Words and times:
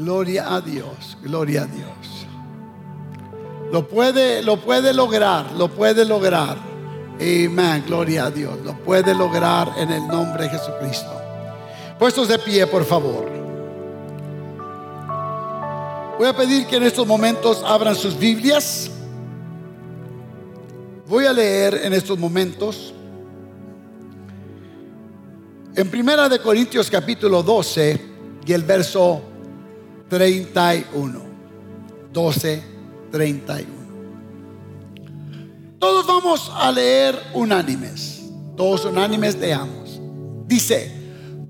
Gloria 0.00 0.54
a 0.54 0.62
Dios, 0.62 1.18
gloria 1.22 1.64
a 1.64 1.66
Dios. 1.66 2.26
Lo 3.70 3.86
puede, 3.86 4.42
lo 4.42 4.56
puede 4.56 4.94
lograr, 4.94 5.52
lo 5.52 5.68
puede 5.68 6.06
lograr. 6.06 6.56
Amén, 7.20 7.84
gloria 7.86 8.24
a 8.24 8.30
Dios. 8.30 8.56
Lo 8.64 8.78
puede 8.78 9.14
lograr 9.14 9.74
en 9.76 9.90
el 9.90 10.08
nombre 10.08 10.44
de 10.44 10.48
Jesucristo. 10.48 11.12
Puestos 11.98 12.28
de 12.28 12.38
pie, 12.38 12.66
por 12.66 12.86
favor. 12.86 13.28
Voy 16.18 16.26
a 16.26 16.32
pedir 16.34 16.66
que 16.66 16.76
en 16.76 16.84
estos 16.84 17.06
momentos 17.06 17.62
abran 17.62 17.94
sus 17.94 18.18
Biblias. 18.18 18.90
Voy 21.06 21.26
a 21.26 21.32
leer 21.34 21.78
en 21.84 21.92
estos 21.92 22.18
momentos 22.18 22.94
en 25.76 25.90
Primera 25.90 26.26
de 26.26 26.38
Corintios 26.38 26.88
capítulo 26.88 27.42
12 27.42 28.00
y 28.46 28.52
el 28.54 28.62
verso 28.62 29.24
31. 30.10 31.22
12, 32.12 32.62
31. 33.12 33.66
Todos 35.78 36.06
vamos 36.06 36.52
a 36.54 36.70
leer 36.70 37.18
unánimes. 37.32 38.20
Todos 38.56 38.84
unánimes 38.84 39.36
leamos. 39.36 40.00
Dice, 40.46 40.90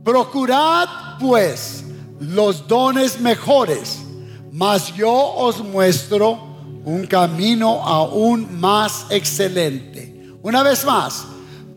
procurad 0.05 1.19
pues 1.19 1.85
los 2.21 2.69
dones 2.69 3.19
mejores, 3.21 3.99
mas 4.53 4.95
yo 4.95 5.11
os 5.11 5.65
muestro 5.65 6.39
un 6.85 7.07
camino 7.07 7.83
aún 7.83 8.61
más 8.61 9.07
excelente. 9.11 10.35
Una 10.43 10.63
vez 10.63 10.85
más, 10.85 11.25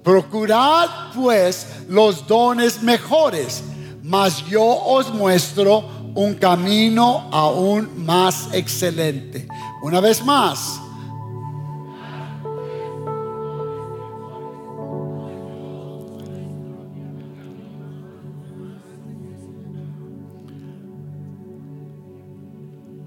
procurad 0.04 0.90
pues 1.16 1.66
los 1.88 2.28
dones 2.28 2.84
mejores, 2.84 3.64
mas 4.04 4.46
yo 4.48 4.64
os 4.64 5.14
muestro 5.14 6.03
un 6.16 6.36
camino 6.36 7.28
aún 7.32 8.06
más 8.06 8.50
excelente. 8.54 9.48
Una 9.82 10.00
vez 10.00 10.24
más. 10.24 10.80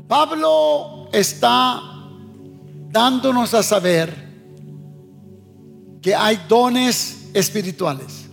Pablo 0.09 1.09
está 1.13 1.81
dándonos 2.91 3.53
a 3.55 3.63
saber 3.63 4.27
que 6.01 6.15
hay 6.15 6.41
dones 6.49 7.31
espirituales. 7.35 8.29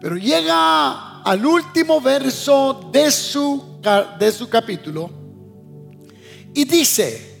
Pero 0.00 0.16
llega 0.16 1.09
al 1.24 1.44
último 1.44 2.00
verso 2.00 2.90
de 2.92 3.10
su, 3.10 3.80
de 4.18 4.32
su 4.32 4.48
capítulo 4.48 5.10
y 6.54 6.64
dice, 6.64 7.40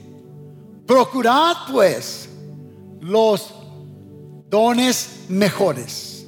procurad 0.86 1.56
pues 1.70 2.28
los 3.00 3.52
dones 4.48 5.24
mejores, 5.28 6.26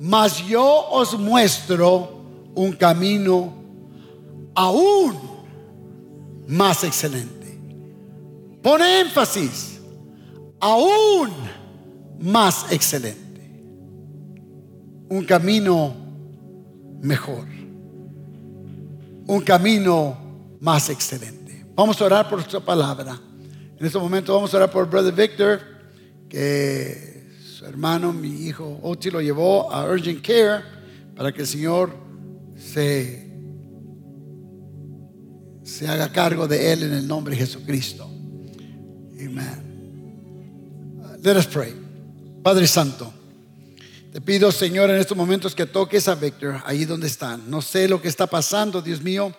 mas 0.00 0.46
yo 0.46 0.88
os 0.90 1.18
muestro 1.18 2.20
un 2.54 2.72
camino 2.72 3.52
aún 4.54 5.16
más 6.46 6.84
excelente. 6.84 7.38
Pone 8.62 9.00
énfasis, 9.00 9.80
aún 10.60 11.30
más 12.18 12.70
excelente 12.70 13.30
un 15.10 15.24
camino 15.24 15.92
mejor, 17.00 17.46
un 19.26 19.40
camino 19.42 20.56
más 20.60 20.90
excelente. 20.90 21.66
Vamos 21.74 22.00
a 22.00 22.04
orar 22.04 22.28
por 22.28 22.42
su 22.42 22.60
palabra. 22.62 23.18
En 23.78 23.86
este 23.86 23.98
momento 23.98 24.34
vamos 24.34 24.52
a 24.52 24.58
orar 24.58 24.70
por 24.70 24.88
Brother 24.88 25.14
Victor, 25.14 25.60
que 26.28 27.28
su 27.42 27.64
hermano, 27.64 28.12
mi 28.12 28.46
hijo 28.46 28.78
Oti, 28.82 29.10
lo 29.10 29.20
llevó 29.20 29.72
a 29.72 29.90
Urgent 29.90 30.20
Care 30.24 30.62
para 31.16 31.32
que 31.32 31.42
el 31.42 31.46
Señor 31.46 31.94
se, 32.56 33.30
se 35.62 35.88
haga 35.88 36.12
cargo 36.12 36.46
de 36.46 36.72
él 36.72 36.82
en 36.82 36.92
el 36.92 37.08
nombre 37.08 37.34
de 37.34 37.40
Jesucristo. 37.40 38.04
Amen. 39.18 39.70
Let 41.22 41.36
us 41.36 41.46
pray. 41.46 41.74
Padre 42.42 42.66
Santo. 42.66 43.19
Te 44.12 44.20
pido, 44.20 44.50
Señor, 44.50 44.90
en 44.90 44.96
estos 44.96 45.16
momentos 45.16 45.54
que 45.54 45.66
toques 45.66 46.08
a 46.08 46.16
Víctor 46.16 46.60
ahí 46.64 46.84
donde 46.84 47.06
están. 47.06 47.48
No 47.48 47.62
sé 47.62 47.86
lo 47.86 48.02
que 48.02 48.08
está 48.08 48.26
pasando, 48.26 48.82
Dios 48.82 49.00
mío, 49.02 49.32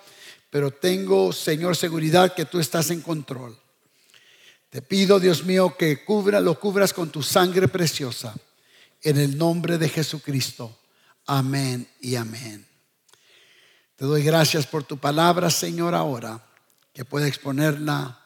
pero 0.50 0.72
tengo, 0.72 1.34
Señor, 1.34 1.76
seguridad 1.76 2.34
que 2.34 2.46
tú 2.46 2.58
estás 2.58 2.90
en 2.90 3.02
control. 3.02 3.60
Te 4.70 4.82
pido, 4.82 5.20
Dios 5.20 5.44
mío, 5.44 5.76
que 5.78 6.06
cubra, 6.06 6.40
lo 6.40 6.58
cubras 6.58 6.94
con 6.94 7.10
tu 7.10 7.22
sangre 7.22 7.68
preciosa. 7.68 8.34
En 9.02 9.18
el 9.18 9.38
nombre 9.38 9.78
de 9.78 9.90
Jesucristo. 9.90 10.80
Amén 11.26 11.86
y 12.00 12.16
amén. 12.16 12.66
Te 13.98 14.06
doy 14.06 14.24
gracias 14.24 14.66
por 14.66 14.86
tu 14.86 14.98
palabra, 14.98 15.50
Señor, 15.50 15.94
ahora, 15.94 16.42
que 16.94 17.04
pueda 17.04 17.28
exponerla 17.28 18.26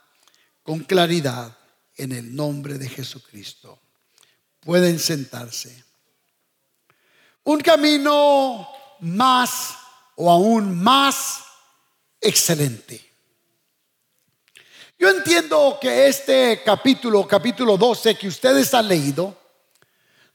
con 0.62 0.82
claridad 0.82 1.58
en 1.98 2.12
el 2.12 2.36
nombre 2.36 2.78
de 2.78 2.88
Jesucristo. 2.88 3.80
Pueden 4.60 5.00
sentarse 5.00 5.85
un 7.46 7.62
camino 7.62 8.68
más 9.00 9.78
o 10.16 10.32
aún 10.32 10.82
más 10.82 11.44
excelente. 12.20 13.02
Yo 14.98 15.10
entiendo 15.10 15.78
que 15.80 16.08
este 16.08 16.64
capítulo, 16.64 17.28
capítulo 17.28 17.78
12 17.78 18.16
que 18.16 18.28
ustedes 18.28 18.74
han 18.74 18.88
leído, 18.88 19.38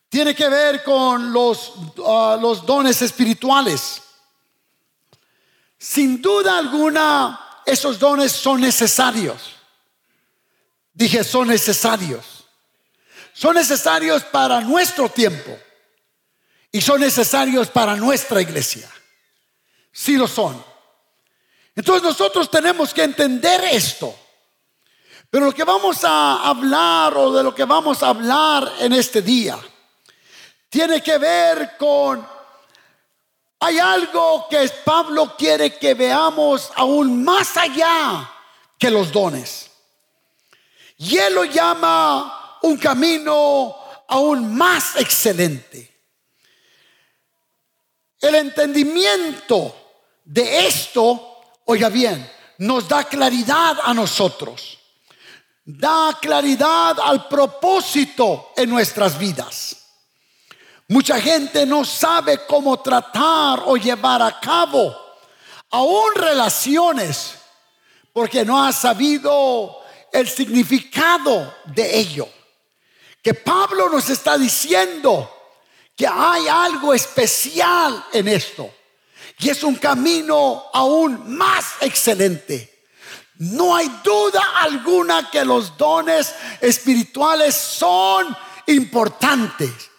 tiene 0.08 0.34
que 0.34 0.48
ver 0.48 0.84
con 0.84 1.32
los, 1.32 1.72
ah, 2.06 2.38
los 2.40 2.64
dones 2.64 3.00
espirituales. 3.02 4.02
Sin 5.78 6.20
duda 6.20 6.58
alguna, 6.58 7.62
esos 7.66 7.98
dones 7.98 8.30
son 8.32 8.60
necesarios. 8.60 9.56
Dije, 10.92 11.24
son 11.24 11.48
necesarios. 11.48 12.44
Son 13.32 13.54
necesarios 13.54 14.22
para 14.24 14.60
nuestro 14.60 15.08
tiempo 15.08 15.58
y 16.72 16.80
son 16.80 17.00
necesarios 17.00 17.68
para 17.68 17.96
nuestra 17.96 18.40
iglesia. 18.40 18.90
Sí 19.92 20.16
lo 20.16 20.28
son. 20.28 20.62
Entonces 21.74 22.02
nosotros 22.02 22.50
tenemos 22.50 22.94
que 22.94 23.02
entender 23.02 23.64
esto. 23.72 24.14
Pero 25.30 25.46
lo 25.46 25.52
que 25.52 25.64
vamos 25.64 26.04
a 26.04 26.48
hablar 26.48 27.16
o 27.16 27.32
de 27.32 27.42
lo 27.42 27.54
que 27.54 27.64
vamos 27.64 28.02
a 28.02 28.08
hablar 28.08 28.72
en 28.80 28.92
este 28.92 29.22
día 29.22 29.58
tiene 30.68 31.02
que 31.02 31.18
ver 31.18 31.76
con, 31.76 32.26
hay 33.60 33.78
algo 33.78 34.46
que 34.48 34.68
Pablo 34.84 35.36
quiere 35.36 35.76
que 35.76 35.94
veamos 35.94 36.70
aún 36.76 37.24
más 37.24 37.56
allá 37.56 38.30
que 38.78 38.90
los 38.90 39.12
dones. 39.12 39.70
Y 40.98 41.16
él 41.16 41.34
lo 41.34 41.44
llama 41.44 42.58
un 42.62 42.76
camino 42.76 43.76
aún 44.08 44.56
más 44.56 44.96
excelente. 44.96 45.89
El 48.20 48.34
entendimiento 48.34 49.74
de 50.24 50.66
esto, 50.66 51.40
oiga 51.64 51.88
bien, 51.88 52.30
nos 52.58 52.86
da 52.86 53.04
claridad 53.04 53.78
a 53.82 53.94
nosotros. 53.94 54.78
Da 55.64 56.18
claridad 56.20 56.98
al 57.00 57.28
propósito 57.28 58.52
en 58.56 58.68
nuestras 58.68 59.18
vidas. 59.18 59.76
Mucha 60.88 61.20
gente 61.20 61.64
no 61.64 61.84
sabe 61.84 62.44
cómo 62.46 62.80
tratar 62.80 63.62
o 63.64 63.76
llevar 63.76 64.20
a 64.20 64.40
cabo 64.40 64.94
aún 65.70 66.14
relaciones 66.16 67.34
porque 68.12 68.44
no 68.44 68.62
ha 68.62 68.72
sabido 68.72 69.80
el 70.12 70.28
significado 70.28 71.54
de 71.66 71.98
ello. 71.98 72.28
Que 73.22 73.34
Pablo 73.34 73.88
nos 73.88 74.10
está 74.10 74.36
diciendo 74.36 75.30
que 76.00 76.06
hay 76.06 76.48
algo 76.48 76.94
especial 76.94 78.06
en 78.14 78.26
esto. 78.26 78.72
Y 79.38 79.50
es 79.50 79.62
un 79.62 79.74
camino 79.74 80.64
aún 80.72 81.36
más 81.36 81.74
excelente. 81.82 82.86
No 83.36 83.76
hay 83.76 84.00
duda 84.02 84.42
alguna 84.60 85.28
que 85.30 85.44
los 85.44 85.76
dones 85.76 86.34
espirituales 86.62 87.54
son 87.54 88.34
importantes. 88.68 89.90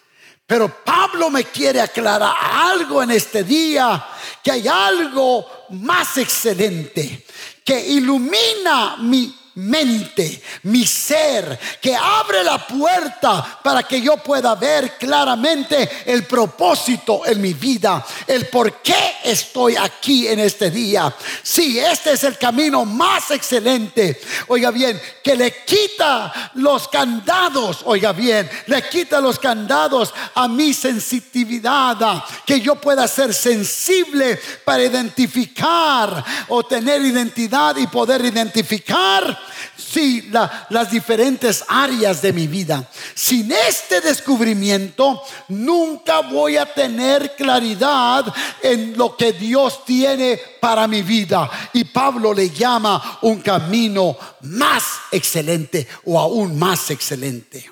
Pero 0.44 0.82
Pablo 0.84 1.30
me 1.30 1.44
quiere 1.44 1.80
aclarar 1.80 2.34
algo 2.52 3.00
en 3.04 3.12
este 3.12 3.44
día, 3.44 4.04
que 4.42 4.50
hay 4.50 4.66
algo 4.66 5.46
más 5.70 6.16
excelente, 6.18 7.24
que 7.64 7.78
ilumina 7.78 8.96
mi 8.98 9.32
mente, 9.54 10.42
mi 10.64 10.86
ser, 10.86 11.58
que 11.80 11.94
abre 11.94 12.42
la 12.42 12.66
puerta 12.66 13.60
para 13.62 13.82
que 13.82 14.00
yo 14.00 14.16
pueda 14.16 14.54
ver 14.54 14.96
claramente 14.96 15.88
el 16.06 16.24
propósito 16.24 17.26
en 17.26 17.40
mi 17.40 17.52
vida, 17.54 18.04
el 18.26 18.46
por 18.46 18.80
qué 18.82 19.16
estoy 19.24 19.76
aquí 19.76 20.26
en 20.26 20.40
este 20.40 20.70
día. 20.70 21.14
Sí, 21.42 21.78
este 21.78 22.12
es 22.12 22.24
el 22.24 22.38
camino 22.38 22.84
más 22.84 23.30
excelente, 23.30 24.20
oiga 24.48 24.70
bien, 24.70 25.00
que 25.22 25.36
le 25.36 25.64
quita 25.64 26.52
los 26.54 26.88
candados, 26.88 27.80
oiga 27.84 28.12
bien, 28.12 28.48
le 28.66 28.88
quita 28.88 29.20
los 29.20 29.38
candados 29.38 30.14
a 30.34 30.48
mi 30.48 30.72
sensitividad, 30.72 32.24
que 32.46 32.60
yo 32.60 32.76
pueda 32.76 33.06
ser 33.06 33.34
sensible 33.34 34.40
para 34.64 34.84
identificar 34.84 36.24
o 36.48 36.62
tener 36.62 37.02
identidad 37.02 37.76
y 37.76 37.86
poder 37.86 38.24
identificar 38.24 39.41
si 39.76 40.30
las 40.30 40.90
diferentes 40.90 41.64
áreas 41.68 42.22
de 42.22 42.32
mi 42.32 42.46
vida. 42.46 42.88
Sin 43.14 43.52
este 43.52 44.00
descubrimiento, 44.00 45.22
nunca 45.48 46.20
voy 46.20 46.56
a 46.56 46.66
tener 46.66 47.34
claridad 47.36 48.32
en 48.62 48.96
lo 48.96 49.16
que 49.16 49.32
Dios 49.32 49.84
tiene 49.84 50.40
para 50.60 50.86
mi 50.86 51.02
vida. 51.02 51.50
Y 51.72 51.84
Pablo 51.84 52.32
le 52.32 52.50
llama 52.50 53.18
un 53.22 53.40
camino 53.40 54.16
más 54.42 54.84
excelente 55.10 55.86
o 56.04 56.18
aún 56.18 56.58
más 56.58 56.90
excelente. 56.90 57.70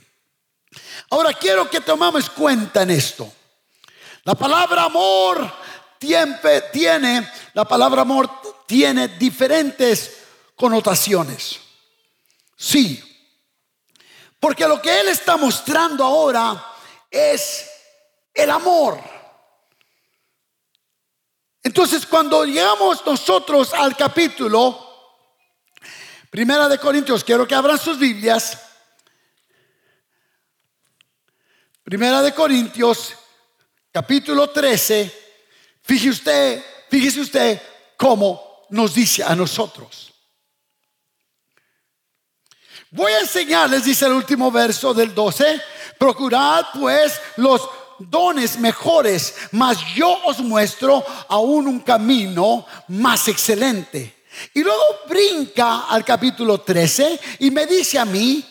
Ahora 1.10 1.32
quiero 1.32 1.68
que 1.68 1.80
tomamos 1.80 2.30
cuenta 2.30 2.82
en 2.82 2.90
esto. 2.90 3.32
La 4.24 4.34
palabra 4.34 4.84
amor 4.84 5.50
tiene, 5.98 7.28
la 7.52 7.64
palabra 7.64 8.02
amor 8.02 8.30
tiene 8.66 9.08
diferentes 9.08 10.19
connotaciones. 10.60 11.58
Sí, 12.54 13.02
porque 14.38 14.68
lo 14.68 14.82
que 14.82 15.00
Él 15.00 15.08
está 15.08 15.38
mostrando 15.38 16.04
ahora 16.04 16.62
es 17.10 17.66
el 18.34 18.50
amor. 18.50 19.00
Entonces, 21.62 22.04
cuando 22.04 22.44
llegamos 22.44 23.04
nosotros 23.06 23.72
al 23.72 23.96
capítulo, 23.96 24.86
Primera 26.28 26.68
de 26.68 26.78
Corintios, 26.78 27.24
quiero 27.24 27.48
que 27.48 27.54
abran 27.54 27.78
sus 27.78 27.98
Biblias. 27.98 28.58
Primera 31.82 32.20
de 32.20 32.34
Corintios, 32.34 33.14
capítulo 33.90 34.50
13. 34.50 35.10
Fíjese 35.82 36.10
usted, 36.10 36.64
fíjese 36.90 37.20
usted 37.22 37.62
cómo 37.96 38.66
nos 38.68 38.94
dice 38.94 39.24
a 39.24 39.34
nosotros. 39.34 40.09
Voy 42.92 43.12
a 43.12 43.20
enseñarles, 43.20 43.84
dice 43.84 44.06
el 44.06 44.12
último 44.12 44.50
verso 44.50 44.92
del 44.92 45.14
12, 45.14 45.62
procurad 45.96 46.66
pues 46.74 47.20
los 47.36 47.62
dones 48.00 48.58
mejores, 48.58 49.34
mas 49.52 49.78
yo 49.94 50.10
os 50.24 50.40
muestro 50.40 51.04
aún 51.28 51.68
un 51.68 51.80
camino 51.80 52.66
más 52.88 53.28
excelente. 53.28 54.24
Y 54.54 54.64
luego 54.64 54.82
brinca 55.08 55.86
al 55.88 56.04
capítulo 56.04 56.62
13 56.62 57.20
y 57.38 57.52
me 57.52 57.64
dice 57.66 57.96
a 57.96 58.04
mí, 58.04 58.44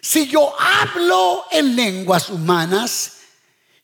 si 0.00 0.26
yo 0.26 0.54
hablo 0.58 1.44
en 1.50 1.76
lenguas 1.76 2.30
humanas 2.30 3.18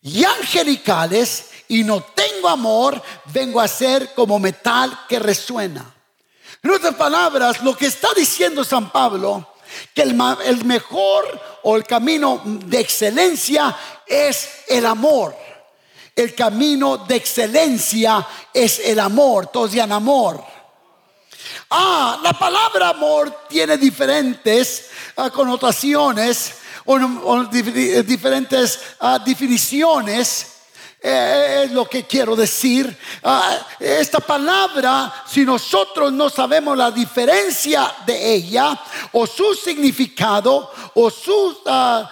y 0.01 0.23
angelicales 0.23 1.49
y 1.67 1.83
no 1.83 2.01
tengo 2.01 2.49
amor, 2.49 2.99
vengo 3.31 3.61
a 3.61 3.67
ser 3.67 4.15
como 4.15 4.39
metal 4.39 5.01
que 5.07 5.19
resuena. 5.19 5.93
En 6.63 6.71
otras 6.71 6.95
palabras, 6.95 7.61
lo 7.61 7.77
que 7.77 7.85
está 7.85 8.07
diciendo 8.15 8.63
San 8.63 8.91
Pablo 8.91 9.49
que 9.93 10.01
el, 10.01 10.15
mejor 10.65 11.41
o 11.63 11.75
el 11.75 11.83
camino 11.83 12.41
de 12.45 12.79
excelencia 12.79 13.75
es 14.05 14.49
el 14.67 14.85
amor. 14.85 15.35
El 16.15 16.35
camino 16.35 16.97
de 16.97 17.15
excelencia 17.15 18.25
es 18.53 18.79
el 18.79 18.99
amor. 18.99 19.47
Todos 19.47 19.71
amor. 19.91 20.43
Ah, 21.69 22.19
la 22.23 22.33
palabra 22.33 22.89
amor 22.89 23.45
tiene 23.47 23.77
diferentes 23.77 24.89
ah, 25.15 25.29
connotaciones 25.29 26.55
o, 26.85 27.45
diferentes 27.45 28.79
ah, 28.99 29.19
definiciones. 29.23 30.58
Eh, 31.01 31.63
es 31.63 31.71
lo 31.71 31.87
que 31.87 32.03
quiero 32.03 32.35
decir. 32.35 32.97
Ah, 33.23 33.57
esta 33.79 34.19
palabra, 34.19 35.23
si 35.25 35.45
nosotros 35.45 36.11
no 36.11 36.29
sabemos 36.29 36.77
la 36.77 36.91
diferencia 36.91 37.93
de 38.05 38.33
ella 38.33 38.77
o 39.13 39.25
su 39.25 39.53
significado 39.55 40.69
o 40.95 41.09
sus, 41.09 41.57
uh, 41.65 42.05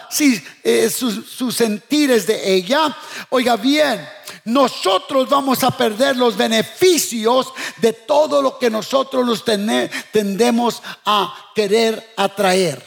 eh, 0.64 0.90
sus, 0.90 1.56
sentires 1.56 2.26
de 2.26 2.54
ella, 2.54 2.96
oiga 3.30 3.58
bien, 3.58 4.08
nosotros 4.46 5.28
vamos 5.28 5.66
a 5.66 5.72
perder 5.72 6.16
los 6.16 6.38
beneficios 6.38 7.52
de 7.78 7.92
todo 7.92 8.42
lo 8.42 8.58
que 8.58 8.70
nosotros 8.70 9.26
nos 9.26 9.44
tendemos 9.44 10.82
a 11.06 11.52
querer 11.54 12.14
atraer. 12.16 12.82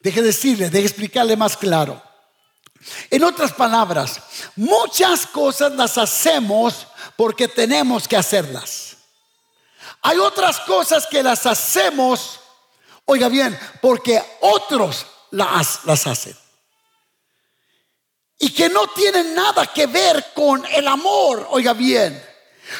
Deje 0.00 0.22
decirle, 0.22 0.70
deje 0.70 0.86
explicarle 0.86 1.36
más 1.36 1.56
claro. 1.56 2.02
En 3.10 3.24
otras 3.24 3.52
palabras, 3.52 4.20
muchas 4.56 5.26
cosas 5.26 5.72
las 5.72 5.98
hacemos 5.98 6.86
porque 7.16 7.48
tenemos 7.48 8.06
que 8.06 8.16
hacerlas. 8.16 8.96
Hay 10.02 10.18
otras 10.18 10.60
cosas 10.60 11.06
que 11.06 11.22
las 11.22 11.46
hacemos, 11.46 12.40
oiga 13.06 13.28
bien, 13.28 13.58
porque 13.80 14.22
otros 14.40 15.06
las, 15.30 15.84
las 15.84 16.06
hacen. 16.06 16.36
Y 18.38 18.50
que 18.50 18.68
no 18.68 18.86
tienen 18.88 19.34
nada 19.34 19.66
que 19.66 19.86
ver 19.86 20.32
con 20.34 20.64
el 20.66 20.86
amor, 20.86 21.46
oiga 21.50 21.72
bien. 21.72 22.22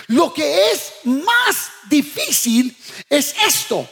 Lo 0.09 0.33
que 0.33 0.71
es 0.71 0.93
más 1.05 1.71
difícil 1.89 2.77
es 3.09 3.35
esto, 3.47 3.89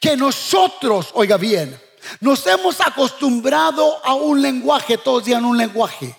que 0.00 0.16
nosotros, 0.16 1.10
oiga 1.14 1.36
bien, 1.36 1.80
nos 2.20 2.46
hemos 2.46 2.80
acostumbrado 2.80 4.04
a 4.04 4.14
un 4.14 4.40
lenguaje, 4.40 4.98
todos 4.98 5.24
digan 5.24 5.44
un 5.44 5.56
lenguaje. 5.56 6.14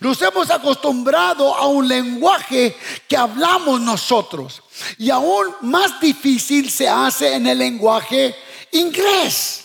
Nos 0.00 0.20
hemos 0.22 0.50
acostumbrado 0.50 1.54
a 1.54 1.66
un 1.66 1.86
lenguaje 1.86 2.76
que 3.08 3.16
hablamos 3.16 3.80
nosotros. 3.80 4.62
Y 4.98 5.10
aún 5.10 5.54
más 5.62 6.00
difícil 6.00 6.70
se 6.70 6.88
hace 6.88 7.34
en 7.34 7.46
el 7.46 7.58
lenguaje 7.58 8.34
inglés. 8.72 9.64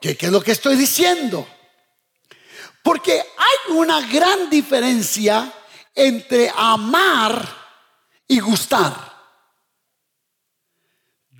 ¿Qué, 0.00 0.16
¿Qué 0.16 0.26
es 0.26 0.32
lo 0.32 0.40
que 0.40 0.52
estoy 0.52 0.76
diciendo? 0.76 1.46
Porque 2.82 3.12
hay 3.12 3.74
una 3.74 4.00
gran 4.00 4.48
diferencia 4.48 5.52
entre 5.94 6.52
amar 6.56 7.46
y 8.28 8.40
gustar. 8.40 9.11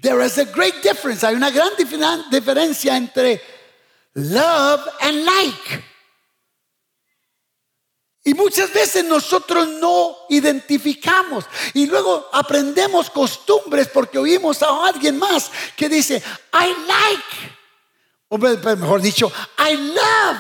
There 0.03 0.21
is 0.21 0.37
a 0.39 0.45
great 0.45 0.83
difference. 0.83 1.23
Hay 1.23 1.37
una 1.37 1.51
gran 1.51 1.71
diferencia 1.77 2.97
entre 2.97 3.41
love 4.15 4.81
and 5.01 5.25
like. 5.25 5.85
Y 8.25 8.35
muchas 8.35 8.73
veces 8.73 9.05
nosotros 9.05 9.69
no 9.81 10.17
identificamos 10.29 11.45
y 11.75 11.87
luego 11.87 12.29
aprendemos 12.33 13.11
costumbres 13.11 13.89
porque 13.89 14.19
oímos 14.19 14.63
a 14.63 14.87
alguien 14.87 15.19
más 15.19 15.51
que 15.77 15.89
dice, 15.89 16.23
I 16.53 16.69
like, 16.87 17.57
o 18.29 18.39
mejor 18.39 19.01
dicho, 19.01 19.31
I 19.59 19.75
love. 19.77 20.39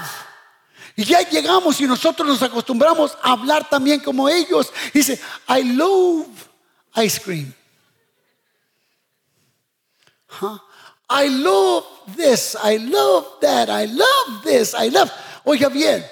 Y 0.96 1.04
ya 1.04 1.28
llegamos 1.28 1.80
y 1.80 1.86
nosotros 1.86 2.26
nos 2.28 2.42
acostumbramos 2.42 3.16
a 3.22 3.32
hablar 3.32 3.68
también 3.68 4.00
como 4.00 4.28
ellos. 4.28 4.72
Dice, 4.92 5.20
I 5.48 5.62
love 5.62 6.26
ice 6.96 7.20
cream. 7.20 7.52
I 11.08 11.28
love 11.28 11.84
this, 12.16 12.56
I 12.56 12.78
love 12.78 13.26
that, 13.40 13.68
I 13.68 13.84
love 13.84 14.42
this, 14.42 14.74
I 14.74 14.88
love. 14.88 15.10
Oiga 15.44 15.68
bien. 15.68 16.04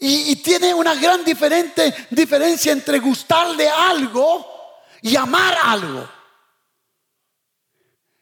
Y, 0.00 0.36
tiene 0.36 0.72
una 0.74 0.94
gran 0.94 1.24
diferente, 1.24 1.92
diferencia 2.10 2.72
entre 2.72 3.00
gustarle 3.00 3.68
algo 3.68 4.46
y 5.02 5.16
amar 5.16 5.56
algo. 5.62 6.08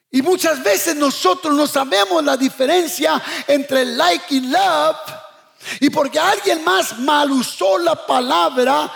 Y 0.09 0.21
muchas 0.23 0.63
veces 0.63 0.95
nosotros 0.95 1.55
no 1.55 1.67
sabemos 1.67 2.23
la 2.23 2.35
diferencia 2.35 3.21
entre 3.47 3.85
like 3.85 4.33
y 4.33 4.39
love. 4.39 4.97
Y 5.79 5.89
porque 5.89 6.19
alguien 6.19 6.63
más 6.63 6.97
mal 6.99 7.31
usó 7.31 7.77
la 7.77 8.07
palabra 8.07 8.91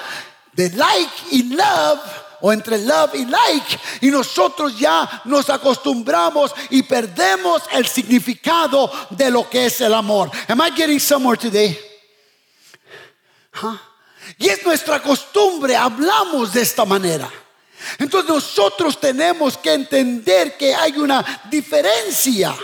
de 0.53 0.69
like 0.71 1.13
y 1.31 1.43
love, 1.43 1.99
o 2.41 2.51
entre 2.51 2.77
love 2.79 3.15
y 3.15 3.25
like 3.25 3.79
y 4.01 4.09
nosotros 4.09 4.77
ya 4.77 5.21
nos 5.25 5.49
acostumbramos 5.49 6.53
y 6.69 6.83
perdemos 6.83 7.63
el 7.71 7.87
significado 7.87 8.91
de 9.09 9.31
lo 9.31 9.49
que 9.49 9.67
es 9.67 9.81
el 9.81 9.93
amor. 9.93 10.29
Am 10.47 10.61
I 10.61 10.71
getting 10.75 10.99
somewhere 10.99 11.39
today? 11.39 11.79
Y 14.37 14.49
es 14.49 14.65
nuestra 14.65 15.01
costumbre, 15.01 15.75
hablamos 15.75 16.53
de 16.53 16.61
esta 16.61 16.85
manera. 16.85 17.29
Entonces 17.97 18.29
nosotros 18.29 18.99
tenemos 18.99 19.57
que 19.57 19.73
entender 19.73 20.57
que 20.57 20.73
hay 20.73 20.97
una 20.97 21.43
diferencia. 21.49 22.55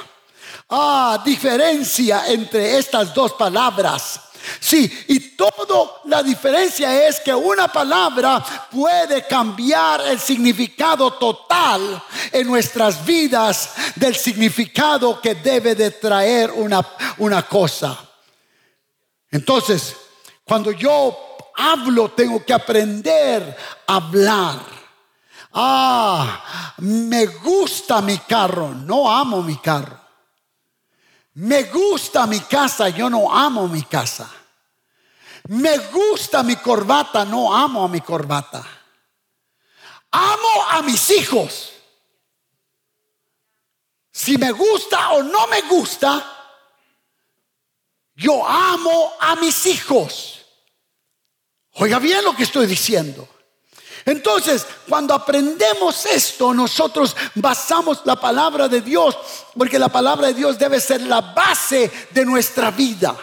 Ah, 0.69 1.21
diferencia 1.23 2.27
entre 2.27 2.77
estas 2.77 3.13
dos 3.13 3.33
palabras. 3.33 4.21
Sí, 4.67 5.05
y 5.07 5.21
toda 5.29 6.01
la 6.03 6.21
diferencia 6.21 7.07
es 7.07 7.21
que 7.21 7.33
una 7.33 7.69
palabra 7.69 8.43
puede 8.69 9.25
cambiar 9.25 10.01
el 10.01 10.19
significado 10.19 11.13
total 11.13 12.03
en 12.33 12.45
nuestras 12.45 13.05
vidas 13.05 13.71
del 13.95 14.13
significado 14.13 15.21
que 15.21 15.35
debe 15.35 15.73
de 15.73 15.91
traer 15.91 16.51
una, 16.51 16.85
una 17.19 17.43
cosa. 17.43 17.97
Entonces, 19.31 19.95
cuando 20.43 20.71
yo 20.71 21.17
hablo, 21.55 22.11
tengo 22.11 22.43
que 22.43 22.51
aprender 22.53 23.55
a 23.87 23.95
hablar. 23.95 24.59
Ah, 25.53 26.75
me 26.79 27.25
gusta 27.25 28.01
mi 28.01 28.17
carro, 28.17 28.73
no 28.73 29.09
amo 29.09 29.41
mi 29.41 29.55
carro. 29.59 29.97
Me 31.35 31.63
gusta 31.63 32.27
mi 32.27 32.41
casa, 32.41 32.89
yo 32.89 33.09
no 33.09 33.33
amo 33.33 33.69
mi 33.69 33.83
casa. 33.83 34.29
Me 35.49 35.77
gusta 35.77 36.43
mi 36.43 36.55
corbata, 36.57 37.23
no 37.23 37.55
amo 37.55 37.83
a 37.83 37.87
mi 37.87 38.01
corbata. 38.01 38.65
Amo 40.11 40.63
a 40.69 40.81
mis 40.81 41.09
hijos. 41.11 41.73
Si 44.11 44.37
me 44.37 44.51
gusta 44.51 45.11
o 45.11 45.23
no 45.23 45.47
me 45.47 45.61
gusta, 45.61 46.37
yo 48.15 48.45
amo 48.45 49.13
a 49.19 49.35
mis 49.35 49.65
hijos. 49.67 50.45
Oiga 51.73 51.99
bien 51.99 52.23
lo 52.23 52.35
que 52.35 52.43
estoy 52.43 52.65
diciendo. 52.65 53.27
Entonces, 54.05 54.65
cuando 54.87 55.13
aprendemos 55.13 56.05
esto, 56.05 56.53
nosotros 56.53 57.15
basamos 57.35 58.01
la 58.05 58.15
palabra 58.15 58.67
de 58.67 58.81
Dios, 58.81 59.17
porque 59.55 59.77
la 59.77 59.89
palabra 59.89 60.27
de 60.27 60.33
Dios 60.33 60.57
debe 60.57 60.79
ser 60.79 61.01
la 61.01 61.21
base 61.21 61.91
de 62.11 62.25
nuestra 62.25 62.71
vida. 62.71 63.15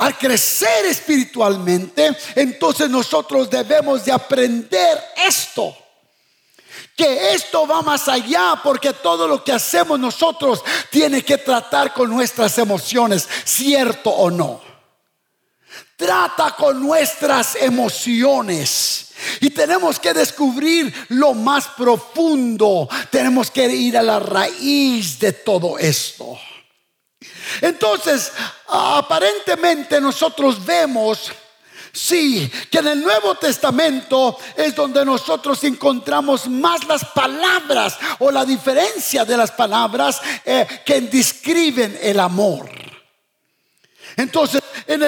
Al 0.00 0.16
crecer 0.16 0.86
espiritualmente, 0.86 2.16
entonces 2.34 2.88
nosotros 2.88 3.50
debemos 3.50 4.04
de 4.04 4.12
aprender 4.12 4.98
esto. 5.26 5.76
Que 6.96 7.34
esto 7.34 7.66
va 7.66 7.82
más 7.82 8.08
allá 8.08 8.60
porque 8.62 8.94
todo 8.94 9.28
lo 9.28 9.44
que 9.44 9.52
hacemos 9.52 10.00
nosotros 10.00 10.62
tiene 10.90 11.22
que 11.22 11.38
tratar 11.38 11.92
con 11.92 12.08
nuestras 12.08 12.56
emociones, 12.58 13.28
cierto 13.44 14.10
o 14.10 14.30
no 14.30 14.70
trata 16.00 16.56
con 16.56 16.80
nuestras 16.80 17.56
emociones. 17.56 19.08
Y 19.40 19.50
tenemos 19.50 20.00
que 20.00 20.14
descubrir 20.14 20.92
lo 21.10 21.34
más 21.34 21.68
profundo. 21.68 22.88
Tenemos 23.10 23.50
que 23.50 23.66
ir 23.66 23.98
a 23.98 24.02
la 24.02 24.18
raíz 24.18 25.18
de 25.18 25.34
todo 25.34 25.78
esto. 25.78 26.38
Entonces, 27.60 28.32
aparentemente 28.68 30.00
nosotros 30.00 30.64
vemos, 30.64 31.30
sí, 31.92 32.50
que 32.70 32.78
en 32.78 32.88
el 32.88 33.00
Nuevo 33.02 33.34
Testamento 33.34 34.38
es 34.56 34.74
donde 34.74 35.04
nosotros 35.04 35.62
encontramos 35.64 36.48
más 36.48 36.84
las 36.86 37.04
palabras 37.04 37.98
o 38.20 38.30
la 38.30 38.44
diferencia 38.44 39.24
de 39.24 39.36
las 39.36 39.50
palabras 39.50 40.20
eh, 40.44 40.66
que 40.84 41.00
describen 41.02 41.98
el 42.00 42.20
amor. 42.20 42.89
Entonces, 44.20 44.62
en 44.86 45.02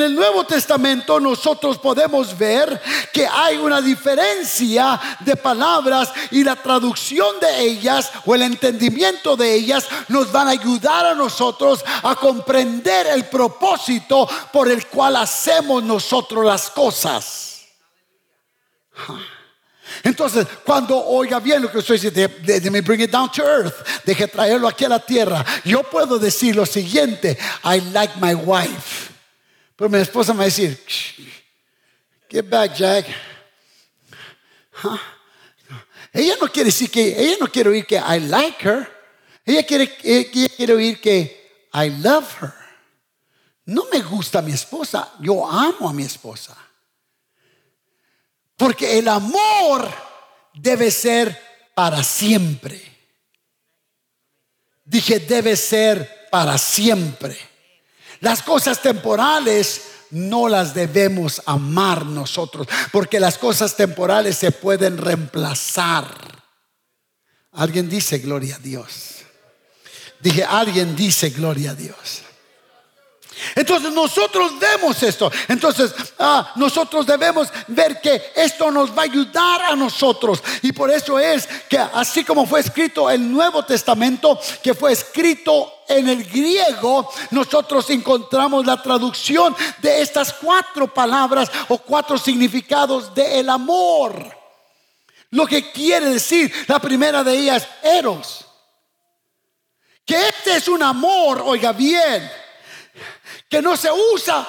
el, 0.00 0.14
Nuevo 0.14 0.44
Testamento 0.44 1.20
nosotros 1.20 1.78
podemos 1.78 2.36
ver 2.36 2.80
que 3.12 3.26
hay 3.26 3.56
una 3.56 3.80
diferencia 3.80 5.00
de 5.20 5.36
palabras 5.36 6.12
y 6.30 6.42
la 6.42 6.56
traducción 6.56 7.38
de 7.38 7.60
ellas 7.60 8.10
o 8.24 8.34
el 8.34 8.42
entendimiento 8.42 9.36
de 9.36 9.54
ellas 9.54 9.86
nos 10.08 10.32
van 10.32 10.48
a 10.48 10.52
ayudar 10.52 11.06
a 11.06 11.14
nosotros 11.14 11.84
a 12.02 12.16
comprender 12.16 13.06
el 13.06 13.26
propósito 13.26 14.28
por 14.52 14.68
el 14.68 14.86
cual 14.86 15.16
hacemos 15.16 15.82
nosotros 15.82 16.44
las 16.44 16.70
cosas. 16.70 17.66
Entonces, 20.02 20.46
cuando 20.64 20.96
oiga 20.96 21.40
bien 21.40 21.62
lo 21.62 21.70
que 21.70 21.78
estoy 21.78 21.98
diciendo, 21.98 22.70
me 22.70 22.80
bring 22.80 23.00
it 23.00 23.10
down 23.10 23.30
to 23.32 23.42
earth, 23.42 23.74
deje 24.04 24.28
traerlo 24.28 24.68
aquí 24.68 24.84
a 24.84 24.88
la 24.88 25.00
tierra, 25.00 25.44
yo 25.64 25.82
puedo 25.82 26.18
decir 26.18 26.54
lo 26.56 26.66
siguiente: 26.66 27.38
I 27.64 27.80
like 27.92 28.14
my 28.20 28.34
wife. 28.34 29.12
Pero 29.76 29.90
mi 29.90 29.98
esposa 29.98 30.32
me 30.32 30.38
va 30.38 30.42
a 30.44 30.46
decir, 30.46 30.78
get 32.28 32.48
back, 32.48 32.74
Jack. 32.74 33.06
Ella 36.12 36.36
no 36.40 36.48
quiere 36.48 36.66
decir 36.66 36.90
que, 36.90 37.14
ella 37.18 37.36
no 37.40 37.46
quiere 37.46 37.70
oír 37.70 37.86
que 37.86 37.96
I 37.96 38.20
like 38.20 38.66
her. 38.66 38.88
Ella 39.44 39.62
quiere, 39.64 39.96
ella 40.02 40.48
quiere 40.56 40.72
oír 40.72 41.00
que 41.00 41.68
I 41.74 41.90
love 41.90 42.26
her. 42.40 42.54
No 43.66 43.84
me 43.92 44.00
gusta 44.00 44.40
mi 44.40 44.52
esposa, 44.52 45.12
yo 45.20 45.46
amo 45.46 45.88
a 45.88 45.92
mi 45.92 46.04
esposa. 46.04 46.56
Porque 48.56 48.98
el 48.98 49.08
amor 49.08 49.88
debe 50.54 50.90
ser 50.90 51.40
para 51.74 52.02
siempre. 52.02 52.80
Dije, 54.84 55.20
debe 55.20 55.56
ser 55.56 56.28
para 56.30 56.56
siempre. 56.56 57.36
Las 58.20 58.42
cosas 58.42 58.80
temporales 58.80 59.82
no 60.10 60.48
las 60.48 60.74
debemos 60.74 61.42
amar 61.46 62.06
nosotros, 62.06 62.66
porque 62.92 63.20
las 63.20 63.36
cosas 63.36 63.76
temporales 63.76 64.36
se 64.36 64.52
pueden 64.52 64.96
reemplazar. 64.98 66.06
Alguien 67.52 67.88
dice 67.88 68.18
gloria 68.18 68.56
a 68.56 68.58
Dios. 68.58 69.16
Dije, 70.20 70.44
alguien 70.44 70.96
dice 70.96 71.30
gloria 71.30 71.72
a 71.72 71.74
Dios. 71.74 72.22
Entonces 73.54 73.92
nosotros 73.92 74.58
vemos 74.58 75.02
esto. 75.02 75.30
Entonces 75.48 75.94
ah, 76.18 76.52
nosotros 76.56 77.06
debemos 77.06 77.48
ver 77.68 78.00
que 78.00 78.32
esto 78.34 78.70
nos 78.70 78.90
va 78.90 79.02
a 79.02 79.04
ayudar 79.04 79.62
a 79.62 79.76
nosotros. 79.76 80.42
Y 80.62 80.72
por 80.72 80.90
eso 80.90 81.18
es 81.18 81.46
que 81.68 81.78
así 81.78 82.24
como 82.24 82.46
fue 82.46 82.60
escrito 82.60 83.10
el 83.10 83.30
Nuevo 83.30 83.64
Testamento, 83.64 84.38
que 84.62 84.74
fue 84.74 84.92
escrito 84.92 85.72
en 85.88 86.08
el 86.08 86.24
griego, 86.24 87.10
nosotros 87.30 87.88
encontramos 87.90 88.66
la 88.66 88.82
traducción 88.82 89.54
de 89.78 90.00
estas 90.00 90.32
cuatro 90.32 90.92
palabras 90.92 91.50
o 91.68 91.78
cuatro 91.78 92.18
significados 92.18 93.14
del 93.14 93.26
el 93.32 93.50
amor. 93.50 94.34
Lo 95.30 95.46
que 95.46 95.70
quiere 95.70 96.10
decir, 96.10 96.52
la 96.68 96.78
primera 96.78 97.22
de 97.22 97.36
ellas, 97.36 97.66
eros. 97.82 98.44
Que 100.04 100.28
este 100.28 100.56
es 100.56 100.68
un 100.68 100.82
amor, 100.82 101.42
oiga 101.44 101.72
bien 101.72 102.45
que 103.48 103.62
no 103.62 103.76
se 103.76 103.90
usa 103.90 104.46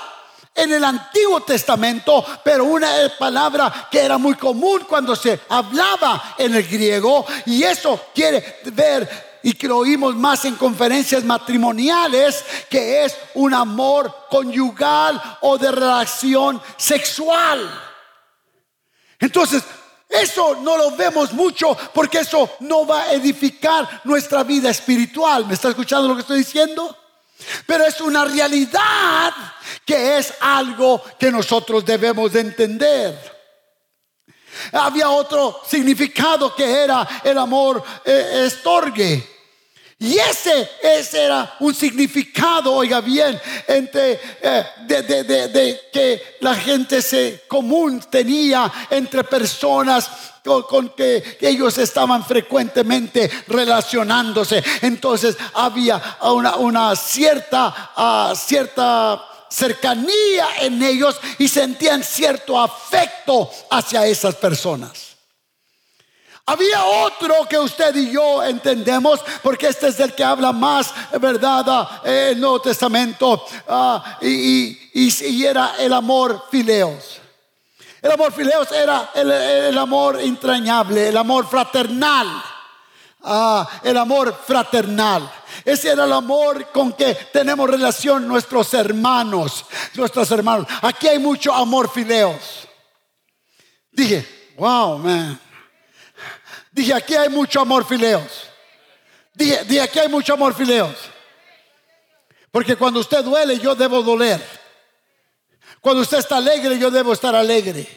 en 0.56 0.74
el 0.74 0.84
Antiguo 0.84 1.42
Testamento, 1.42 2.25
pero 2.44 2.66
una 2.66 2.89
palabra 3.20 3.88
que 3.92 4.00
era 4.00 4.18
muy 4.18 4.34
común 4.36 4.86
cuando 4.89 5.16
se 5.16 5.39
hablaba 5.50 6.36
en 6.38 6.56
el 6.56 6.68
griego, 6.68 7.25
y 7.46 7.63
eso 7.63 8.08
quiere 8.13 8.60
ver 8.74 9.27
y 9.44 9.54
que 9.54 9.68
lo 9.68 9.77
oímos 9.77 10.16
más 10.16 10.46
en 10.46 10.56
conferencias 10.56 11.24
matrimoniales, 11.24 12.44
que 12.70 13.06
es 13.06 13.16
un 13.36 13.54
amor 13.54 14.25
conyugal 14.30 15.22
o 15.42 15.58
de 15.58 15.72
relación 15.72 16.62
sexual. 16.75 17.70
Entonces, 19.20 19.63
eso 20.10 20.58
no 20.62 20.75
lo 20.75 20.92
vemos 20.96 21.34
mucho 21.34 21.77
porque 21.94 22.20
eso 22.20 22.50
no 22.62 22.86
va 22.86 23.04
a 23.04 23.13
edificar 23.13 24.01
nuestra 24.06 24.44
vida 24.44 24.70
espiritual. 24.70 25.46
¿Me 25.46 25.54
está 25.54 25.70
escuchando 25.70 26.08
lo 26.08 26.16
que 26.16 26.22
estoy 26.22 26.39
diciendo? 26.39 26.96
Pero 27.65 27.86
es 27.86 28.01
una 28.01 28.25
realidad 28.25 29.34
que 29.86 30.17
es 30.17 30.34
algo 30.39 31.03
que 31.20 31.32
nosotros 31.32 31.86
debemos 31.86 32.34
de 32.34 32.41
entender. 32.41 33.38
Había 34.72 35.10
otro 35.10 35.62
significado 35.65 36.56
que 36.56 36.84
era 36.84 37.08
el 37.24 37.38
amor 37.38 37.84
eh, 38.03 38.44
estorgue. 38.46 39.37
Y 40.00 40.20
ese, 40.20 40.70
ese, 40.84 41.24
era 41.25 41.56
un 41.60 41.74
significado, 41.74 42.72
oiga 42.72 43.01
bien, 43.01 43.39
entre, 43.68 44.20
eh, 44.42 44.66
de, 44.86 45.82
que 45.92 46.38
la 46.42 46.54
gente 46.54 47.01
se 47.01 47.46
común 47.48 48.00
tenía 48.08 48.72
entre 48.92 49.24
personas 49.24 50.08
con, 50.44 50.89
que 50.89 51.39
ellos 51.42 51.80
estaban 51.80 52.24
frecuentemente 52.24 53.27
relacionándose. 53.48 54.63
Entonces 54.84 55.36
había 55.56 56.00
una, 56.22 56.96
cierta, 56.96 57.92
ah, 57.96 58.34
cierta 58.36 59.25
cercanía 59.50 60.48
en 60.62 60.84
ellos 60.84 61.20
y 61.39 61.48
sentían 61.48 62.04
cierto 62.04 62.60
afecto 62.60 63.50
hacia 63.72 64.06
esas 64.06 64.36
personas. 64.36 65.06
Había 66.50 66.82
otro 66.86 67.46
que 67.50 67.60
usted 67.60 67.94
y 67.98 68.10
yo 68.10 68.42
entendemos, 68.42 69.20
porque 69.44 69.68
este 69.68 69.89
es 69.89 70.00
el 70.00 70.16
que 70.16 70.24
habla 70.24 70.54
más, 70.54 70.94
¿verdad? 71.20 71.66
Ah, 71.68 72.01
el 72.06 72.39
Nuevo 72.39 72.62
Testamento, 72.62 73.46
ah, 73.68 74.18
y, 74.22 74.80
y, 74.94 75.46
era 75.46 75.75
el 75.77 75.92
amor 75.92 76.46
fileos. 76.50 77.20
El 78.01 78.12
amor 78.12 78.32
fileos 78.32 78.72
era 78.72 79.12
el, 79.13 79.77
amor 79.77 80.22
entrañable, 80.22 81.10
el 81.10 81.18
amor 81.18 81.50
fraternal. 81.50 82.42
Ah, 83.24 83.68
el 83.84 83.98
amor 83.98 84.34
fraternal. 84.48 85.30
Ese 85.66 85.89
era 85.89 86.06
el 86.06 86.13
amor 86.13 86.72
con 86.72 86.94
que 86.94 87.13
tenemos 87.34 87.70
relación 87.70 88.25
nuestros 88.25 88.74
hermanos, 88.74 89.66
nuestros 89.96 90.32
hermanos. 90.32 90.66
Aquí 90.82 91.10
hay 91.10 91.20
mucho 91.20 91.54
amor 91.54 91.92
fileos. 91.92 92.70
Dije, 93.92 94.54
wow, 94.56 94.98
man. 94.98 95.47
Dije, 96.77 96.93
aquí 96.93 97.15
hay 97.15 97.29
mucho 97.29 97.60
amor 97.60 97.88
fileos. 97.88 98.31
Dije, 99.34 99.63
dije, 99.63 99.81
aquí 99.81 99.98
hay 99.98 100.10
mucho 100.10 100.36
amor 100.36 100.53
fileos. 100.53 100.96
Porque 102.51 102.75
cuando 102.75 103.00
usted 103.00 103.24
duele, 103.24 103.57
yo 103.57 103.74
debo 103.74 104.03
doler. 104.03 104.39
Cuando 105.81 106.03
usted 106.03 106.19
está 106.19 106.38
alegre, 106.38 106.77
yo 106.77 106.91
debo 106.91 107.13
estar 107.13 107.36
alegre. 107.36 107.88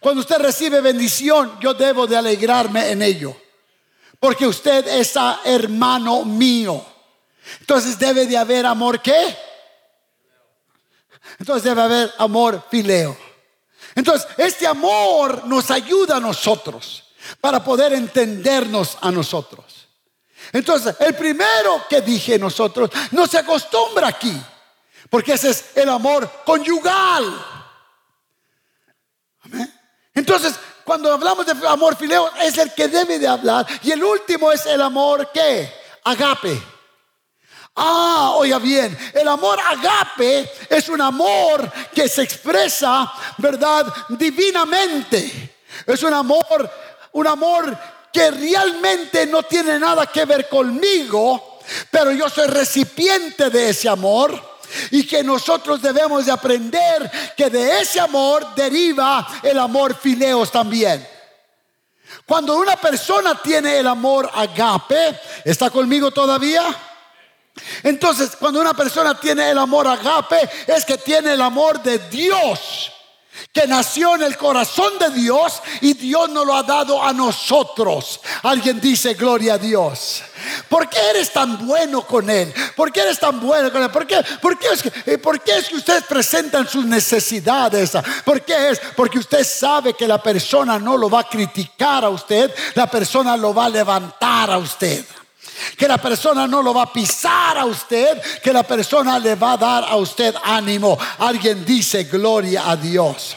Cuando 0.00 0.20
usted 0.20 0.36
recibe 0.36 0.82
bendición, 0.82 1.58
yo 1.62 1.72
debo 1.72 2.06
de 2.06 2.18
alegrarme 2.18 2.90
en 2.90 3.00
ello. 3.00 3.34
Porque 4.20 4.46
usted 4.46 4.86
es 4.86 5.14
hermano 5.46 6.26
mío. 6.26 6.84
Entonces 7.60 7.98
debe 7.98 8.26
de 8.26 8.36
haber 8.36 8.66
amor 8.66 9.00
qué? 9.00 9.34
Entonces 11.38 11.64
debe 11.64 11.80
haber 11.80 12.12
amor 12.18 12.66
fileo. 12.70 13.16
Entonces, 13.94 14.28
este 14.36 14.66
amor 14.66 15.46
nos 15.46 15.70
ayuda 15.70 16.18
a 16.18 16.20
nosotros 16.20 17.03
para 17.40 17.62
poder 17.62 17.92
entendernos 17.92 18.98
a 19.00 19.10
nosotros. 19.10 19.88
Entonces, 20.52 20.94
el 21.00 21.14
primero 21.14 21.84
que 21.88 22.00
dije 22.00 22.38
nosotros 22.38 22.90
no 23.12 23.26
se 23.26 23.38
acostumbra 23.38 24.08
aquí, 24.08 24.34
porque 25.10 25.32
ese 25.32 25.50
es 25.50 25.76
el 25.76 25.88
amor 25.88 26.30
conyugal. 26.44 27.46
Entonces, 30.14 30.54
cuando 30.84 31.12
hablamos 31.12 31.46
de 31.46 31.66
amor 31.66 31.96
fileo, 31.96 32.30
es 32.40 32.58
el 32.58 32.72
que 32.74 32.88
debe 32.88 33.18
de 33.18 33.26
hablar. 33.26 33.66
Y 33.82 33.90
el 33.90 34.04
último 34.04 34.52
es 34.52 34.66
el 34.66 34.80
amor 34.80 35.30
que? 35.32 35.72
Agape. 36.04 36.74
Ah, 37.76 38.34
oiga 38.36 38.60
bien, 38.60 38.96
el 39.14 39.26
amor 39.26 39.58
agape 39.58 40.48
es 40.70 40.88
un 40.88 41.00
amor 41.00 41.72
que 41.92 42.08
se 42.08 42.22
expresa, 42.22 43.12
¿verdad? 43.38 43.92
Divinamente. 44.10 45.56
Es 45.84 46.02
un 46.04 46.14
amor, 46.14 46.70
un 47.14 47.26
amor 47.26 47.76
que 48.12 48.30
realmente 48.30 49.26
no 49.26 49.42
tiene 49.42 49.78
nada 49.78 50.06
que 50.06 50.24
ver 50.24 50.48
conmigo, 50.48 51.58
pero 51.90 52.12
yo 52.12 52.28
soy 52.28 52.46
recipiente 52.46 53.50
de 53.50 53.70
ese 53.70 53.88
amor 53.88 54.58
y 54.90 55.06
que 55.06 55.22
nosotros 55.22 55.80
debemos 55.80 56.26
de 56.26 56.32
aprender 56.32 57.10
que 57.36 57.50
de 57.50 57.80
ese 57.80 58.00
amor 58.00 58.54
deriva 58.54 59.26
el 59.42 59.58
amor 59.58 59.94
fileos 59.94 60.50
también. 60.50 61.06
Cuando 62.26 62.56
una 62.56 62.76
persona 62.76 63.40
tiene 63.40 63.78
el 63.78 63.86
amor 63.86 64.30
agape, 64.32 65.18
¿está 65.44 65.70
conmigo 65.70 66.10
todavía? 66.10 66.64
Entonces, 67.82 68.34
cuando 68.36 68.60
una 68.60 68.74
persona 68.74 69.18
tiene 69.18 69.50
el 69.50 69.58
amor 69.58 69.86
agape, 69.86 70.48
es 70.66 70.84
que 70.84 70.98
tiene 70.98 71.34
el 71.34 71.40
amor 71.40 71.82
de 71.82 71.98
Dios 71.98 72.93
que 73.52 73.66
nació 73.66 74.14
en 74.16 74.22
el 74.22 74.36
corazón 74.36 74.98
de 74.98 75.10
Dios 75.10 75.62
y 75.80 75.94
Dios 75.94 76.28
nos 76.30 76.46
lo 76.46 76.54
ha 76.54 76.62
dado 76.62 77.02
a 77.02 77.12
nosotros. 77.12 78.20
Alguien 78.42 78.80
dice, 78.80 79.14
gloria 79.14 79.54
a 79.54 79.58
Dios. 79.58 80.22
¿Por 80.68 80.88
qué 80.88 80.98
eres 81.10 81.32
tan 81.32 81.66
bueno 81.66 82.02
con 82.06 82.28
Él? 82.28 82.52
¿Por 82.76 82.92
qué 82.92 83.00
eres 83.00 83.18
tan 83.18 83.40
bueno 83.40 83.72
con 83.72 83.82
Él? 83.82 83.90
¿Por 83.90 84.06
qué, 84.06 84.22
por 84.40 84.58
qué, 84.58 84.68
es, 84.72 84.82
que, 84.82 84.92
eh, 85.06 85.18
¿por 85.18 85.40
qué 85.40 85.58
es 85.58 85.68
que 85.68 85.76
ustedes 85.76 86.04
presentan 86.04 86.68
sus 86.68 86.84
necesidades? 86.84 87.92
¿Por 88.24 88.42
qué 88.42 88.70
es? 88.70 88.80
Porque 88.96 89.18
usted 89.18 89.44
sabe 89.44 89.94
que 89.94 90.06
la 90.06 90.22
persona 90.22 90.78
no 90.78 90.96
lo 90.96 91.08
va 91.08 91.20
a 91.20 91.28
criticar 91.28 92.04
a 92.04 92.10
usted, 92.10 92.54
la 92.74 92.88
persona 92.88 93.36
lo 93.36 93.54
va 93.54 93.66
a 93.66 93.70
levantar 93.70 94.50
a 94.50 94.58
usted 94.58 95.04
que 95.76 95.88
la 95.88 95.98
persona 95.98 96.46
no 96.46 96.62
lo 96.62 96.74
va 96.74 96.82
a 96.82 96.92
pisar 96.92 97.58
a 97.58 97.64
usted, 97.64 98.20
que 98.42 98.52
la 98.52 98.62
persona 98.62 99.18
le 99.18 99.34
va 99.34 99.52
a 99.52 99.56
dar 99.56 99.84
a 99.84 99.96
usted 99.96 100.34
ánimo. 100.42 100.98
Alguien 101.18 101.64
dice 101.64 102.04
gloria 102.04 102.68
a 102.68 102.76
Dios. 102.76 103.36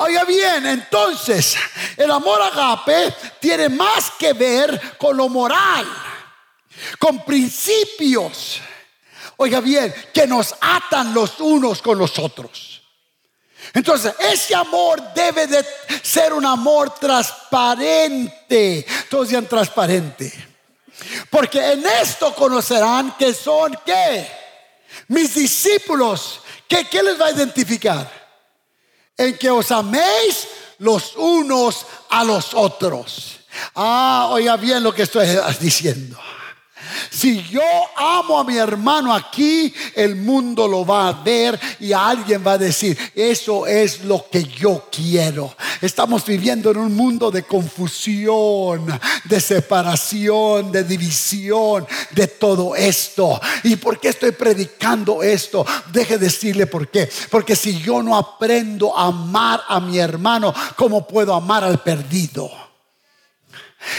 Oiga 0.00 0.24
bien, 0.24 0.64
entonces 0.66 1.56
el 1.96 2.10
amor 2.10 2.40
agape 2.40 3.12
tiene 3.40 3.68
más 3.68 4.12
que 4.16 4.32
ver 4.32 4.96
con 4.96 5.16
lo 5.16 5.28
moral, 5.28 5.86
con 7.00 7.24
principios. 7.24 8.60
Oiga 9.38 9.60
bien, 9.60 9.92
que 10.14 10.26
nos 10.26 10.54
atan 10.60 11.12
los 11.12 11.40
unos 11.40 11.82
con 11.82 11.98
los 11.98 12.16
otros. 12.18 12.77
Entonces, 13.74 14.14
ese 14.18 14.54
amor 14.54 15.12
debe 15.14 15.46
de 15.46 15.64
ser 16.02 16.32
un 16.32 16.44
amor 16.44 16.94
transparente. 16.94 18.86
Todos 19.08 19.28
digan 19.28 19.46
transparente. 19.46 20.32
Porque 21.30 21.72
en 21.72 21.84
esto 21.86 22.34
conocerán 22.34 23.16
que 23.16 23.32
son 23.34 23.78
qué? 23.84 24.28
Mis 25.08 25.34
discípulos. 25.34 26.40
¿Qué, 26.66 26.84
¿Qué 26.84 27.02
les 27.02 27.20
va 27.20 27.26
a 27.26 27.32
identificar? 27.32 28.10
En 29.16 29.36
que 29.36 29.50
os 29.50 29.70
améis 29.70 30.48
los 30.78 31.16
unos 31.16 31.86
a 32.10 32.24
los 32.24 32.54
otros. 32.54 33.40
Ah, 33.74 34.28
oiga 34.30 34.56
bien 34.56 34.82
lo 34.82 34.94
que 34.94 35.02
estoy 35.02 35.26
diciendo. 35.60 36.18
Si 37.10 37.42
yo 37.44 37.62
amo 37.96 38.38
a 38.38 38.44
mi 38.44 38.56
hermano 38.56 39.14
aquí, 39.14 39.72
el 39.94 40.16
mundo 40.16 40.66
lo 40.68 40.84
va 40.84 41.08
a 41.08 41.12
ver 41.12 41.58
y 41.80 41.92
alguien 41.92 42.42
va 42.46 42.52
a 42.52 42.58
decir, 42.58 42.96
eso 43.14 43.66
es 43.66 44.04
lo 44.04 44.26
que 44.30 44.44
yo 44.44 44.88
quiero. 44.90 45.54
Estamos 45.80 46.24
viviendo 46.24 46.70
en 46.70 46.78
un 46.78 46.94
mundo 46.94 47.30
de 47.30 47.44
confusión, 47.44 48.86
de 49.24 49.40
separación, 49.40 50.72
de 50.72 50.84
división, 50.84 51.86
de 52.10 52.26
todo 52.26 52.74
esto. 52.74 53.40
¿Y 53.64 53.76
por 53.76 54.00
qué 54.00 54.08
estoy 54.08 54.32
predicando 54.32 55.22
esto? 55.22 55.64
Deje 55.92 56.18
decirle 56.18 56.66
por 56.66 56.88
qué. 56.88 57.08
Porque 57.30 57.56
si 57.56 57.78
yo 57.80 58.02
no 58.02 58.16
aprendo 58.16 58.96
a 58.96 59.06
amar 59.06 59.62
a 59.68 59.80
mi 59.80 59.98
hermano, 59.98 60.52
¿cómo 60.76 61.06
puedo 61.06 61.34
amar 61.34 61.64
al 61.64 61.82
perdido? 61.82 62.67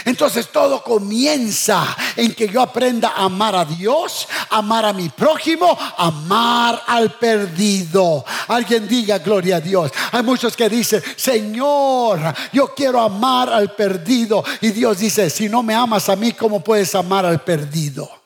Entonces 0.04 0.48
todo 0.48 0.82
comienza 0.82 1.96
en 2.16 2.34
que 2.34 2.48
yo 2.48 2.60
aprenda 2.60 3.08
a 3.08 3.24
amar 3.24 3.54
a 3.56 3.64
Dios, 3.64 4.28
amar 4.50 4.84
a 4.84 4.92
mi 4.92 5.08
prójimo, 5.08 5.76
amar 5.96 6.82
al 6.86 7.12
perdido. 7.12 8.24
Alguien 8.48 8.86
diga 8.86 9.18
gloria 9.18 9.56
a 9.56 9.60
Dios. 9.60 9.90
Hay 10.12 10.22
muchos 10.22 10.56
que 10.56 10.68
dicen, 10.68 11.02
Señor, 11.16 12.20
yo 12.52 12.74
quiero 12.74 13.00
amar 13.00 13.52
al 13.52 13.74
perdido. 13.74 14.44
Y 14.60 14.70
Dios 14.70 14.98
dice, 14.98 15.30
si 15.30 15.48
no 15.48 15.62
me 15.62 15.74
amas 15.74 16.08
a 16.08 16.16
mí, 16.16 16.32
¿cómo 16.32 16.60
puedes 16.60 16.94
amar 16.94 17.24
al 17.26 17.40
perdido? 17.42 18.19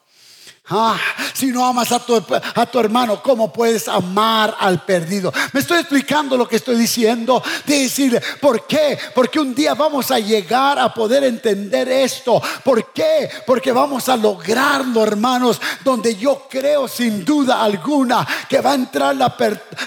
Ah, 0.70 0.98
si 1.35 1.48
no 1.48 1.66
amas 1.66 1.92
a 1.92 1.98
tu, 1.98 2.16
a 2.16 2.66
tu 2.66 2.81
hermano, 2.81 3.22
¿cómo 3.22 3.53
puedes 3.53 3.87
amar 3.87 4.57
al 4.59 4.83
perdido? 4.83 5.31
Me 5.53 5.61
estoy 5.61 5.81
explicando 5.81 6.38
lo 6.38 6.48
que 6.48 6.57
estoy 6.57 6.77
diciendo. 6.77 7.42
De 7.66 7.81
decirle, 7.81 8.22
¿por 8.40 8.66
qué? 8.66 8.98
Porque 9.14 9.38
un 9.38 9.55
día 9.55 9.74
vamos 9.74 10.11
a 10.11 10.18
llegar 10.18 10.79
a 10.79 10.94
poder 10.94 11.24
entender 11.24 11.87
esto. 11.90 12.40
¿Por 12.64 12.92
qué? 12.94 13.29
Porque 13.46 13.72
vamos 13.72 14.09
a 14.09 14.16
lograrlo, 14.16 15.03
hermanos, 15.03 15.61
donde 15.85 16.16
yo 16.16 16.46
creo 16.48 16.88
sin 16.88 17.27
duda 17.27 17.62
alguna 17.62 18.27
que 18.48 18.62
va 18.62 18.70
a 18.70 18.77
entrar 18.77 19.14
la, 19.16 19.37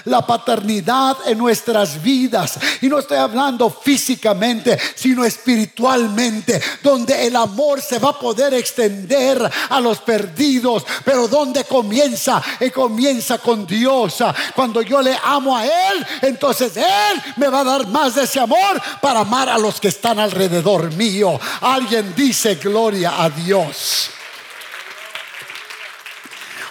la 0.04 0.24
paternidad 0.24 1.16
en 1.26 1.38
nuestras 1.38 2.00
vidas. 2.00 2.56
Y 2.82 2.88
no 2.88 3.00
estoy 3.00 3.18
hablando 3.18 3.68
físicamente, 3.68 4.78
sino 4.94 5.24
espiritualmente, 5.24 6.62
donde 6.84 7.26
el 7.26 7.34
amor 7.34 7.80
se 7.80 7.98
va 7.98 8.10
a 8.10 8.18
poder 8.20 8.54
extender 8.54 9.50
a 9.70 9.80
los 9.80 9.98
perdidos 9.98 10.67
pero 11.04 11.28
¿dónde 11.28 11.64
comienza? 11.64 12.42
Y 12.60 12.70
comienza 12.70 13.38
con 13.38 13.66
Dios. 13.66 14.16
Cuando 14.54 14.82
yo 14.82 15.00
le 15.00 15.16
amo 15.22 15.56
a 15.56 15.64
Él, 15.64 16.06
entonces 16.22 16.76
Él 16.76 17.22
me 17.36 17.48
va 17.48 17.60
a 17.60 17.64
dar 17.64 17.86
más 17.88 18.14
de 18.14 18.24
ese 18.24 18.40
amor 18.40 18.80
para 19.00 19.20
amar 19.20 19.48
a 19.48 19.58
los 19.58 19.80
que 19.80 19.88
están 19.88 20.18
alrededor 20.18 20.92
mío. 20.94 21.38
Alguien 21.60 22.14
dice 22.14 22.56
gloria 22.56 23.22
a 23.22 23.30
Dios. 23.30 24.10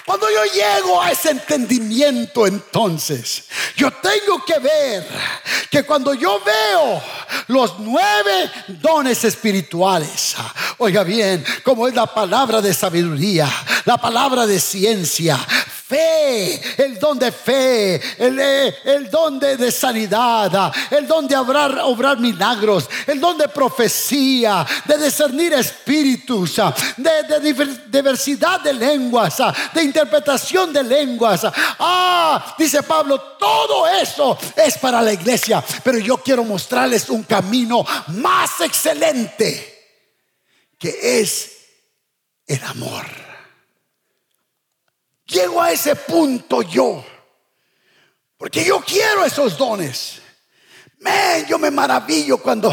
Cuando 0.08 0.26
yo 0.32 0.42
llego 0.54 1.02
a 1.02 1.12
ese 1.12 1.32
entendimiento 1.32 2.48
entonces, 2.48 3.44
yo 3.76 3.92
tengo 3.92 4.42
que 4.46 4.58
ver 4.58 5.06
que 5.70 5.84
cuando 5.84 6.14
yo 6.14 6.42
veo 6.46 7.04
los 7.48 7.78
nueve 7.80 8.50
dones 8.70 9.26
espirituales, 9.26 10.38
oiga 10.78 11.04
bien, 11.04 11.44
como 11.62 11.90
es 11.90 11.94
la 11.94 12.08
palabra 12.08 12.62
de 12.62 12.74
sabiduría, 12.74 13.52
la 13.84 13.98
palabra 13.98 14.48
de 14.48 14.62
ciencia, 14.62 15.38
fe, 15.88 16.60
el 16.84 17.00
don 17.00 17.18
de 17.18 17.32
fe, 17.32 17.96
el, 18.18 18.38
eh, 18.40 19.08
don 19.10 19.40
de, 19.40 19.72
sanidad, 19.72 20.74
el 20.92 21.08
don 21.08 21.28
de 21.28 21.38
obrar, 21.38 22.20
milagros, 22.20 22.90
el 23.06 23.20
don 23.20 23.38
de 23.38 23.48
profecía, 23.48 24.66
de 24.84 24.98
discernir 24.98 25.54
espíritus, 25.54 26.60
de 26.98 27.80
diversidad 27.90 28.60
de 28.60 28.74
lenguas, 28.74 29.38
de 29.74 29.84
interpretación 29.84 30.74
de 30.74 30.84
lenguas. 30.84 31.46
Ah, 31.80 32.56
dice 32.58 32.84
Pablo, 32.84 33.20
todo 33.40 33.88
eso 33.88 34.38
es 34.58 34.78
para 34.78 35.02
la 35.02 35.14
iglesia, 35.14 35.64
pero 35.84 36.00
yo 36.00 36.18
quiero 36.18 36.44
mostrarles 36.44 37.10
un 37.10 37.24
camino 37.24 37.86
más 38.08 38.60
excelente 38.60 39.74
que 40.78 41.22
es 41.22 41.52
el 42.46 42.62
amor. 42.64 43.27
Llego 45.28 45.62
a 45.62 45.72
ese 45.72 45.96
punto 45.96 46.62
yo, 46.62 47.04
porque 48.38 48.64
yo 48.64 48.80
quiero 48.82 49.26
esos 49.26 49.58
dones. 49.58 50.22
Man, 51.00 51.46
yo 51.48 51.60
me 51.60 51.70
maravillo 51.70 52.38
cuando 52.38 52.72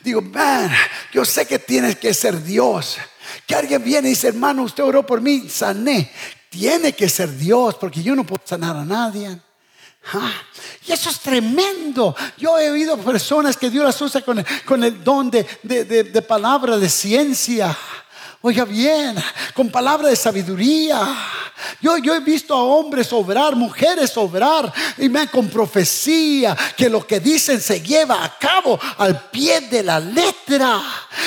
digo, 0.00 0.20
man, 0.20 0.70
yo 1.12 1.24
sé 1.24 1.46
que 1.46 1.58
tienes 1.60 1.96
que 1.96 2.12
ser 2.12 2.42
Dios. 2.42 2.98
Que 3.46 3.54
alguien 3.54 3.82
viene 3.82 4.08
y 4.08 4.10
dice, 4.10 4.28
hermano, 4.28 4.64
usted 4.64 4.82
oró 4.82 5.06
por 5.06 5.20
mí, 5.20 5.48
sané. 5.48 6.10
Tiene 6.50 6.92
que 6.92 7.08
ser 7.08 7.34
Dios, 7.34 7.76
porque 7.76 8.02
yo 8.02 8.14
no 8.14 8.24
puedo 8.24 8.42
sanar 8.44 8.76
a 8.76 8.84
nadie. 8.84 9.40
Ah, 10.12 10.32
y 10.86 10.92
eso 10.92 11.08
es 11.08 11.20
tremendo. 11.20 12.14
Yo 12.36 12.58
he 12.58 12.68
oído 12.68 12.98
personas 12.98 13.56
que 13.56 13.70
Dios 13.70 13.84
las 13.84 14.00
usa 14.02 14.22
con 14.22 14.84
el, 14.84 15.04
don 15.04 15.30
de 15.30 16.24
palabra, 16.26 16.76
de 16.76 16.88
ciencia. 16.88 17.74
Oiga 18.44 18.64
bien, 18.64 19.14
con 19.54 19.70
palabra 19.70 20.08
de 20.08 20.16
sabiduría. 20.16 21.16
Yo, 21.80 21.96
yo 21.98 22.12
he 22.12 22.18
visto 22.18 22.54
a 22.54 22.64
hombres 22.64 23.12
obrar, 23.12 23.54
mujeres 23.54 24.16
obrar, 24.16 24.72
y 24.98 25.08
me 25.08 25.28
con 25.28 25.48
profecía, 25.48 26.56
que 26.76 26.88
lo 26.88 27.06
que 27.06 27.20
dicen 27.20 27.60
se 27.60 27.80
lleva 27.80 28.24
a 28.24 28.36
cabo 28.36 28.80
al 28.98 29.30
pie 29.30 29.60
de 29.60 29.84
la 29.84 30.00
letra. 30.00 30.82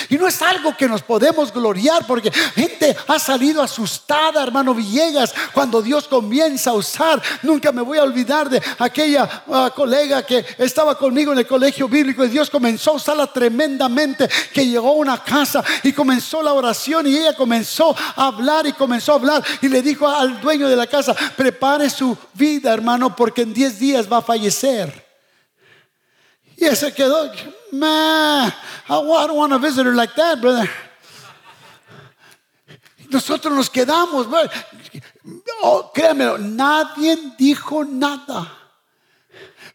Y 0.09 0.17
no 0.17 0.27
es 0.27 0.41
algo 0.41 0.75
que 0.75 0.89
nos 0.89 1.03
podemos 1.03 1.53
gloriar, 1.53 2.05
porque 2.05 2.31
gente 2.31 2.95
ha 3.07 3.17
salido 3.17 3.61
asustada, 3.61 4.43
hermano 4.43 4.73
Villegas, 4.73 5.33
cuando 5.53 5.81
Dios 5.81 6.09
comienza 6.09 6.71
a 6.71 6.73
usar. 6.73 7.21
Nunca 7.43 7.71
me 7.71 7.81
voy 7.81 7.97
a 7.97 8.03
olvidar 8.03 8.49
de 8.49 8.61
aquella 8.79 9.43
ah, 9.51 9.71
colega 9.73 10.25
que 10.25 10.45
estaba 10.57 10.97
conmigo 10.97 11.31
en 11.31 11.39
el 11.39 11.47
colegio 11.47 11.87
bíblico 11.87 12.25
y 12.25 12.29
Dios 12.29 12.49
comenzó 12.49 12.91
a 12.91 12.95
usarla 12.95 13.27
tremendamente, 13.27 14.27
que 14.53 14.67
llegó 14.67 14.89
a 14.89 14.93
una 14.93 15.23
casa 15.23 15.63
y 15.83 15.93
comenzó 15.93 16.41
la 16.41 16.51
oración 16.51 17.04
y 17.07 17.17
ella 17.17 17.35
comenzó 17.35 17.95
a 18.15 18.27
hablar 18.27 18.65
y 18.67 18.73
comenzó 18.73 19.13
a 19.13 19.15
hablar 19.15 19.43
y 19.61 19.67
le 19.67 19.81
dijo 19.81 20.07
al 20.07 20.39
dueño 20.41 20.67
de 20.67 20.75
la 20.75 20.87
casa, 20.87 21.15
prepare 21.35 21.89
su 21.89 22.17
vida, 22.33 22.73
hermano, 22.73 23.15
porque 23.15 23.43
en 23.43 23.53
10 23.53 23.79
días 23.79 24.11
va 24.11 24.17
a 24.17 24.21
fallecer. 24.21 25.05
Y 26.57 26.65
ese 26.65 26.93
quedó, 26.93 27.31
man, 27.71 28.53
I 28.87 28.93
don't 28.93 29.31
want 29.31 29.53
a 29.53 29.57
visitor 29.57 29.93
like 29.93 30.13
that, 30.15 30.39
brother. 30.39 30.69
Nosotros 33.09 33.53
nos 33.53 33.69
quedamos, 33.69 34.27
oh, 35.61 35.91
créanme, 35.93 36.37
nadie 36.39 37.17
dijo 37.37 37.83
nada. 37.83 38.64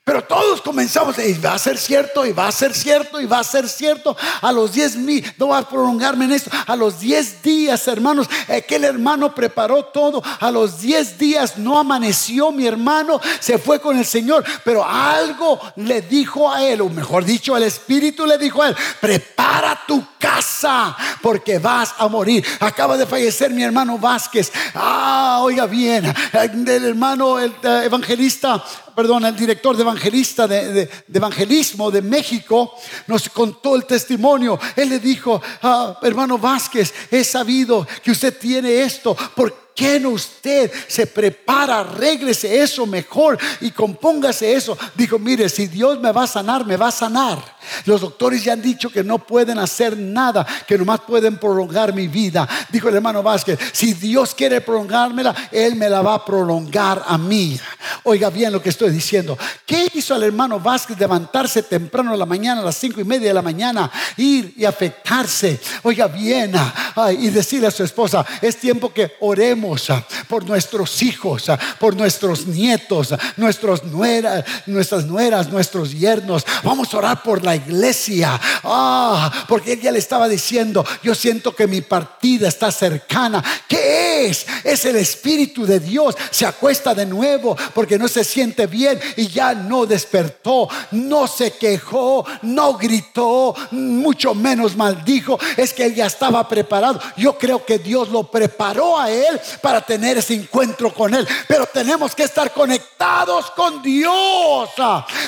Pero 0.02 0.24
todos 0.24 0.62
comenzamos, 0.62 1.18
y 1.18 1.34
va 1.34 1.54
a 1.54 1.58
ser 1.58 1.76
cierto, 1.76 2.24
y 2.24 2.32
va 2.32 2.48
a 2.48 2.52
ser 2.52 2.74
cierto, 2.74 3.20
y 3.20 3.26
va 3.26 3.40
a 3.40 3.44
ser 3.44 3.68
cierto. 3.68 4.16
A 4.40 4.50
los 4.50 4.72
10 4.72 4.96
mil, 4.96 5.34
no 5.36 5.48
voy 5.48 5.58
a 5.58 5.62
prolongarme 5.62 6.24
en 6.24 6.32
esto. 6.32 6.50
A 6.66 6.74
los 6.74 7.00
10 7.00 7.42
días, 7.42 7.86
hermanos, 7.86 8.26
aquel 8.48 8.84
hermano 8.84 9.34
preparó 9.34 9.84
todo. 9.84 10.22
A 10.40 10.50
los 10.50 10.80
10 10.80 11.18
días 11.18 11.58
no 11.58 11.78
amaneció 11.78 12.50
mi 12.50 12.66
hermano, 12.66 13.20
se 13.40 13.58
fue 13.58 13.78
con 13.78 13.98
el 13.98 14.06
Señor. 14.06 14.42
Pero 14.64 14.84
algo 14.84 15.60
le 15.76 16.00
dijo 16.00 16.50
a 16.50 16.64
él, 16.64 16.80
o 16.80 16.88
mejor 16.88 17.24
dicho, 17.24 17.56
el 17.56 17.64
Espíritu 17.64 18.26
le 18.26 18.38
dijo 18.38 18.62
a 18.62 18.70
él: 18.70 18.76
prepara 19.00 19.82
tu 19.86 20.02
casa, 20.18 20.96
porque 21.20 21.58
vas 21.58 21.94
a 21.98 22.08
morir. 22.08 22.44
Acaba 22.58 22.96
de 22.96 23.06
fallecer 23.06 23.50
mi 23.50 23.62
hermano 23.62 23.98
Vázquez. 23.98 24.50
Ah, 24.74 25.40
oiga 25.42 25.66
bien, 25.66 26.12
el 26.32 26.84
hermano 26.84 27.38
el 27.38 27.54
eh, 27.62 27.82
evangelista 27.84 28.64
perdón, 29.00 29.24
el 29.24 29.34
director 29.34 29.74
de 29.74 29.82
evangelista 29.82 30.46
de, 30.46 30.86
evangelismo 31.10 31.90
de 31.90 32.02
México 32.02 32.74
nos 33.06 33.30
contó 33.30 33.74
el 33.74 33.86
testimonio. 33.86 34.60
Él 34.76 34.90
le 34.90 34.98
dijo, 34.98 35.40
ah, 35.62 35.98
hermano 36.02 36.36
Vázquez, 36.36 36.92
he 37.10 37.24
sabido 37.24 37.86
que 38.02 38.10
usted 38.10 38.36
tiene 38.36 38.82
esto. 38.82 39.16
¿Por 39.34 39.70
qué 39.74 39.98
no 39.98 40.10
usted 40.10 40.70
se 40.86 41.06
prepara, 41.06 41.80
arréglese 41.80 42.60
eso 42.60 42.84
mejor 42.84 43.38
y 43.62 43.70
compóngase 43.70 44.52
eso? 44.52 44.76
Dijo, 44.94 45.18
mire, 45.18 45.48
si 45.48 45.66
Dios 45.66 45.98
me 45.98 46.12
va 46.12 46.24
a 46.24 46.26
sanar, 46.26 46.66
me 46.66 46.76
va 46.76 46.88
a 46.88 46.92
sanar. 46.92 47.38
Los 47.84 48.00
doctores 48.00 48.44
ya 48.44 48.52
han 48.52 48.62
dicho 48.62 48.90
que 48.90 49.04
no 49.04 49.18
pueden 49.18 49.58
hacer 49.58 49.96
nada, 49.96 50.46
que 50.66 50.78
nomás 50.78 51.00
pueden 51.00 51.38
prolongar 51.38 51.94
mi 51.94 52.08
vida. 52.08 52.48
Dijo 52.70 52.88
el 52.88 52.96
hermano 52.96 53.22
Vázquez, 53.22 53.58
si 53.72 53.94
Dios 53.94 54.34
quiere 54.34 54.60
prolongármela, 54.60 55.34
Él 55.52 55.76
me 55.76 55.88
la 55.88 56.02
va 56.02 56.14
a 56.14 56.24
prolongar 56.24 57.02
a 57.06 57.18
mí. 57.18 57.58
Oiga 58.04 58.30
bien 58.30 58.52
lo 58.52 58.62
que 58.62 58.70
estoy 58.70 58.90
diciendo. 58.90 59.38
¿Qué 59.66 59.88
hizo 59.94 60.16
el 60.16 60.22
hermano 60.22 60.60
Vázquez 60.60 60.98
levantarse 60.98 61.62
temprano 61.62 62.12
a 62.12 62.16
la 62.16 62.26
mañana, 62.26 62.60
a 62.60 62.64
las 62.64 62.76
cinco 62.76 63.00
y 63.00 63.04
media 63.04 63.28
de 63.28 63.34
la 63.34 63.42
mañana, 63.42 63.90
ir 64.16 64.54
y 64.56 64.64
afectarse? 64.64 65.60
Oiga 65.82 66.06
bien, 66.08 66.52
y 67.18 67.28
decirle 67.28 67.66
a 67.66 67.70
su 67.70 67.84
esposa, 67.84 68.24
es 68.40 68.56
tiempo 68.56 68.92
que 68.92 69.12
oremos 69.20 69.88
por 70.28 70.44
nuestros 70.44 71.02
hijos, 71.02 71.44
por 71.78 71.96
nuestros 71.96 72.46
nietos, 72.46 73.14
nuestros 73.36 73.84
nueras, 73.84 74.44
nuestras 74.66 75.06
nueras, 75.06 75.48
nuestros 75.50 75.92
yernos. 75.92 76.44
Vamos 76.62 76.92
a 76.92 76.98
orar 76.98 77.22
por 77.22 77.44
la 77.44 77.56
iglesia. 77.66 78.38
Ah, 78.64 79.30
porque 79.48 79.72
ella 79.72 79.92
le 79.92 79.98
estaba 79.98 80.28
diciendo, 80.28 80.84
yo 81.02 81.14
siento 81.14 81.54
que 81.54 81.66
mi 81.66 81.80
partida 81.80 82.48
está 82.48 82.70
cercana. 82.72 83.42
¿Qué 83.68 84.26
es? 84.26 84.46
Es 84.64 84.84
el 84.84 84.96
Espíritu 84.96 85.64
de 85.66 85.80
Dios. 85.80 86.14
Se 86.30 86.46
acuesta 86.46 86.94
de 86.94 87.06
nuevo 87.06 87.56
porque 87.74 87.98
no 87.98 88.08
se 88.08 88.24
siente 88.24 88.66
bien 88.66 89.00
y 89.16 89.28
ya 89.28 89.54
no 89.54 89.86
despertó, 89.86 90.68
no 90.92 91.26
se 91.26 91.52
quejó, 91.52 92.24
no 92.42 92.74
gritó, 92.74 93.54
mucho 93.70 94.34
menos 94.34 94.76
maldijo. 94.76 95.38
Es 95.56 95.72
que 95.72 95.86
él 95.86 95.94
ya 95.94 96.06
estaba 96.06 96.46
preparado. 96.48 97.00
Yo 97.16 97.38
creo 97.38 97.64
que 97.64 97.78
Dios 97.78 98.08
lo 98.10 98.30
preparó 98.30 98.98
a 98.98 99.10
él 99.10 99.40
para 99.60 99.80
tener 99.80 100.18
ese 100.18 100.34
encuentro 100.34 100.92
con 100.92 101.14
él. 101.14 101.26
Pero 101.48 101.66
tenemos 101.66 102.14
que 102.14 102.24
estar 102.24 102.52
conectados 102.52 103.50
con 103.52 103.82
Dios. 103.82 104.70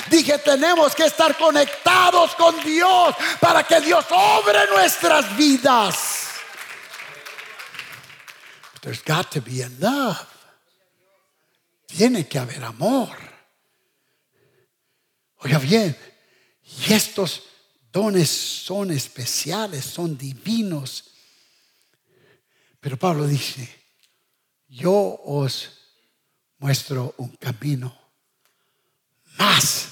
Dije, 0.09 0.37
tenemos 0.39 0.95
que 0.95 1.05
estar 1.05 1.37
conectados 1.37 2.12
con 2.37 2.63
Dios 2.63 3.15
para 3.39 3.63
que 3.63 3.81
Dios 3.81 4.05
obre 4.11 4.59
nuestras 4.71 5.35
vidas. 5.35 6.27
There's 8.81 9.01
got 9.03 9.31
to 9.31 9.41
be 9.41 9.61
a 9.61 9.69
love. 9.79 10.27
Tiene 11.87 12.27
que 12.27 12.39
haber 12.39 12.63
amor. 12.63 13.15
Oiga 15.37 15.57
bien, 15.59 15.97
y 16.63 16.93
estos 16.93 17.43
dones 17.91 18.29
son 18.29 18.91
especiales, 18.91 19.85
son 19.85 20.17
divinos. 20.17 21.11
Pero 22.79 22.97
Pablo 22.97 23.27
dice, 23.27 23.69
yo 24.67 25.19
os 25.25 25.69
muestro 26.59 27.13
un 27.17 27.35
camino 27.37 27.97
más, 29.37 29.89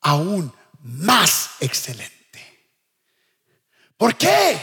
aún 0.00 0.52
más 0.84 1.50
excelente. 1.60 2.14
¿Por 3.96 4.16
qué? 4.16 4.60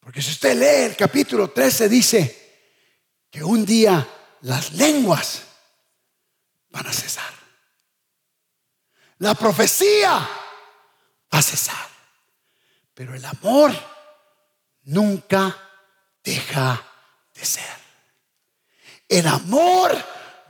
Porque 0.00 0.22
si 0.22 0.30
usted 0.30 0.56
lee 0.56 0.90
el 0.90 0.96
capítulo 0.96 1.50
13 1.50 1.88
dice 1.88 2.48
que 3.30 3.42
un 3.42 3.66
día 3.66 4.06
las 4.42 4.72
lenguas 4.72 5.42
van 6.70 6.86
a 6.86 6.92
cesar. 6.92 7.32
La 9.18 9.34
profecía 9.34 10.10
va 10.12 11.38
a 11.38 11.42
cesar. 11.42 11.88
Pero 12.94 13.14
el 13.14 13.24
amor 13.24 13.72
nunca 14.84 15.56
deja 16.22 16.84
de 17.34 17.44
ser. 17.44 17.76
El 19.08 19.26
amor 19.26 19.96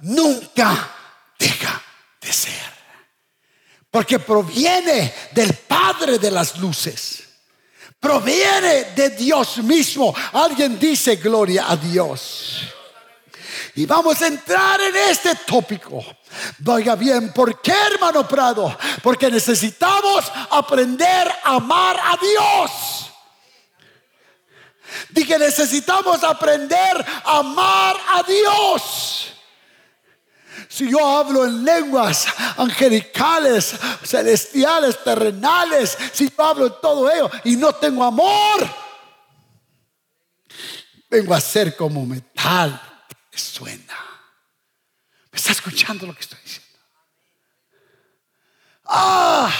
nunca. 0.00 0.96
Porque 3.90 4.18
proviene 4.18 5.14
del 5.32 5.54
Padre 5.54 6.18
de 6.18 6.30
las 6.30 6.58
luces. 6.58 7.24
Proviene 8.00 8.92
de 8.94 9.10
Dios 9.10 9.58
mismo. 9.58 10.14
Alguien 10.32 10.78
dice 10.78 11.16
gloria 11.16 11.66
a 11.68 11.76
Dios. 11.76 12.62
Y 13.74 13.86
vamos 13.86 14.20
a 14.22 14.26
entrar 14.26 14.80
en 14.80 14.96
este 14.96 15.34
tópico. 15.46 16.04
Vaya 16.58 16.94
bien, 16.94 17.32
¿por 17.32 17.60
qué 17.60 17.72
hermano 17.72 18.26
Prado? 18.26 18.76
Porque 19.02 19.30
necesitamos 19.30 20.30
aprender 20.50 21.28
a 21.44 21.54
amar 21.54 21.96
a 21.96 22.16
Dios. 22.16 23.10
Dije, 25.10 25.38
necesitamos 25.38 26.22
aprender 26.24 27.04
a 27.24 27.38
amar 27.38 27.96
a 28.14 28.22
Dios. 28.22 29.32
Si 30.68 30.90
yo 30.90 31.06
hablo 31.06 31.46
en 31.46 31.64
lenguas 31.64 32.26
angelicales, 32.58 33.74
celestiales, 34.04 35.02
terrenales, 35.02 35.96
si 36.12 36.28
yo 36.28 36.44
hablo 36.44 36.66
en 36.66 36.74
todo 36.82 37.10
ello 37.10 37.30
y 37.44 37.56
no 37.56 37.72
tengo 37.72 38.04
amor, 38.04 38.68
vengo 41.08 41.34
a 41.34 41.40
ser 41.40 41.74
como 41.74 42.04
metal 42.04 42.80
que 43.30 43.38
suena. 43.38 43.96
¿Me 45.32 45.38
está 45.38 45.52
escuchando 45.52 46.06
lo 46.06 46.14
que 46.14 46.20
estoy 46.20 46.38
diciendo? 46.44 46.68
Ah, 48.84 49.50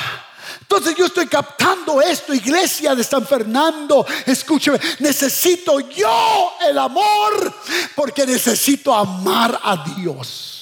entonces 0.61 0.95
yo 0.95 1.07
estoy 1.07 1.27
captando 1.27 2.03
esto, 2.03 2.35
iglesia 2.35 2.95
de 2.95 3.03
San 3.03 3.27
Fernando. 3.27 4.07
Escúcheme, 4.27 4.79
necesito 4.99 5.81
yo 5.81 6.53
el 6.69 6.77
amor 6.79 7.55
porque 7.95 8.27
necesito 8.27 8.95
amar 8.95 9.59
a 9.63 9.85
Dios. 9.97 10.58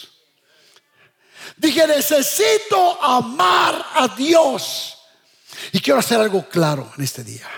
Dije, 1.57 1.87
necesito 1.87 3.03
amar 3.03 3.85
a 3.95 4.09
Dios. 4.09 4.99
Y 5.73 5.81
quiero 5.81 6.01
hacer 6.01 6.21
algo 6.21 6.49
claro 6.49 6.92
en 6.97 7.05
este 7.05 7.25
día. 7.25 7.49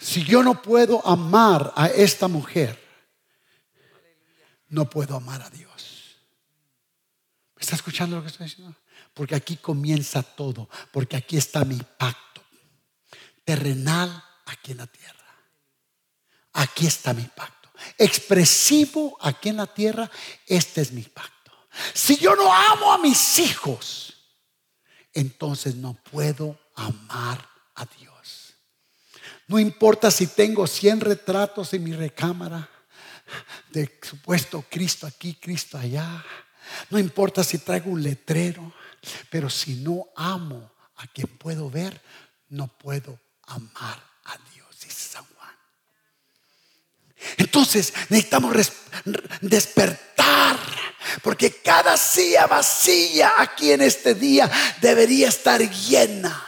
Si 0.00 0.24
yo 0.24 0.42
no 0.42 0.60
puedo 0.62 1.06
amar 1.06 1.72
a 1.76 1.88
esta 1.88 2.28
mujer, 2.28 2.82
no 4.68 4.88
puedo 4.88 5.16
amar 5.16 5.42
a 5.42 5.50
Dios. 5.50 6.16
¿Me 7.54 7.60
está 7.60 7.76
escuchando 7.76 8.16
lo 8.16 8.22
que 8.22 8.28
estoy 8.28 8.46
diciendo? 8.46 8.74
Porque 9.14 9.34
aquí 9.34 9.56
comienza 9.56 10.22
todo, 10.22 10.68
porque 10.92 11.16
aquí 11.16 11.36
está 11.36 11.64
mi 11.64 11.78
pacto 11.98 12.26
terrenal 13.46 14.22
aquí 14.46 14.72
en 14.72 14.78
la 14.78 14.86
tierra. 14.86 15.14
Aquí 16.52 16.86
está 16.86 17.14
mi 17.14 17.22
pacto. 17.22 17.70
Expresivo 17.96 19.16
aquí 19.20 19.50
en 19.50 19.58
la 19.58 19.66
tierra, 19.66 20.10
este 20.46 20.82
es 20.82 20.92
mi 20.92 21.02
pacto. 21.02 21.35
Si 21.92 22.16
yo 22.16 22.34
no 22.34 22.52
amo 22.52 22.92
a 22.92 22.98
mis 22.98 23.38
hijos, 23.38 24.14
entonces 25.12 25.74
no 25.76 25.94
puedo 25.94 26.58
amar 26.74 27.48
a 27.74 27.86
Dios. 27.98 28.54
No 29.46 29.58
importa 29.58 30.10
si 30.10 30.26
tengo 30.26 30.66
100 30.66 31.00
retratos 31.00 31.72
en 31.74 31.84
mi 31.84 31.92
recámara 31.92 32.68
de 33.70 33.98
supuesto 34.02 34.64
Cristo 34.68 35.06
aquí, 35.06 35.34
Cristo 35.34 35.78
allá. 35.78 36.24
No 36.90 36.98
importa 36.98 37.44
si 37.44 37.58
traigo 37.58 37.90
un 37.90 38.02
letrero, 38.02 38.72
pero 39.30 39.48
si 39.48 39.76
no 39.76 40.06
amo 40.16 40.72
a 40.96 41.06
quien 41.06 41.28
puedo 41.38 41.70
ver, 41.70 42.00
no 42.48 42.66
puedo 42.66 43.20
amar 43.46 44.02
a 44.24 44.36
Dios, 44.52 44.80
dice. 44.80 45.06
Entonces 47.36 47.92
necesitamos 48.08 48.54
despertar 49.40 50.58
porque 51.22 51.60
cada 51.62 51.96
silla 51.96 52.46
vacía 52.46 53.34
aquí 53.38 53.72
en 53.72 53.82
este 53.82 54.14
día 54.14 54.50
debería 54.80 55.28
estar 55.28 55.60
llena. 55.60 56.42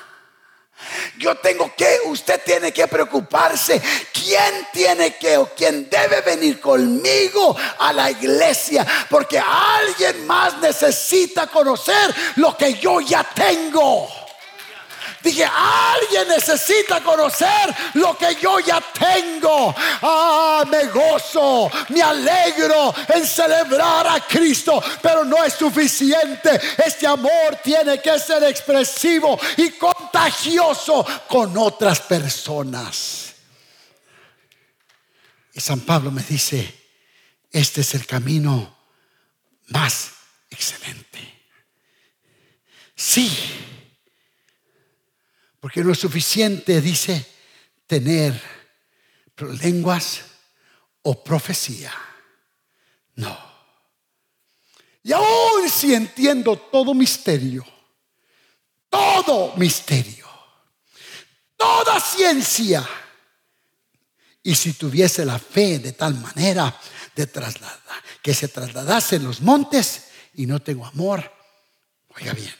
Yo 1.18 1.36
tengo 1.36 1.74
que, 1.76 1.98
usted 2.06 2.40
tiene 2.44 2.72
que 2.72 2.86
preocuparse. 2.86 3.82
¿Quién 4.12 4.68
tiene 4.72 5.16
que 5.16 5.36
o 5.36 5.50
quién 5.54 5.88
debe 5.90 6.20
venir 6.22 6.60
conmigo 6.60 7.56
a 7.78 7.92
la 7.92 8.10
iglesia? 8.10 8.86
Porque 9.10 9.38
alguien 9.38 10.26
más 10.26 10.58
necesita 10.58 11.48
conocer 11.48 12.14
lo 12.36 12.56
que 12.56 12.74
yo 12.74 13.00
ya 13.00 13.24
tengo. 13.24 14.08
Dije, 15.22 15.44
alguien 15.44 16.28
necesita 16.28 17.02
conocer 17.02 17.74
lo 17.94 18.16
que 18.16 18.36
yo 18.40 18.60
ya 18.60 18.80
tengo. 18.80 19.74
Ah, 20.02 20.64
me 20.70 20.86
gozo, 20.86 21.70
me 21.88 22.00
alegro 22.02 22.94
en 23.08 23.26
celebrar 23.26 24.06
a 24.06 24.20
Cristo, 24.20 24.82
pero 25.02 25.24
no 25.24 25.42
es 25.42 25.54
suficiente. 25.54 26.60
Este 26.84 27.06
amor 27.06 27.58
tiene 27.62 28.00
que 28.00 28.18
ser 28.18 28.44
expresivo 28.44 29.38
y 29.56 29.70
contagioso 29.72 31.04
con 31.26 31.56
otras 31.58 32.00
personas. 32.00 33.34
Y 35.52 35.60
San 35.60 35.80
Pablo 35.80 36.12
me 36.12 36.22
dice, 36.22 36.74
este 37.50 37.80
es 37.80 37.94
el 37.94 38.06
camino 38.06 38.76
más 39.66 40.10
excelente. 40.50 41.18
Sí 42.94 43.76
porque 45.68 45.84
no 45.84 45.92
es 45.92 45.98
suficiente, 45.98 46.80
dice, 46.80 47.26
tener 47.86 48.40
lenguas 49.60 50.22
o 51.02 51.22
profecía. 51.22 51.92
No. 53.16 53.38
Y 55.02 55.12
aún 55.12 55.68
si 55.68 55.92
entiendo 55.92 56.56
todo 56.56 56.94
misterio, 56.94 57.66
todo 58.88 59.56
misterio, 59.56 60.26
toda 61.54 62.00
ciencia, 62.00 62.88
y 64.42 64.54
si 64.54 64.72
tuviese 64.72 65.26
la 65.26 65.38
fe 65.38 65.80
de 65.80 65.92
tal 65.92 66.14
manera 66.14 66.80
de 67.14 67.26
trasladar, 67.26 68.02
que 68.22 68.32
se 68.32 68.48
trasladase 68.48 69.16
en 69.16 69.24
los 69.24 69.42
montes 69.42 70.04
y 70.32 70.46
no 70.46 70.60
tengo 70.60 70.86
amor, 70.86 71.30
oiga 72.16 72.32
bien, 72.32 72.56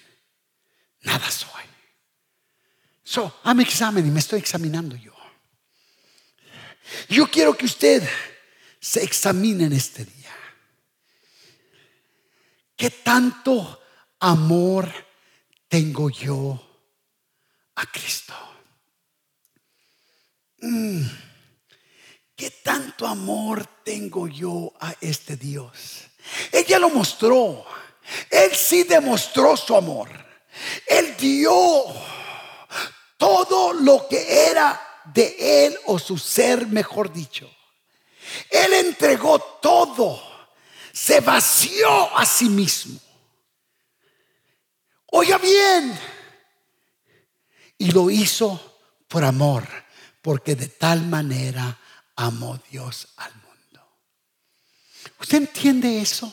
nada 1.00 1.30
soy. 1.30 1.67
So, 3.10 3.32
I'm 3.42 3.58
examining, 3.60 4.12
me 4.12 4.20
estoy 4.20 4.38
examinando 4.38 4.94
yo. 4.94 5.14
Yo 7.08 7.26
quiero 7.30 7.56
que 7.56 7.64
usted 7.64 8.06
se 8.78 9.02
examine 9.02 9.64
en 9.64 9.72
este 9.72 10.04
día. 10.04 10.34
¿Qué 12.76 12.90
tanto 12.90 13.80
amor 14.20 14.92
tengo 15.68 16.10
yo 16.10 16.62
a 17.76 17.86
Cristo? 17.86 18.34
Mm. 20.60 21.00
¿Qué 22.36 22.50
tanto 22.62 23.06
amor 23.06 23.64
tengo 23.82 24.28
yo 24.28 24.74
a 24.78 24.94
este 25.00 25.38
Dios? 25.38 26.02
Ella 26.52 26.78
lo 26.78 26.90
mostró. 26.90 27.64
Él 28.28 28.54
sí 28.54 28.82
demostró 28.82 29.56
su 29.56 29.74
amor. 29.74 30.10
Él 30.86 31.16
dio 31.16 31.54
todo 33.58 33.72
lo 33.72 34.06
que 34.06 34.46
era 34.46 34.80
de 35.04 35.66
él 35.66 35.76
o 35.86 35.98
su 35.98 36.16
ser, 36.16 36.68
mejor 36.68 37.12
dicho. 37.12 37.50
Él 38.48 38.72
entregó 38.74 39.40
todo, 39.60 40.22
se 40.92 41.20
vació 41.20 42.16
a 42.16 42.24
sí 42.24 42.48
mismo. 42.48 43.00
Oiga 45.06 45.38
bien, 45.38 45.98
y 47.78 47.90
lo 47.90 48.10
hizo 48.10 48.78
por 49.08 49.24
amor, 49.24 49.66
porque 50.22 50.54
de 50.54 50.68
tal 50.68 51.02
manera 51.06 51.78
amó 52.14 52.60
Dios 52.70 53.08
al 53.16 53.32
mundo. 53.34 53.88
¿Usted 55.20 55.38
entiende 55.38 56.00
eso? 56.00 56.32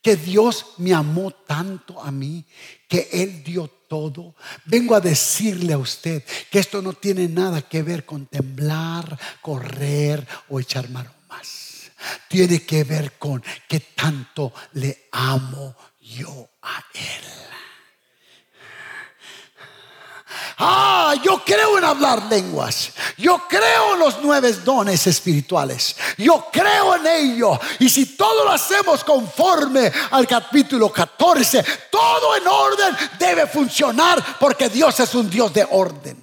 Que 0.00 0.16
Dios 0.16 0.74
me 0.78 0.92
amó 0.92 1.30
tanto 1.30 2.02
a 2.02 2.10
mí 2.10 2.44
que 2.88 3.08
Él 3.12 3.44
dio 3.44 3.68
todo. 3.92 4.34
Vengo 4.64 4.94
a 4.94 5.02
decirle 5.02 5.74
a 5.74 5.78
usted 5.78 6.22
que 6.50 6.58
esto 6.58 6.80
no 6.80 6.94
tiene 6.94 7.28
nada 7.28 7.60
que 7.60 7.82
ver 7.82 8.06
con 8.06 8.24
temblar, 8.24 9.18
correr 9.42 10.26
o 10.48 10.58
echar 10.58 10.88
maromas. 10.88 11.90
Tiene 12.26 12.64
que 12.64 12.84
ver 12.84 13.18
con 13.18 13.44
que 13.68 13.80
tanto 13.80 14.50
le 14.72 15.08
amo 15.12 15.76
yo 16.00 16.48
a 16.62 16.82
Él. 16.94 17.51
Ah, 20.64 21.16
yo 21.20 21.42
creo 21.44 21.76
en 21.76 21.82
hablar 21.82 22.22
lenguas. 22.30 22.92
Yo 23.18 23.48
creo 23.48 23.94
en 23.94 23.98
los 23.98 24.18
nueve 24.22 24.52
dones 24.52 25.04
espirituales. 25.08 25.96
Yo 26.16 26.46
creo 26.52 26.94
en 26.94 27.06
ello. 27.08 27.58
Y 27.80 27.88
si 27.88 28.14
todo 28.16 28.44
lo 28.44 28.52
hacemos 28.52 29.02
conforme 29.02 29.90
al 30.12 30.24
capítulo 30.24 30.92
14, 30.92 31.64
todo 31.90 32.36
en 32.36 32.46
orden 32.46 32.96
debe 33.18 33.48
funcionar 33.48 34.38
porque 34.38 34.68
Dios 34.68 35.00
es 35.00 35.12
un 35.16 35.28
Dios 35.28 35.52
de 35.52 35.66
orden. 35.68 36.22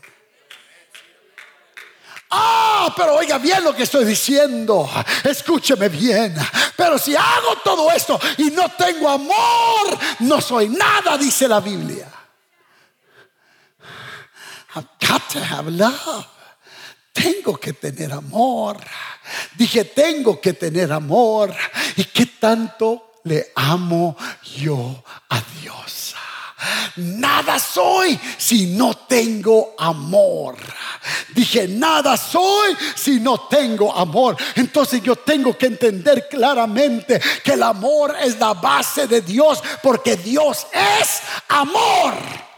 Ah, 2.30 2.94
pero 2.96 3.16
oiga 3.16 3.40
bien 3.40 3.62
lo 3.62 3.76
que 3.76 3.84
estoy 3.84 4.06
diciendo. 4.06 4.90
Escúcheme 5.22 5.90
bien. 5.90 6.34
Pero 6.78 6.98
si 6.98 7.14
hago 7.14 7.58
todo 7.62 7.92
esto 7.92 8.18
y 8.38 8.52
no 8.52 8.70
tengo 8.70 9.10
amor, 9.10 10.00
no 10.20 10.40
soy 10.40 10.70
nada, 10.70 11.18
dice 11.18 11.46
la 11.46 11.60
Biblia. 11.60 12.19
Tengo 17.14 17.58
que 17.58 17.74
tener 17.74 18.14
amor. 18.14 18.78
Dije, 19.56 19.86
tengo 19.86 20.40
que 20.40 20.54
tener 20.54 20.92
amor. 20.92 21.54
¿Y 21.96 22.06
qué 22.06 22.26
tanto 22.26 23.22
le 23.24 23.52
amo 23.56 24.16
yo 24.58 25.04
a 25.30 25.42
Dios? 25.62 26.16
Nada 26.98 27.60
soy 27.60 28.20
si 28.38 28.68
no 28.68 28.94
tengo 28.94 29.76
amor. 29.78 30.58
Dije, 31.34 31.68
nada 31.68 32.18
soy 32.18 32.76
si 32.96 33.20
no 33.20 33.48
tengo 33.48 33.96
amor. 33.96 34.36
Entonces 34.56 35.02
yo 35.02 35.16
tengo 35.16 35.58
que 35.58 35.68
entender 35.68 36.28
claramente 36.30 37.20
que 37.44 37.54
el 37.54 37.64
amor 37.64 38.16
es 38.22 38.38
la 38.40 38.54
base 38.54 39.08
de 39.08 39.22
Dios 39.22 39.62
porque 39.82 40.18
Dios 40.18 40.68
es 40.74 41.22
amor. 41.48 42.49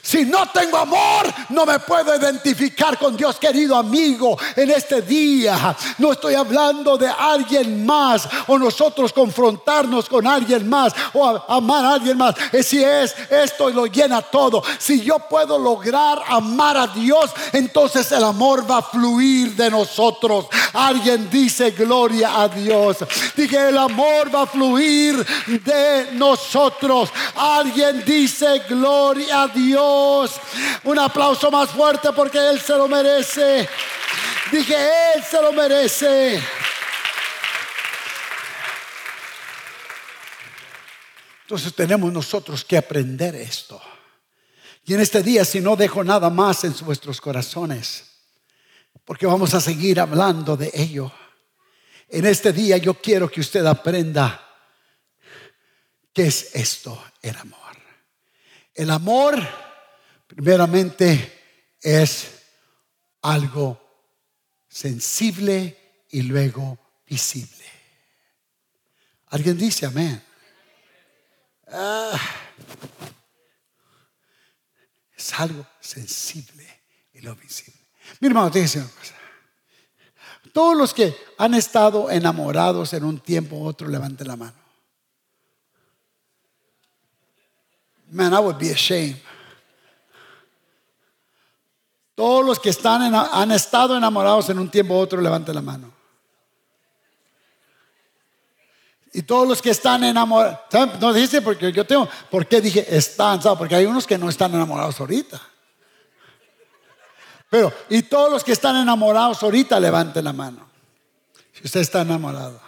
Si 0.00 0.24
no 0.24 0.48
tengo 0.50 0.78
amor, 0.78 1.26
no 1.50 1.66
me 1.66 1.78
puedo 1.80 2.16
identificar 2.16 2.98
con 2.98 3.16
Dios, 3.16 3.36
querido 3.38 3.76
amigo, 3.76 4.38
en 4.56 4.70
este 4.70 5.02
día. 5.02 5.76
No 5.98 6.12
estoy 6.12 6.34
hablando 6.34 6.96
de 6.96 7.08
alguien 7.08 7.84
más 7.84 8.28
o 8.46 8.58
nosotros 8.58 9.12
confrontarnos 9.12 10.08
con 10.08 10.26
alguien 10.26 10.68
más 10.68 10.92
o 11.12 11.26
amar 11.48 11.84
a 11.84 11.94
alguien 11.94 12.16
más. 12.16 12.34
Si 12.62 12.82
es 12.82 13.14
esto 13.30 13.70
lo 13.70 13.86
llena 13.86 14.22
todo. 14.22 14.62
Si 14.78 15.02
yo 15.02 15.18
puedo 15.18 15.58
lograr 15.58 16.22
amar 16.28 16.76
a 16.76 16.86
Dios, 16.86 17.30
entonces 17.52 18.10
el 18.12 18.24
amor 18.24 18.70
va 18.70 18.78
a 18.78 18.82
fluir 18.82 19.54
de 19.56 19.70
nosotros. 19.70 20.46
Alguien 20.72 21.28
dice 21.30 21.70
gloria 21.72 22.40
a 22.42 22.48
Dios. 22.48 22.98
Dije, 23.36 23.68
el 23.68 23.78
amor 23.78 24.34
va 24.34 24.42
a 24.42 24.46
fluir 24.46 25.24
de 25.46 26.08
nosotros. 26.12 27.10
Alguien 27.34 28.04
dice 28.04 28.62
gloria 28.68 29.42
a 29.42 29.48
Dios. 29.48 29.81
Un 30.84 30.98
aplauso 30.98 31.50
más 31.50 31.70
fuerte 31.70 32.12
porque 32.12 32.38
Él 32.38 32.60
se 32.60 32.76
lo 32.76 32.88
merece. 32.88 33.68
Dije, 34.50 34.76
Él 35.14 35.22
se 35.22 35.40
lo 35.40 35.52
merece. 35.52 36.42
Entonces 41.42 41.74
tenemos 41.74 42.12
nosotros 42.12 42.64
que 42.64 42.76
aprender 42.76 43.34
esto. 43.34 43.80
Y 44.84 44.94
en 44.94 45.00
este 45.00 45.22
día, 45.22 45.44
si 45.44 45.60
no 45.60 45.76
dejo 45.76 46.02
nada 46.02 46.30
más 46.30 46.64
en 46.64 46.74
vuestros 46.80 47.20
corazones, 47.20 48.04
porque 49.04 49.26
vamos 49.26 49.54
a 49.54 49.60
seguir 49.60 50.00
hablando 50.00 50.56
de 50.56 50.70
ello. 50.74 51.12
En 52.08 52.26
este 52.26 52.52
día 52.52 52.76
yo 52.76 52.94
quiero 52.94 53.30
que 53.30 53.40
usted 53.40 53.64
aprenda 53.66 54.48
qué 56.12 56.26
es 56.26 56.54
esto, 56.54 57.02
el 57.20 57.36
amor. 57.36 57.76
El 58.74 58.90
amor 58.90 59.46
Primeramente 60.34 61.76
es 61.80 62.42
algo 63.20 63.78
sensible 64.66 66.04
y 66.10 66.22
luego 66.22 66.78
visible. 67.06 67.66
¿Alguien 69.28 69.58
dice 69.58 69.86
amén? 69.86 70.22
Ah, 71.68 72.18
es 75.16 75.32
algo 75.40 75.66
sensible 75.80 76.66
y 77.12 77.20
lo 77.20 77.34
visible. 77.36 77.80
Mi 78.20 78.28
hermano, 78.28 78.50
te 78.50 78.60
una 78.60 78.88
cosa. 78.88 79.14
Todos 80.52 80.76
los 80.76 80.94
que 80.94 81.14
han 81.38 81.54
estado 81.54 82.10
enamorados 82.10 82.92
en 82.94 83.04
un 83.04 83.20
tiempo 83.20 83.56
u 83.56 83.66
otro, 83.66 83.88
levanten 83.88 84.28
la 84.28 84.36
mano. 84.36 84.56
Man, 88.10 88.34
I 88.34 88.38
would 88.38 88.58
be 88.58 88.70
ashamed. 88.70 89.16
Todos 92.14 92.44
los 92.44 92.58
que 92.58 92.70
están 92.70 93.14
han 93.14 93.50
estado 93.52 93.96
enamorados 93.96 94.50
en 94.50 94.58
un 94.58 94.70
tiempo 94.70 94.94
u 94.94 94.98
otro, 94.98 95.20
levanten 95.20 95.54
la 95.54 95.62
mano. 95.62 95.92
Y 99.14 99.22
todos 99.22 99.46
los 99.46 99.60
que 99.60 99.70
están 99.70 100.04
enamorados, 100.04 100.60
no 101.00 101.12
dice 101.12 101.42
porque 101.42 101.70
yo 101.70 101.86
tengo, 101.86 102.08
¿por 102.30 102.46
qué 102.46 102.60
dije 102.60 102.86
están? 102.94 103.40
Porque 103.58 103.74
hay 103.74 103.84
unos 103.84 104.06
que 104.06 104.16
no 104.16 104.28
están 104.28 104.54
enamorados 104.54 104.98
ahorita. 105.00 105.40
Pero, 107.50 107.70
y 107.90 108.02
todos 108.02 108.30
los 108.30 108.42
que 108.42 108.52
están 108.52 108.76
enamorados 108.76 109.42
ahorita, 109.42 109.78
levanten 109.78 110.24
la 110.24 110.32
mano. 110.32 110.66
Si 111.52 111.64
usted 111.64 111.80
está 111.80 112.00
enamorado. 112.00 112.58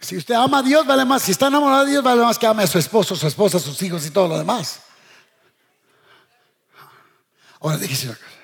Si 0.00 0.16
usted 0.16 0.34
ama 0.34 0.58
a 0.58 0.62
Dios, 0.62 0.86
vale 0.86 1.04
más. 1.04 1.22
Si 1.22 1.32
está 1.32 1.48
enamorado 1.48 1.84
de 1.84 1.90
Dios, 1.90 2.04
vale 2.04 2.22
más 2.22 2.38
que 2.38 2.46
ame 2.46 2.62
a 2.62 2.66
su 2.68 2.78
esposo, 2.78 3.16
su 3.16 3.26
esposa, 3.26 3.58
sus 3.58 3.82
hijos 3.82 4.06
y 4.06 4.10
todo 4.10 4.28
lo 4.28 4.38
demás. 4.38 4.80
Ahora 7.60 7.76
déjese 7.76 8.08
una 8.08 8.16
cosa. 8.16 8.40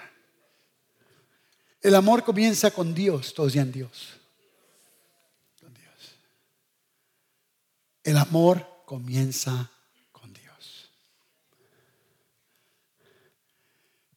El 1.81 1.95
amor 1.95 2.25
comienza 2.25 2.71
con 2.71 2.95
Dios, 2.95 3.33
todos 3.33 3.57
en 3.57 3.73
Dios. 3.73 4.19
Con 5.59 5.73
Dios. 5.73 6.19
El 8.05 8.19
amor 8.19 8.83
comienza 8.85 9.71
con 10.13 10.33
Dios. 10.33 10.91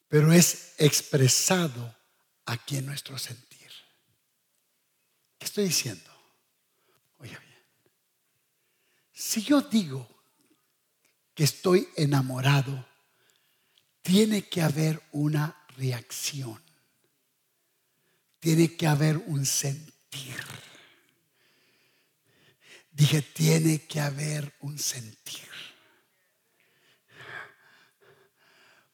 Pero 0.09 0.33
es 0.33 0.75
expresado 0.77 1.95
aquí 2.45 2.77
en 2.77 2.87
nuestro 2.87 3.17
sentir. 3.17 3.71
¿Qué 5.37 5.45
estoy 5.45 5.65
diciendo? 5.65 6.11
Oiga 7.19 7.39
bien. 7.39 7.59
Si 9.13 9.43
yo 9.43 9.61
digo 9.61 10.07
que 11.33 11.45
estoy 11.45 11.87
enamorado 11.95 12.88
tiene 14.09 14.49
que 14.49 14.63
haber 14.63 14.99
una 15.11 15.55
reacción. 15.77 16.59
Tiene 18.39 18.75
que 18.75 18.87
haber 18.87 19.17
un 19.17 19.45
sentir. 19.45 20.43
Dije, 22.89 23.21
tiene 23.21 23.85
que 23.85 23.99
haber 23.99 24.51
un 24.61 24.79
sentir. 24.79 25.47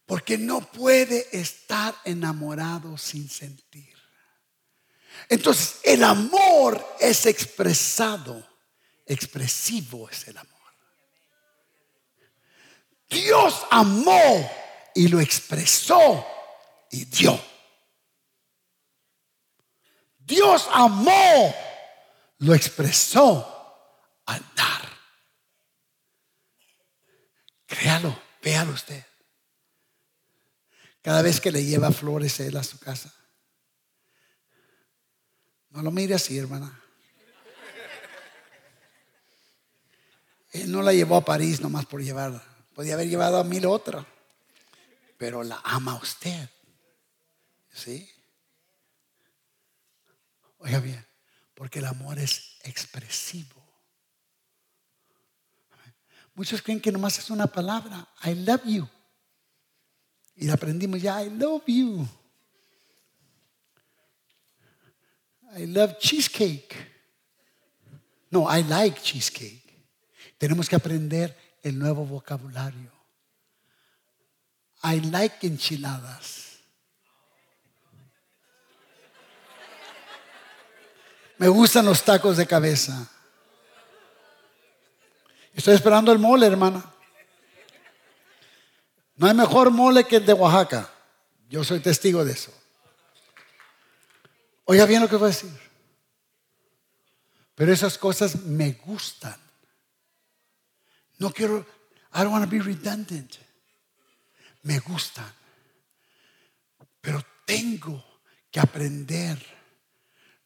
Porque 0.05 0.37
no 0.37 0.59
puede 0.69 1.29
estar 1.31 1.95
enamorado 2.03 2.97
sin 2.97 3.29
sentir. 3.29 3.95
Entonces, 5.29 5.79
el 5.83 6.03
amor 6.03 6.85
es 6.99 7.25
expresado. 7.25 8.45
Expresivo 9.05 10.09
es 10.09 10.27
el 10.27 10.37
amor. 10.37 10.51
Dios 13.09 13.65
amó 13.71 14.64
y 14.95 15.09
lo 15.09 15.19
expresó 15.19 16.25
y 16.89 17.05
dio. 17.05 17.39
Dios 20.17 20.67
amó, 20.71 21.53
lo 22.39 22.55
expresó 22.55 24.21
al 24.25 24.43
dar. 24.55 24.89
Créalo, 27.67 28.17
véalo 28.41 28.71
usted. 28.71 29.05
Cada 31.01 31.21
vez 31.21 31.39
que 31.39 31.51
le 31.51 31.63
lleva 31.63 31.91
flores 31.91 32.39
él 32.39 32.57
a 32.57 32.63
su 32.63 32.79
casa. 32.79 33.13
No 35.69 35.83
lo 35.83 35.91
mire 35.91 36.15
así, 36.15 36.37
hermana. 36.37 36.81
Él 40.53 40.71
no 40.71 40.81
la 40.81 40.93
llevó 40.93 41.17
a 41.17 41.25
París 41.25 41.59
nomás 41.59 41.85
por 41.85 42.01
llevarla. 42.01 42.41
Podía 42.73 42.93
haber 42.93 43.09
llevado 43.09 43.37
a 43.37 43.43
mil 43.43 43.65
otras 43.65 44.05
pero 45.25 45.41
la 45.43 45.59
ama 45.63 45.95
usted. 45.95 46.47
¿Sí? 47.73 48.07
Oiga 50.59 50.79
bien, 50.79 51.03
porque 51.55 51.79
el 51.79 51.85
amor 51.85 52.19
es 52.19 52.59
expresivo. 52.61 53.59
Muchos 56.35 56.61
creen 56.61 56.79
que 56.79 56.91
nomás 56.91 57.17
es 57.17 57.31
una 57.31 57.47
palabra, 57.47 58.07
I 58.23 58.35
love 58.35 58.61
you. 58.65 58.87
Y 60.35 60.47
aprendimos 60.47 61.01
ya, 61.01 61.23
I 61.23 61.31
love 61.31 61.63
you. 61.65 62.07
I 65.57 65.65
love 65.65 65.97
cheesecake. 65.97 66.75
No, 68.29 68.47
I 68.47 68.61
like 68.61 69.01
cheesecake. 69.01 69.87
Tenemos 70.37 70.69
que 70.69 70.75
aprender 70.75 71.35
el 71.63 71.79
nuevo 71.79 72.05
vocabulario. 72.05 72.94
I 74.85 74.99
like 74.99 75.47
enchiladas. 75.47 76.59
Me 81.39 81.47
gustan 81.47 81.85
los 81.85 82.03
tacos 82.03 82.37
de 82.37 82.45
cabeza. 82.45 83.09
Estoy 85.55 85.73
esperando 85.73 86.11
el 86.11 86.19
mole, 86.19 86.45
hermana. 86.45 86.85
No 89.15 89.25
hay 89.25 89.33
mejor 89.33 89.71
mole 89.71 90.03
que 90.03 90.17
el 90.17 90.25
de 90.25 90.33
Oaxaca. 90.33 90.87
Yo 91.49 91.63
soy 91.63 91.79
testigo 91.79 92.23
de 92.23 92.33
eso. 92.33 92.53
Oiga 94.65 94.85
bien 94.85 95.01
lo 95.01 95.09
que 95.09 95.15
voy 95.15 95.25
a 95.25 95.33
decir. 95.33 95.51
Pero 97.55 97.73
esas 97.73 97.97
cosas 97.97 98.43
me 98.43 98.73
gustan. 98.73 99.35
No 101.17 101.31
quiero, 101.31 101.65
I 102.13 102.19
don't 102.19 102.31
want 102.31 102.43
to 102.43 102.51
be 102.51 102.61
redundant 102.61 103.44
me 104.65 104.79
gustan, 104.79 105.31
pero 106.99 107.23
tengo 107.45 108.03
que 108.51 108.59
aprender 108.59 109.37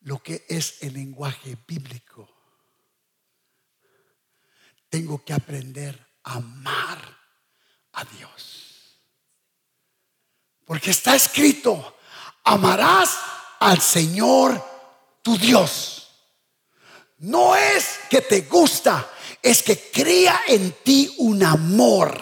lo 0.02 0.22
que 0.22 0.46
es 0.50 0.84
el 0.84 0.94
lenguaje 0.94 1.58
bíblico. 1.66 2.28
Tengo 4.90 5.24
que 5.24 5.34
aprender 5.34 5.98
a 6.24 6.34
amar 6.34 7.18
a 7.94 8.04
Dios. 8.04 9.00
Porque 10.66 10.92
está 10.92 11.16
escrito, 11.16 11.98
amarás 12.44 13.18
al 13.60 13.80
Señor 13.80 14.62
tu 15.22 15.38
Dios. 15.38 16.10
No 17.20 17.56
es 17.56 18.00
que 18.10 18.22
te 18.22 18.42
gusta, 18.42 19.10
es 19.42 19.64
que 19.64 19.92
crea 19.92 20.42
en 20.48 20.74
ti 20.84 21.16
un 21.20 21.42
amor. 21.42 22.20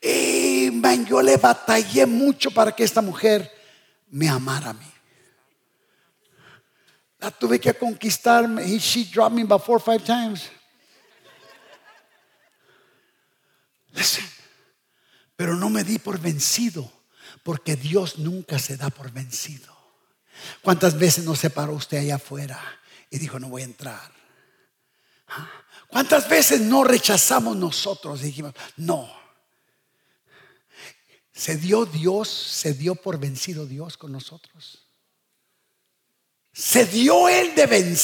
Y 0.00 0.39
man, 0.80 1.06
yo 1.06 1.22
le 1.22 1.36
batallé 1.36 2.06
mucho 2.06 2.50
para 2.50 2.72
que 2.72 2.84
esta 2.84 3.02
mujer 3.02 3.50
me 4.10 4.28
amara 4.28 4.70
a 4.70 4.72
mí. 4.74 4.92
La 7.18 7.30
tuve 7.30 7.60
que 7.60 7.74
conquistarme. 7.74 8.64
He, 8.64 8.78
she 8.78 9.04
dropped 9.04 9.34
me 9.34 9.42
about 9.42 9.64
four 9.64 9.76
or 9.76 9.80
five 9.80 10.04
times. 10.04 10.50
Listen. 13.92 14.24
Pero 15.36 15.56
no 15.56 15.70
me 15.70 15.84
di 15.84 15.98
por 15.98 16.18
vencido, 16.18 16.90
porque 17.42 17.76
Dios 17.76 18.18
nunca 18.18 18.58
se 18.58 18.76
da 18.76 18.90
por 18.90 19.10
vencido. 19.10 19.74
¿Cuántas 20.62 20.98
veces 20.98 21.24
nos 21.24 21.38
separó 21.38 21.74
usted 21.74 21.98
allá 21.98 22.16
afuera 22.16 22.60
y 23.10 23.18
dijo, 23.18 23.38
no 23.38 23.48
voy 23.48 23.62
a 23.62 23.66
entrar? 23.66 24.12
¿Ah? 25.28 25.48
¿Cuántas 25.88 26.28
veces 26.28 26.60
no 26.60 26.84
rechazamos 26.84 27.56
nosotros 27.56 28.20
y 28.20 28.26
dijimos, 28.26 28.54
no? 28.76 29.19
Se 31.32 31.56
dio 31.56 31.86
Dios, 31.86 32.28
se 32.28 32.74
dio 32.74 32.94
por 32.94 33.18
vencido 33.18 33.66
Dios 33.66 33.96
con 33.96 34.12
nosotros. 34.12 34.86
Se 36.52 36.84
dio 36.86 37.28
Él 37.28 37.54
de 37.54 37.96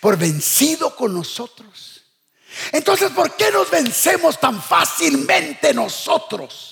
por 0.00 0.16
vencido 0.16 0.96
con 0.96 1.14
nosotros. 1.14 2.02
Entonces, 2.72 3.10
¿por 3.12 3.36
qué 3.36 3.50
nos 3.52 3.70
vencemos 3.70 4.40
tan 4.40 4.60
fácilmente 4.62 5.72
nosotros? 5.72 6.69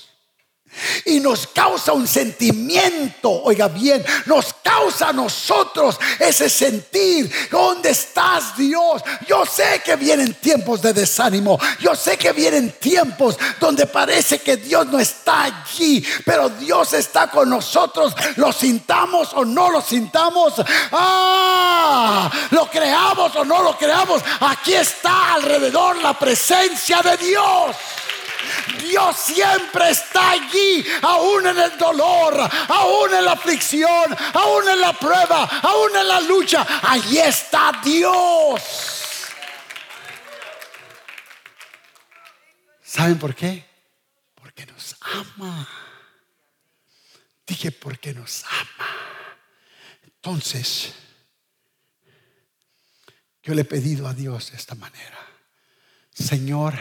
Y 1.07 1.21
nos 1.21 1.47
causa 1.49 1.93
un 1.93 2.07
sentimiento, 2.07 3.31
oiga 3.43 3.69
bien, 3.69 4.05
nos 4.27 4.55
causa 4.63 5.09
a 5.09 5.13
nosotros 5.13 5.99
ese 6.19 6.49
sentir, 6.49 7.31
¿dónde 7.51 7.91
estás 7.91 8.57
Dios? 8.57 9.03
Yo 9.27 9.45
sé 9.47 9.83
que 9.85 9.97
vienen 9.97 10.35
tiempos 10.35 10.83
de 10.83 10.93
desánimo, 10.93 11.59
yo 11.81 11.95
sé 11.95 12.17
que 12.17 12.33
vienen 12.33 12.73
tiempos 12.73 13.37
donde 13.59 13.87
parece 13.87 14.41
que 14.41 14.57
Dios 14.57 14.87
no 14.87 14.99
está 14.99 15.45
allí, 15.45 16.05
pero 16.25 16.49
Dios 16.49 16.93
está 16.93 17.29
con 17.29 17.49
nosotros, 17.49 18.15
lo 18.37 18.53
sintamos 18.53 19.31
o 19.35 19.45
no 19.45 19.71
lo 19.71 19.81
sintamos, 19.81 20.55
ah, 20.93 22.31
lo 22.51 22.71
creamos 22.71 23.35
o 23.37 23.45
no 23.45 23.63
lo 23.63 23.77
creamos, 23.77 24.23
aquí 24.41 24.75
está 24.75 25.35
alrededor 25.35 25.97
la 25.97 26.19
presencia 26.19 27.01
de 27.03 27.17
Dios. 27.17 27.77
Dios 28.81 29.17
siempre 29.17 29.91
está 29.91 30.31
allí, 30.31 30.85
aún 31.03 31.47
en 31.47 31.59
el 31.59 31.79
dolor, 31.79 32.49
aún 32.69 33.15
en 33.15 33.25
la 33.25 33.33
aflicción, 33.33 34.17
aún 34.35 34.69
en 34.69 34.81
la 34.81 34.93
prueba, 34.93 35.45
aún 35.63 35.97
en 35.97 36.09
la 36.09 36.21
lucha. 36.21 36.67
Allí 36.83 37.19
está 37.19 37.73
Dios. 37.85 38.63
¿Saben 42.83 43.19
por 43.19 43.35
qué? 43.35 43.67
Porque 44.35 44.67
nos 44.67 44.97
ama. 45.01 45.69
Dije 47.47 47.71
porque 47.71 48.15
nos 48.15 48.45
ama. 48.45 48.89
Entonces, 50.05 50.95
yo 53.43 53.55
le 53.55 53.63
he 53.63 53.65
pedido 53.65 54.09
a 54.09 54.15
Dios 54.15 54.51
de 54.51 54.57
esta 54.57 54.75
manera. 54.75 55.19
Señor, 56.13 56.79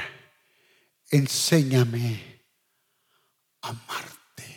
enséñame 1.10 2.44
a 3.62 3.70
amarte. 3.70 4.48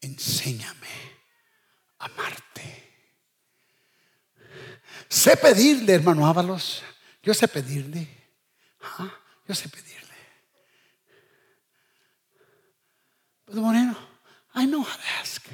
Enséñame 0.00 0.88
a 1.98 2.04
amarte. 2.04 2.44
Sé 5.08 5.36
pedirle, 5.36 5.94
hermano 5.94 6.26
Ábalos. 6.26 6.82
Yo 7.22 7.34
sé 7.34 7.48
pedirle. 7.48 8.08
Yo 9.46 9.54
sé 9.54 9.68
pedirle. 9.68 9.94
Pero 13.44 13.60
Moreno, 13.60 13.96
I 14.54 14.66
know 14.66 14.82
how 14.82 14.96
to 14.96 15.20
ask. 15.20 15.46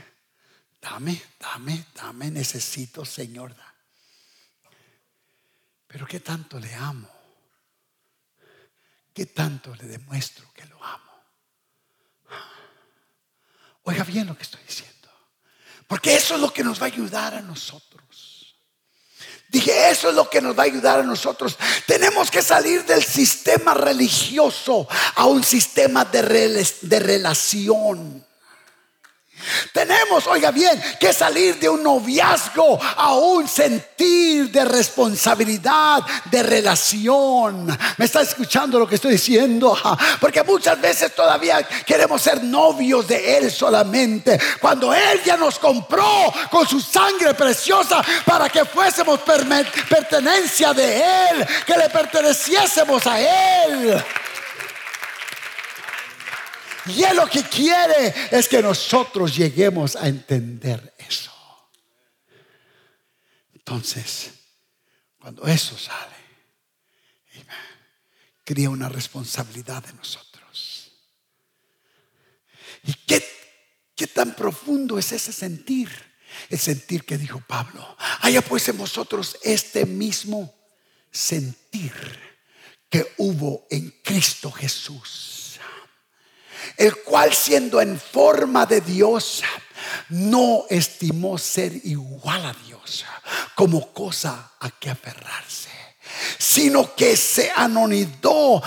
Dame, 0.80 1.20
dame, 1.38 1.84
dame, 1.94 2.30
necesito, 2.30 3.04
Señor. 3.04 3.54
Pero 5.86 6.06
qué 6.06 6.20
tanto 6.20 6.58
le 6.58 6.74
amo. 6.74 7.19
¿Qué 9.20 9.26
tanto 9.26 9.74
le 9.74 9.86
demuestro 9.86 10.50
que 10.54 10.64
lo 10.64 10.82
amo? 10.82 11.12
Oiga 13.82 14.02
bien 14.02 14.26
lo 14.26 14.34
que 14.34 14.44
estoy 14.44 14.62
diciendo. 14.66 15.10
Porque 15.86 16.16
eso 16.16 16.36
es 16.36 16.40
lo 16.40 16.50
que 16.50 16.64
nos 16.64 16.80
va 16.80 16.84
a 16.84 16.86
ayudar 16.86 17.34
a 17.34 17.42
nosotros. 17.42 18.56
Dije, 19.50 19.90
eso 19.90 20.08
es 20.08 20.14
lo 20.14 20.30
que 20.30 20.40
nos 20.40 20.58
va 20.58 20.62
a 20.62 20.64
ayudar 20.64 21.00
a 21.00 21.02
nosotros. 21.02 21.58
Tenemos 21.86 22.30
que 22.30 22.40
salir 22.40 22.86
del 22.86 23.04
sistema 23.04 23.74
religioso 23.74 24.88
a 25.16 25.26
un 25.26 25.44
sistema 25.44 26.06
de, 26.06 26.66
de 26.80 26.98
relación. 26.98 28.26
Tenemos, 29.72 30.26
oiga 30.26 30.50
bien, 30.50 30.80
que 30.98 31.12
salir 31.12 31.58
de 31.58 31.68
un 31.68 31.82
noviazgo 31.82 32.78
a 32.96 33.14
un 33.14 33.48
sentir 33.48 34.50
de 34.50 34.64
responsabilidad, 34.64 36.02
de 36.30 36.42
relación. 36.42 37.66
¿Me 37.96 38.04
está 38.04 38.22
escuchando 38.22 38.78
lo 38.78 38.86
que 38.86 38.96
estoy 38.96 39.12
diciendo? 39.12 39.76
Porque 40.20 40.42
muchas 40.42 40.80
veces 40.80 41.14
todavía 41.14 41.62
queremos 41.86 42.22
ser 42.22 42.42
novios 42.42 43.06
de 43.06 43.38
Él 43.38 43.50
solamente. 43.50 44.38
Cuando 44.60 44.94
Él 44.94 45.20
ya 45.24 45.36
nos 45.36 45.58
compró 45.58 46.32
con 46.50 46.66
su 46.66 46.80
sangre 46.80 47.34
preciosa 47.34 48.02
para 48.24 48.48
que 48.48 48.64
fuésemos 48.64 49.20
pertenencia 49.20 50.72
de 50.72 50.96
Él, 50.96 51.46
que 51.66 51.76
le 51.76 51.88
perteneciésemos 51.88 53.06
a 53.06 53.20
Él. 53.20 54.04
Y 56.96 57.04
Él 57.04 57.16
lo 57.16 57.26
que 57.26 57.42
quiere 57.42 58.14
es 58.30 58.48
que 58.48 58.62
nosotros 58.62 59.36
lleguemos 59.36 59.96
a 59.96 60.08
entender 60.08 60.94
eso. 60.98 61.32
Entonces, 63.54 64.30
cuando 65.18 65.46
eso 65.46 65.76
sale, 65.78 66.16
crea 68.44 68.70
una 68.70 68.88
responsabilidad 68.88 69.84
de 69.84 69.92
nosotros. 69.92 70.92
¿Y 72.84 72.94
qué, 73.06 73.24
qué 73.94 74.06
tan 74.06 74.34
profundo 74.34 74.98
es 74.98 75.12
ese 75.12 75.32
sentir? 75.32 75.90
El 76.48 76.58
sentir 76.58 77.04
que 77.04 77.18
dijo 77.18 77.42
Pablo. 77.46 77.96
Haya 78.20 78.40
pues 78.42 78.68
en 78.68 78.78
vosotros 78.78 79.36
este 79.42 79.84
mismo 79.84 80.54
sentir 81.10 81.92
que 82.88 83.14
hubo 83.18 83.66
en 83.70 83.90
Cristo 84.02 84.50
Jesús 84.50 85.39
el 86.80 86.96
cual 87.02 87.34
siendo 87.34 87.78
en 87.82 88.00
forma 88.00 88.64
de 88.64 88.80
Dios, 88.80 89.42
no 90.08 90.64
estimó 90.70 91.36
ser 91.36 91.74
igual 91.84 92.46
a 92.46 92.54
Dios 92.54 93.04
como 93.54 93.92
cosa 93.92 94.52
a 94.58 94.70
que 94.70 94.88
aferrarse, 94.88 95.68
sino 96.38 96.94
que 96.94 97.18
se 97.18 97.52
anonidó, 97.54 98.62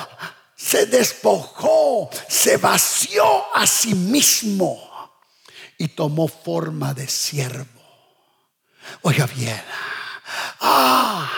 se 0.55 0.86
despojó, 0.86 2.11
se 2.30 2.57
vació 2.57 3.26
a 3.55 3.66
sí 3.66 3.95
mismo 3.95 4.80
y 5.80 5.88
tomó 5.88 6.28
forma 6.28 6.93
de 6.93 7.07
siervo. 7.07 7.82
Oiga 9.01 9.26
bien, 9.26 9.59
ah, 10.61 11.32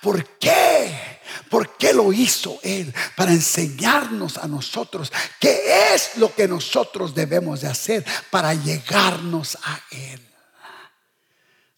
¿por 0.00 0.24
qué? 0.38 1.11
¿Por 1.52 1.76
qué 1.76 1.92
lo 1.92 2.14
hizo 2.14 2.58
Él? 2.62 2.94
Para 3.14 3.30
enseñarnos 3.30 4.38
a 4.38 4.48
nosotros 4.48 5.12
qué 5.38 5.92
es 5.92 6.16
lo 6.16 6.34
que 6.34 6.48
nosotros 6.48 7.14
debemos 7.14 7.60
de 7.60 7.68
hacer 7.68 8.06
para 8.30 8.54
llegarnos 8.54 9.58
a 9.62 9.78
Él. 9.90 10.26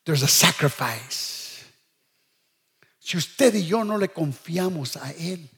There's 0.04 0.22
a 0.22 0.28
sacrifice. 0.28 1.64
Si 3.00 3.16
usted 3.16 3.52
y 3.56 3.66
yo 3.66 3.82
no 3.82 3.98
le 3.98 4.10
confiamos 4.10 4.96
a 4.96 5.10
Él, 5.10 5.50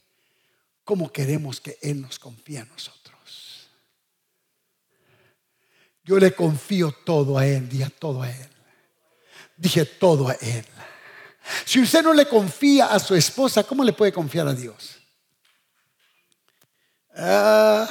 ¿cómo 0.83 1.13
queremos 1.13 1.61
que 1.61 1.77
Él 1.83 2.01
nos 2.01 2.17
confíe 2.17 2.57
a 2.57 2.65
nosotros? 2.65 3.67
Yo 6.03 6.17
le 6.17 6.33
confío 6.33 6.91
todo 6.91 7.37
a 7.37 7.45
Él, 7.45 7.69
dije 7.69 7.91
todo 7.99 8.23
a 8.23 8.31
Él. 8.31 8.49
Dije 9.55 9.85
todo 9.85 10.27
a 10.27 10.33
Él. 10.33 10.65
Si 11.65 11.81
usted 11.81 12.03
no 12.03 12.13
le 12.13 12.27
confía 12.27 12.87
a 12.87 12.99
su 12.99 13.15
esposa, 13.15 13.63
¿cómo 13.63 13.83
le 13.83 13.93
puede 13.93 14.11
confiar 14.11 14.47
a 14.47 14.53
Dios? 14.53 14.97
Ah, 17.15 17.87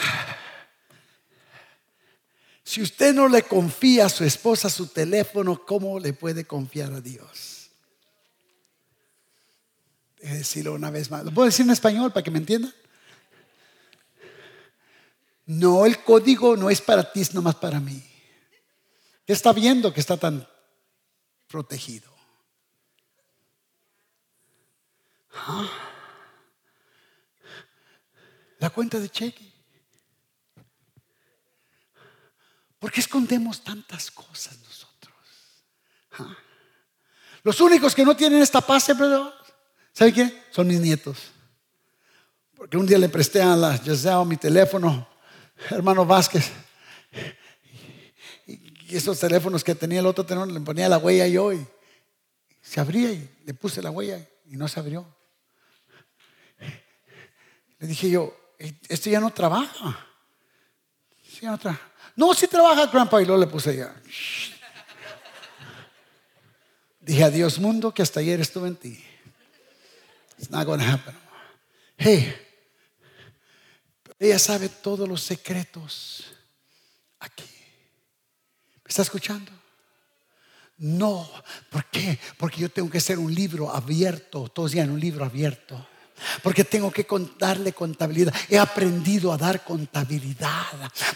si 2.63 2.83
usted 2.83 3.15
no 3.15 3.29
le 3.29 3.43
confía 3.43 4.07
a 4.07 4.09
su 4.09 4.25
esposa 4.25 4.69
su 4.69 4.89
teléfono, 4.89 5.65
¿cómo 5.65 5.99
le 5.99 6.13
puede 6.13 6.45
confiar 6.45 6.93
a 6.93 7.01
Dios? 7.01 7.71
Déjeme 10.19 10.39
decirlo 10.39 10.75
una 10.75 10.91
vez 10.91 11.11
más. 11.11 11.25
¿Lo 11.25 11.33
puedo 11.33 11.47
decir 11.47 11.65
en 11.65 11.73
español 11.73 12.13
para 12.13 12.25
que 12.25 12.31
me 12.31 12.39
entiendan? 12.39 12.75
No, 15.47 15.87
el 15.87 16.03
código 16.03 16.57
no 16.57 16.69
es 16.71 16.81
para 16.81 17.13
ti, 17.13 17.21
es 17.21 17.35
nomás 17.35 17.55
para 17.55 17.79
mí. 17.79 18.03
¿Qué 19.27 19.33
está 19.33 19.53
viendo 19.53 19.93
que 19.95 20.01
está 20.01 20.17
tan 20.17 20.47
protegido? 21.47 22.16
La 28.59 28.71
cuenta 28.71 28.99
de 28.99 29.09
cheque. 29.11 29.53
¿Por 32.79 32.93
qué 32.93 33.01
escondemos 33.01 33.63
tantas 33.65 34.11
cosas 34.11 34.59
nosotros? 34.61 35.15
Los 37.43 37.61
únicos 37.61 37.95
que 37.95 38.05
no 38.05 38.17
tienen 38.17 38.43
esta 38.43 38.61
paz, 38.61 38.91
¿sabe 39.93 40.13
qué? 40.13 40.45
Son 40.51 40.67
mis 40.67 40.81
nietos. 40.81 41.19
Porque 42.55 42.77
un 42.77 42.87
día 42.87 42.99
le 42.99 43.09
presté 43.09 43.43
a 43.43 43.57
la 43.57 43.77
Giselle 43.79 44.25
mi 44.25 44.37
teléfono, 44.37 45.09
hermano 45.71 46.05
Vázquez. 46.05 46.51
Y 48.47 48.97
esos 48.97 49.19
teléfonos 49.19 49.65
que 49.65 49.75
tenía 49.75 50.01
el 50.01 50.07
otro 50.07 50.25
teléfono, 50.25 50.53
le 50.53 50.61
ponía 50.61 50.89
la 50.89 50.99
huella 50.99 51.27
yo 51.27 51.53
y 51.53 51.67
se 52.63 52.81
abría 52.81 53.11
y 53.13 53.29
le 53.45 53.55
puse 53.55 53.83
la 53.83 53.91
huella 53.91 54.25
y 54.47 54.57
no 54.57 54.69
se 54.69 54.79
abrió. 54.81 55.16
Le 57.79 57.87
dije 57.87 58.11
yo, 58.11 58.35
esto 58.89 59.11
ya 59.11 59.21
no 59.21 59.31
trabaja. 59.31 60.07
no 61.43 61.59
trabaja. 61.59 61.93
No, 62.15 62.33
sí 62.35 62.47
trabaja, 62.47 62.87
grandpa. 62.87 63.21
Y 63.21 63.27
luego 63.27 63.41
le 63.41 63.47
puse 63.47 63.77
ya. 63.77 63.95
Dije, 67.01 67.25
adiós 67.25 67.59
mundo, 67.59 67.93
que 67.93 68.03
hasta 68.03 68.21
ayer 68.21 68.41
estuve 68.41 68.69
en 68.69 68.77
ti. 68.77 69.05
It's 70.39 70.51
not 70.51 70.67
going 70.67 70.81
to 70.81 70.87
happen. 70.87 71.15
Hey, 71.99 72.35
ella 74.19 74.39
sabe 74.39 74.69
todos 74.69 75.09
los 75.09 75.23
secretos 75.23 76.27
aquí. 77.21 77.49
¿Me 78.85 78.89
está 78.89 79.03
escuchando? 79.03 79.53
No, 80.79 81.31
¿por 81.71 81.85
qué? 81.87 82.19
Porque 82.37 82.61
yo 82.61 82.71
tengo 82.71 82.91
que 82.91 83.01
ser 83.01 83.19
un 83.19 83.35
libro 83.35 83.71
abierto, 83.71 84.49
todos 84.49 84.73
días 84.73 84.89
un 84.89 85.01
libro 85.01 85.25
abierto 85.25 85.87
porque 86.43 86.65
tengo 86.65 86.91
que 86.91 87.07
darle 87.39 87.73
contabilidad. 87.73 88.35
He 88.49 88.59
aprendido 88.59 89.33
a 89.33 89.37
dar 89.37 89.65
contabilidad. 89.65 90.67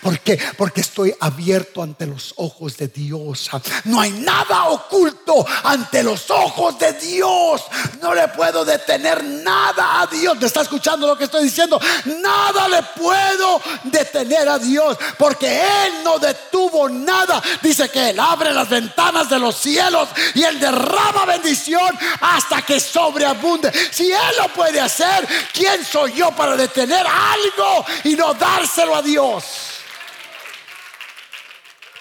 ¿Por 0.02 0.20
qué? 0.20 0.38
Porque 0.56 0.80
estoy 0.80 1.14
abierto 1.20 1.82
ante 1.82 2.06
los 2.06 2.34
ojos 2.36 2.76
de 2.76 2.88
Dios. 2.88 3.50
No 3.84 4.00
hay 4.00 4.12
nada 4.12 4.66
oculto 4.66 5.44
ante 5.64 6.02
los 6.02 6.30
ojos 6.30 6.78
de 6.78 6.92
Dios. 6.94 7.62
No 8.00 8.14
le 8.14 8.28
puedo 8.28 8.64
detener 8.64 9.22
nada 9.24 10.02
a 10.02 10.06
Dios. 10.06 10.38
¿Me 10.38 10.46
está 10.46 10.62
escuchando 10.62 11.06
lo 11.06 11.16
que 11.16 11.24
estoy 11.24 11.44
diciendo? 11.44 11.80
Nada 12.04 12.68
le 12.68 12.82
puedo 12.82 13.60
detener 13.84 14.48
a 14.48 14.58
Dios 14.58 14.96
porque 15.18 15.60
Él 15.60 16.04
no 16.04 16.18
detuvo 16.18 16.88
nada. 16.88 17.42
Dice 17.62 17.88
que 17.88 18.10
Él 18.10 18.20
abre 18.20 18.52
las 18.52 18.68
ventanas 18.68 19.28
de 19.28 19.38
los 19.38 19.56
cielos 19.56 20.08
y 20.34 20.42
Él 20.42 20.58
derrama 20.60 21.24
bendición 21.26 21.98
hasta 22.20 22.62
que 22.62 22.80
sobreabunde. 22.80 23.72
Si 23.90 24.10
Él 24.10 24.36
lo 24.38 24.48
puede 24.48 24.80
hacer 24.80 24.89
hacer, 24.90 25.28
¿quién 25.52 25.84
soy 25.84 26.14
yo 26.14 26.34
para 26.34 26.56
detener 26.56 27.06
algo 27.06 27.84
y 28.04 28.16
no 28.16 28.34
dárselo 28.34 28.94
a 28.96 29.02
Dios? 29.02 29.44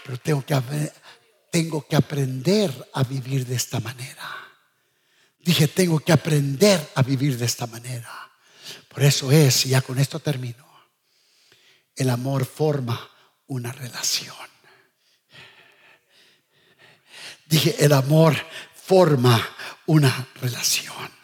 Pero 0.04 0.18
tengo 0.18 0.46
que, 0.46 0.92
tengo 1.52 1.88
que 1.88 1.96
aprender 1.96 2.90
a 2.94 3.04
vivir 3.04 3.46
de 3.46 3.56
esta 3.56 3.80
manera. 3.80 4.28
Dije, 5.40 5.68
tengo 5.68 6.00
que 6.00 6.12
aprender 6.12 6.92
a 6.96 7.04
vivir 7.04 7.38
de 7.38 7.46
esta 7.46 7.68
manera. 7.68 8.12
Por 8.88 9.04
eso 9.04 9.32
es, 9.32 9.66
y 9.66 9.70
ya 9.70 9.82
con 9.82 10.00
esto 10.00 10.20
termino, 10.20 10.68
el 11.96 12.10
amor 12.10 12.46
forma 12.46 13.10
una 13.48 13.72
relación. 13.72 14.36
Dije, 17.46 17.76
el 17.80 17.94
amor 17.94 18.36
forma 18.74 19.48
una 19.86 20.28
relación. 20.36 21.19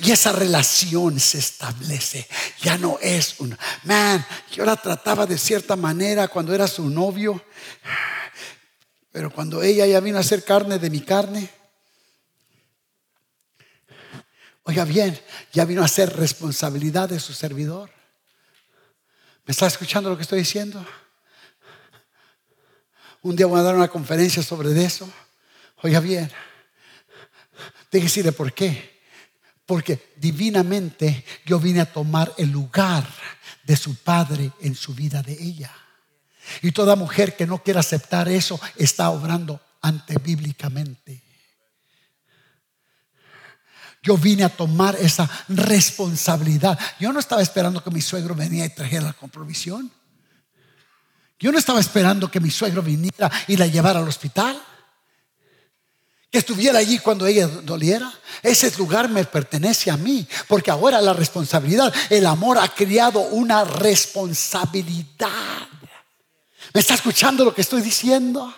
Y 0.00 0.10
esa 0.10 0.32
relación 0.32 1.20
se 1.20 1.38
establece. 1.38 2.26
Ya 2.60 2.78
no 2.78 2.98
es 3.00 3.38
un, 3.40 3.56
man, 3.84 4.24
yo 4.52 4.64
la 4.64 4.76
trataba 4.76 5.26
de 5.26 5.38
cierta 5.38 5.76
manera 5.76 6.28
cuando 6.28 6.54
era 6.54 6.66
su 6.66 6.88
novio, 6.88 7.44
pero 9.10 9.30
cuando 9.30 9.62
ella 9.62 9.86
ya 9.86 10.00
vino 10.00 10.18
a 10.18 10.22
ser 10.22 10.44
carne 10.44 10.78
de 10.78 10.90
mi 10.90 11.00
carne, 11.00 11.50
oiga 14.64 14.84
bien, 14.84 15.20
ya 15.52 15.64
vino 15.64 15.84
a 15.84 15.88
ser 15.88 16.16
responsabilidad 16.16 17.08
de 17.08 17.20
su 17.20 17.32
servidor. 17.32 17.90
¿Me 19.44 19.52
está 19.52 19.66
escuchando 19.66 20.08
lo 20.08 20.16
que 20.16 20.22
estoy 20.22 20.38
diciendo? 20.38 20.84
Un 23.22 23.36
día 23.36 23.46
voy 23.46 23.60
a 23.60 23.62
dar 23.62 23.74
una 23.74 23.88
conferencia 23.88 24.42
sobre 24.42 24.70
eso. 24.84 25.08
Oiga 25.82 26.00
bien, 26.00 26.30
decirle 27.90 28.32
por 28.32 28.52
qué. 28.52 29.01
Porque 29.72 30.12
divinamente 30.16 31.24
yo 31.46 31.58
vine 31.58 31.80
a 31.80 31.90
tomar 31.90 32.30
el 32.36 32.50
lugar 32.50 33.08
de 33.64 33.74
su 33.74 33.94
padre 33.94 34.52
en 34.60 34.74
su 34.74 34.92
vida 34.92 35.22
de 35.22 35.32
ella. 35.32 35.72
Y 36.60 36.72
toda 36.72 36.94
mujer 36.94 37.36
que 37.36 37.46
no 37.46 37.62
quiera 37.62 37.80
aceptar 37.80 38.28
eso 38.28 38.60
está 38.76 39.08
obrando 39.08 39.62
antebíblicamente. 39.80 41.22
Yo 44.02 44.18
vine 44.18 44.44
a 44.44 44.50
tomar 44.50 44.94
esa 44.96 45.26
responsabilidad. 45.48 46.78
Yo 47.00 47.10
no 47.10 47.18
estaba 47.18 47.40
esperando 47.40 47.82
que 47.82 47.90
mi 47.90 48.02
suegro 48.02 48.34
venía 48.34 48.66
y 48.66 48.74
trajera 48.74 49.04
la 49.04 49.12
comprovisión. 49.14 49.90
Yo 51.40 51.50
no 51.50 51.56
estaba 51.56 51.80
esperando 51.80 52.30
que 52.30 52.40
mi 52.40 52.50
suegro 52.50 52.82
viniera 52.82 53.32
y 53.48 53.56
la 53.56 53.66
llevara 53.66 54.00
al 54.00 54.08
hospital 54.08 54.62
que 56.32 56.38
estuviera 56.38 56.78
allí 56.78 56.98
cuando 56.98 57.26
ella 57.26 57.46
doliera. 57.46 58.10
Ese 58.42 58.72
lugar 58.78 59.10
me 59.10 59.22
pertenece 59.24 59.90
a 59.90 59.98
mí, 59.98 60.26
porque 60.48 60.70
ahora 60.70 60.98
la 61.02 61.12
responsabilidad, 61.12 61.92
el 62.08 62.24
amor 62.24 62.56
ha 62.58 62.68
creado 62.68 63.20
una 63.20 63.64
responsabilidad. 63.64 65.28
¿Me 66.72 66.80
está 66.80 66.94
escuchando 66.94 67.44
lo 67.44 67.54
que 67.54 67.60
estoy 67.60 67.82
diciendo? 67.82 68.52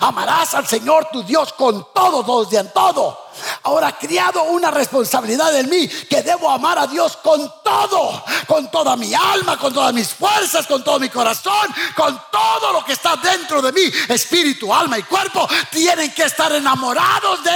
Amarás 0.00 0.54
al 0.54 0.66
Señor 0.66 1.08
tu 1.12 1.22
Dios 1.22 1.52
con 1.52 1.92
todo, 1.92 2.24
todos 2.24 2.52
en 2.52 2.72
todo. 2.72 3.28
Ahora 3.62 3.96
criado 3.96 4.44
una 4.44 4.70
responsabilidad 4.70 5.56
en 5.56 5.68
mí 5.68 5.86
que 5.88 6.22
debo 6.22 6.50
amar 6.50 6.78
a 6.78 6.86
Dios 6.86 7.16
con 7.18 7.52
todo, 7.62 8.24
con 8.46 8.70
toda 8.70 8.96
mi 8.96 9.14
alma, 9.14 9.56
con 9.56 9.72
todas 9.72 9.92
mis 9.94 10.08
fuerzas, 10.08 10.66
con 10.66 10.82
todo 10.82 10.98
mi 10.98 11.08
corazón, 11.08 11.72
con 11.94 12.20
todo 12.30 12.72
lo 12.72 12.84
que 12.84 12.92
está 12.92 13.16
dentro 13.16 13.62
de 13.62 13.72
mí, 13.72 13.92
espíritu, 14.08 14.72
alma 14.72 14.98
y 14.98 15.02
cuerpo, 15.04 15.48
tienen 15.70 16.12
que 16.12 16.24
estar 16.24 16.52
enamorados 16.52 17.44
de 17.44 17.50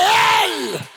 Él 0.44 0.88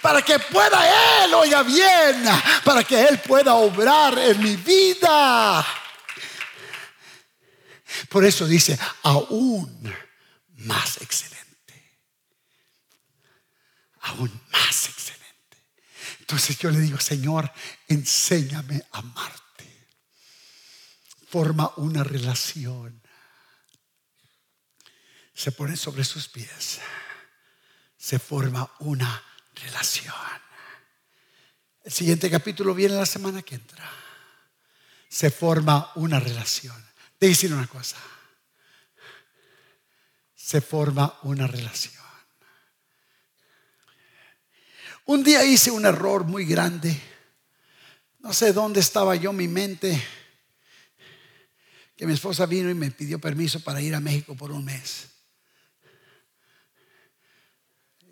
para 0.00 0.22
que 0.22 0.38
pueda 0.38 1.24
Él, 1.24 1.34
oiga 1.34 1.62
bien, 1.62 2.24
para 2.64 2.84
que 2.84 3.00
Él 3.08 3.18
pueda 3.18 3.54
obrar 3.54 4.18
en 4.18 4.42
mi 4.42 4.56
vida. 4.56 5.64
Por 8.08 8.24
eso 8.24 8.46
dice, 8.46 8.78
aún 9.02 9.94
más 10.56 11.00
excelente. 11.00 11.98
Aún 14.00 14.40
más 14.50 14.88
excelente. 14.88 15.18
Entonces 16.20 16.58
yo 16.58 16.70
le 16.70 16.80
digo, 16.80 16.98
Señor, 17.00 17.50
enséñame 17.88 18.82
a 18.92 18.98
amarte. 18.98 19.88
Forma 21.28 21.72
una 21.76 22.04
relación. 22.04 23.02
Se 25.34 25.52
pone 25.52 25.76
sobre 25.76 26.04
sus 26.04 26.28
pies. 26.28 26.80
Se 27.96 28.18
forma 28.18 28.70
una 28.80 29.22
relación. 29.54 30.14
El 31.84 31.92
siguiente 31.92 32.30
capítulo 32.30 32.74
viene 32.74 32.94
la 32.94 33.06
semana 33.06 33.42
que 33.42 33.54
entra. 33.54 33.90
Se 35.08 35.30
forma 35.30 35.92
una 35.94 36.20
relación. 36.20 36.87
Te 37.18 37.26
decir 37.26 37.52
una 37.52 37.66
cosa. 37.66 37.96
Se 40.34 40.60
forma 40.60 41.18
una 41.22 41.46
relación. 41.46 41.98
Un 45.04 45.24
día 45.24 45.44
hice 45.44 45.70
un 45.70 45.86
error 45.86 46.24
muy 46.24 46.44
grande. 46.44 46.94
No 48.18 48.32
sé 48.32 48.52
dónde 48.52 48.80
estaba 48.80 49.16
yo, 49.16 49.32
mi 49.32 49.48
mente. 49.48 50.00
Que 51.96 52.06
mi 52.06 52.12
esposa 52.12 52.46
vino 52.46 52.70
y 52.70 52.74
me 52.74 52.90
pidió 52.90 53.18
permiso 53.18 53.60
para 53.60 53.80
ir 53.80 53.94
a 53.94 54.00
México 54.00 54.36
por 54.36 54.52
un 54.52 54.64
mes. 54.64 55.08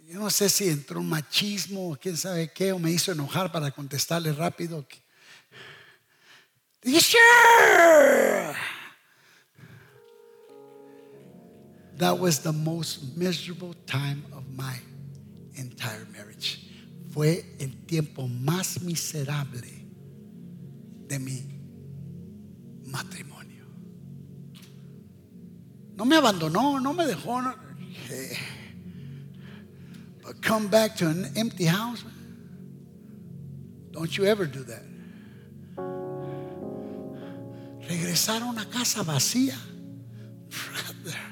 Yo 0.07 0.21
no 0.21 0.31
sé 0.31 0.49
si 0.49 0.69
entró 0.69 1.01
un 1.01 1.09
machismo 1.09 1.99
quién 2.01 2.17
sabe 2.17 2.53
qué, 2.53 2.73
o 2.73 2.79
me 2.79 2.91
hizo 2.91 3.13
enojar 3.13 3.53
para 3.53 3.71
contestarle 3.73 4.33
rápido. 4.33 4.87
Dije. 6.81 7.19
That 11.97 12.19
was 12.19 12.41
the 12.41 12.53
most 12.53 13.17
miserable 13.17 13.75
time 13.87 14.25
of 14.33 14.45
my 14.55 14.77
entire 15.55 16.07
marriage. 16.13 16.67
fue 17.17 17.57
el 17.59 17.71
tiempo 17.87 18.29
más 18.29 18.83
miserable 18.83 19.87
de 21.09 21.19
mi 21.19 21.43
matrimonio. 22.85 23.65
No 25.97 26.05
me 26.05 26.17
abandonó, 26.17 26.79
no 26.79 26.93
me 26.93 27.07
dejó. 27.07 27.43
No, 27.43 27.55
eh, 28.11 28.37
but 30.23 30.43
come 30.43 30.69
back 30.69 30.95
to 30.97 31.09
an 31.09 31.33
empty 31.37 31.65
house. 31.65 32.05
Don't 33.93 34.15
you 34.15 34.27
ever 34.27 34.45
do 34.45 34.63
that. 34.65 34.83
Regresar 37.89 38.43
a 38.43 38.45
una 38.45 38.67
casa 38.67 39.03
vacía. 39.03 39.57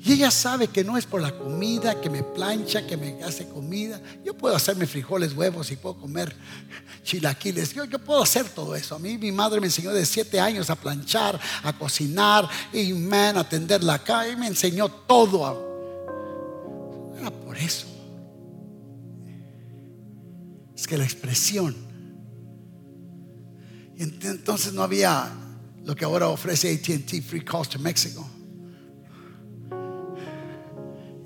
Y 0.00 0.12
ella 0.12 0.30
sabe 0.30 0.68
que 0.68 0.84
no 0.84 0.96
es 0.96 1.06
por 1.06 1.20
la 1.20 1.36
comida, 1.36 2.00
que 2.00 2.08
me 2.08 2.22
plancha, 2.22 2.86
que 2.86 2.96
me 2.96 3.22
hace 3.24 3.48
comida. 3.48 4.00
Yo 4.24 4.32
puedo 4.32 4.54
hacerme 4.54 4.86
frijoles, 4.86 5.34
huevos 5.34 5.72
y 5.72 5.76
puedo 5.76 5.98
comer 5.98 6.34
chilaquiles. 7.02 7.74
Yo, 7.74 7.84
yo 7.84 7.98
puedo 7.98 8.22
hacer 8.22 8.48
todo 8.48 8.76
eso. 8.76 8.94
A 8.94 8.98
mí 9.00 9.18
mi 9.18 9.32
madre 9.32 9.60
me 9.60 9.66
enseñó 9.66 9.92
de 9.92 10.06
siete 10.06 10.38
años 10.38 10.70
a 10.70 10.76
planchar, 10.76 11.38
a 11.64 11.72
cocinar, 11.76 12.48
y 12.72 12.94
a 13.12 13.48
tender 13.48 13.82
la 13.82 13.98
calle. 13.98 14.36
Me 14.36 14.46
enseñó 14.46 14.88
todo. 14.88 15.66
Era 17.18 17.30
por 17.32 17.58
eso. 17.58 17.86
Es 20.76 20.86
que 20.86 20.96
la 20.96 21.04
expresión. 21.04 21.76
Y 23.96 24.04
entonces 24.04 24.72
no 24.72 24.84
había 24.84 25.28
lo 25.84 25.96
que 25.96 26.04
ahora 26.04 26.28
ofrece 26.28 26.72
ATT 26.72 27.20
Free 27.24 27.44
Calls 27.44 27.68
to 27.68 27.80
Mexico. 27.80 28.37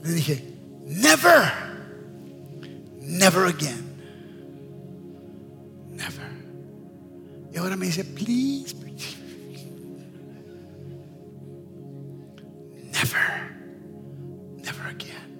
Le 0.03 0.13
dije, 0.13 0.43
never, 0.85 1.53
never 3.01 3.47
again. 3.47 3.85
Never. 5.91 6.27
Y 7.53 7.59
ahora 7.59 7.77
me 7.77 7.87
dice, 7.87 8.05
please, 8.05 8.75
never, 12.93 13.19
never 14.57 14.89
again. 14.89 15.39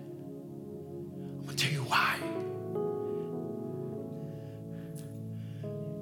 I'm 1.39 1.45
going 1.45 1.57
to 1.57 1.65
tell 1.65 1.73
you 1.73 1.83
why. 1.83 2.19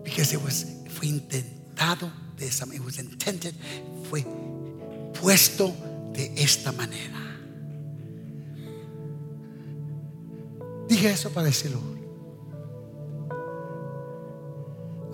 Because 0.04 0.34
it 0.34 0.42
was, 0.42 0.66
fue 0.88 1.08
intentado 1.08 2.10
de 2.36 2.46
esa 2.46 2.66
it 2.74 2.84
was 2.84 2.98
intended, 2.98 3.54
fue 4.10 4.24
puesto 5.14 5.74
de 6.12 6.32
esta 6.36 6.72
manera. 6.72 7.29
Dije 11.00 11.14
eso 11.14 11.30
para 11.30 11.46
decirlo. 11.46 11.80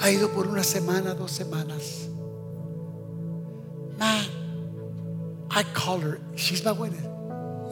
Ha 0.00 0.10
ido 0.10 0.32
por 0.32 0.48
una 0.48 0.64
semana, 0.64 1.14
dos 1.14 1.30
semanas. 1.30 2.08
Man, 3.96 4.26
I 5.48 5.62
call 5.74 6.00
her. 6.00 6.20
She's 6.34 6.64
my 6.64 6.72
witness. 6.72 7.04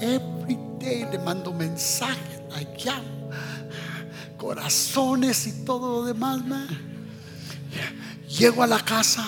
Every 0.00 0.56
day 0.78 1.08
le 1.10 1.18
mando 1.18 1.52
mensajes, 1.52 2.40
la 2.50 2.60
llamo, 2.78 3.30
corazones 4.38 5.48
y 5.48 5.64
todo 5.64 6.02
lo 6.02 6.06
demás, 6.06 6.46
man. 6.46 6.68
Llego 8.28 8.62
a 8.62 8.68
la 8.68 8.78
casa. 8.78 9.26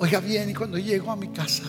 Oiga 0.00 0.18
bien, 0.18 0.50
y 0.50 0.54
cuando 0.54 0.78
llego 0.78 1.12
a 1.12 1.16
mi 1.16 1.28
casa, 1.28 1.62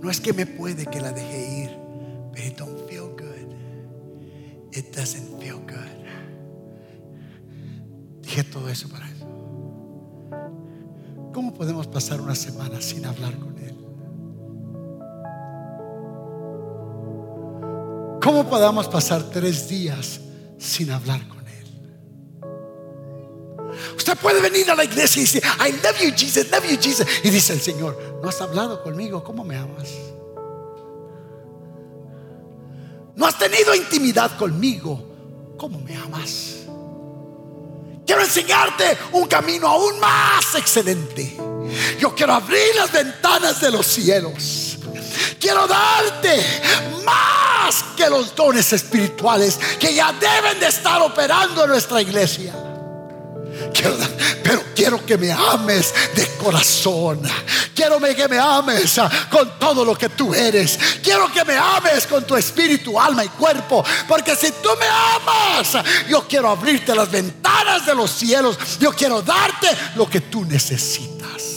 no 0.00 0.10
es 0.10 0.20
que 0.22 0.32
me 0.32 0.46
puede 0.46 0.86
que 0.86 1.02
la 1.02 1.12
deje 1.12 1.64
ir 1.64 1.83
It 4.74 4.92
doesn't 4.92 5.40
feel 5.40 5.60
good. 5.60 6.04
Dije 8.22 8.42
todo 8.42 8.68
eso 8.68 8.88
para 8.88 9.06
eso. 9.08 9.24
¿Cómo 11.32 11.54
podemos 11.54 11.86
pasar 11.86 12.20
una 12.20 12.34
semana 12.34 12.80
sin 12.80 13.06
hablar 13.06 13.38
con 13.38 13.56
Él? 13.58 13.76
¿Cómo 18.20 18.48
podamos 18.48 18.88
pasar 18.88 19.22
tres 19.30 19.68
días 19.68 20.20
sin 20.58 20.90
hablar 20.90 21.20
con 21.28 21.46
Él? 21.46 21.66
Usted 23.96 24.18
puede 24.18 24.40
venir 24.40 24.68
a 24.72 24.74
la 24.74 24.84
iglesia 24.84 25.20
y 25.20 25.24
decir, 25.24 25.42
I 25.60 25.70
love 25.70 26.00
you, 26.00 26.10
Jesus, 26.16 26.50
love 26.50 26.64
you, 26.68 26.76
Jesus. 26.80 27.06
Y 27.22 27.30
dice 27.30 27.52
el 27.52 27.60
Señor, 27.60 28.18
no 28.20 28.28
has 28.28 28.40
hablado 28.40 28.82
conmigo, 28.82 29.22
¿cómo 29.22 29.44
me 29.44 29.56
amas? 29.56 29.88
Has 33.26 33.38
tenido 33.38 33.74
intimidad 33.74 34.36
conmigo. 34.36 35.54
¿Cómo 35.56 35.80
me 35.80 35.96
amas? 35.96 36.56
Quiero 38.06 38.22
enseñarte 38.22 38.98
un 39.12 39.26
camino 39.26 39.66
aún 39.66 39.98
más 39.98 40.54
excelente. 40.54 41.36
Yo 41.98 42.14
quiero 42.14 42.34
abrir 42.34 42.74
las 42.76 42.92
ventanas 42.92 43.60
de 43.62 43.70
los 43.70 43.86
cielos. 43.86 44.78
Quiero 45.40 45.66
darte 45.66 46.44
más 47.04 47.84
que 47.96 48.10
los 48.10 48.34
dones 48.34 48.72
espirituales 48.72 49.58
que 49.78 49.94
ya 49.94 50.12
deben 50.12 50.60
de 50.60 50.66
estar 50.66 51.00
operando 51.00 51.64
en 51.64 51.70
nuestra 51.70 52.02
iglesia. 52.02 52.63
Pero 54.42 54.62
quiero 54.74 55.04
que 55.04 55.16
me 55.16 55.32
ames 55.32 55.92
de 56.14 56.26
corazón. 56.36 57.22
Quiero 57.74 57.98
que 57.98 58.28
me 58.28 58.38
ames 58.38 58.98
ah, 58.98 59.10
con 59.30 59.58
todo 59.58 59.84
lo 59.84 59.96
que 59.96 60.08
tú 60.10 60.34
eres. 60.34 60.78
Quiero 61.02 61.30
que 61.32 61.44
me 61.44 61.56
ames 61.56 62.06
con 62.06 62.24
tu 62.24 62.36
espíritu, 62.36 62.98
alma 62.98 63.24
y 63.24 63.28
cuerpo. 63.28 63.84
Porque 64.06 64.36
si 64.36 64.52
tú 64.62 64.68
me 64.78 64.86
amas, 64.86 65.84
yo 66.08 66.26
quiero 66.28 66.50
abrirte 66.50 66.94
las 66.94 67.10
ventanas 67.10 67.86
de 67.86 67.94
los 67.94 68.10
cielos. 68.10 68.58
Yo 68.78 68.92
quiero 68.92 69.22
darte 69.22 69.68
lo 69.96 70.08
que 70.08 70.20
tú 70.20 70.44
necesitas. 70.44 71.56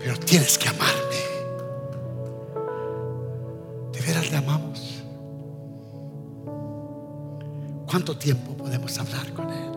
Pero 0.00 0.18
tienes 0.18 0.58
que 0.58 0.68
amarme. 0.68 1.00
¿De 3.92 4.00
veras 4.00 4.30
le 4.30 4.36
amamos? 4.36 4.80
¿Cuánto 7.86 8.16
tiempo 8.16 8.56
podemos 8.56 8.96
hablar 8.98 9.32
con 9.32 9.50
Él? 9.50 9.69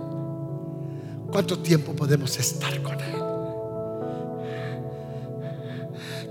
¿Cuánto 1.33 1.57
tiempo 1.57 1.95
podemos 1.95 2.37
estar 2.37 2.79
con 2.83 2.93
Él? 3.01 3.23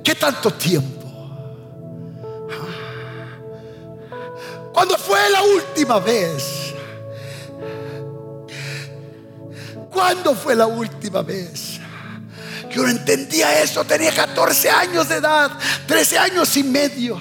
¿Qué 0.04 0.14
tanto 0.14 0.52
tiempo? 0.52 1.02
¿Cuándo 4.72 4.96
fue 4.96 5.18
la 5.30 5.42
última 5.42 5.98
vez? 5.98 6.72
¿Cuándo 9.90 10.36
fue 10.36 10.54
la 10.54 10.68
última 10.68 11.22
vez? 11.22 11.80
Yo 12.70 12.84
no 12.84 12.88
entendía 12.88 13.60
eso, 13.60 13.82
tenía 13.82 14.14
14 14.14 14.70
años 14.70 15.08
de 15.08 15.16
edad, 15.16 15.50
13 15.88 16.16
años 16.16 16.56
y 16.56 16.62
medio. 16.62 17.20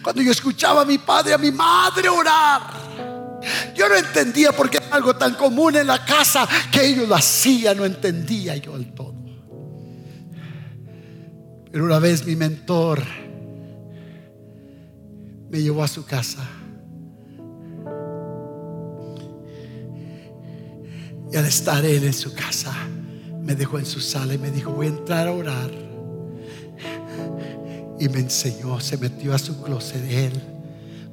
Cuando 0.00 0.22
yo 0.22 0.30
escuchaba 0.30 0.82
a 0.82 0.84
mi 0.84 0.98
padre, 0.98 1.34
a 1.34 1.38
mi 1.38 1.50
madre 1.50 2.08
orar. 2.08 2.89
Yo 3.80 3.88
no 3.88 3.96
entendía 3.96 4.52
por 4.52 4.68
qué 4.68 4.76
era 4.76 4.94
algo 4.94 5.16
tan 5.16 5.36
común 5.36 5.74
en 5.74 5.86
la 5.86 6.04
casa 6.04 6.46
que 6.70 6.84
ellos 6.84 7.08
lo 7.08 7.14
hacían, 7.14 7.78
no 7.78 7.86
entendía 7.86 8.54
yo 8.58 8.76
del 8.76 8.92
todo. 8.92 9.14
Pero 11.72 11.86
una 11.86 11.98
vez 11.98 12.26
mi 12.26 12.36
mentor 12.36 13.02
me 15.48 15.62
llevó 15.62 15.82
a 15.82 15.88
su 15.88 16.04
casa. 16.04 16.46
Y 21.32 21.36
al 21.38 21.46
estar 21.46 21.82
él 21.82 22.04
en 22.04 22.12
su 22.12 22.34
casa, 22.34 22.74
me 23.42 23.54
dejó 23.54 23.78
en 23.78 23.86
su 23.86 24.00
sala 24.00 24.34
y 24.34 24.38
me 24.38 24.50
dijo, 24.50 24.72
voy 24.72 24.88
a 24.88 24.90
entrar 24.90 25.26
a 25.26 25.32
orar. 25.32 25.70
Y 27.98 28.10
me 28.10 28.18
enseñó, 28.18 28.78
se 28.78 28.98
metió 28.98 29.32
a 29.32 29.38
su 29.38 29.62
closet 29.62 30.04
él, 30.10 30.38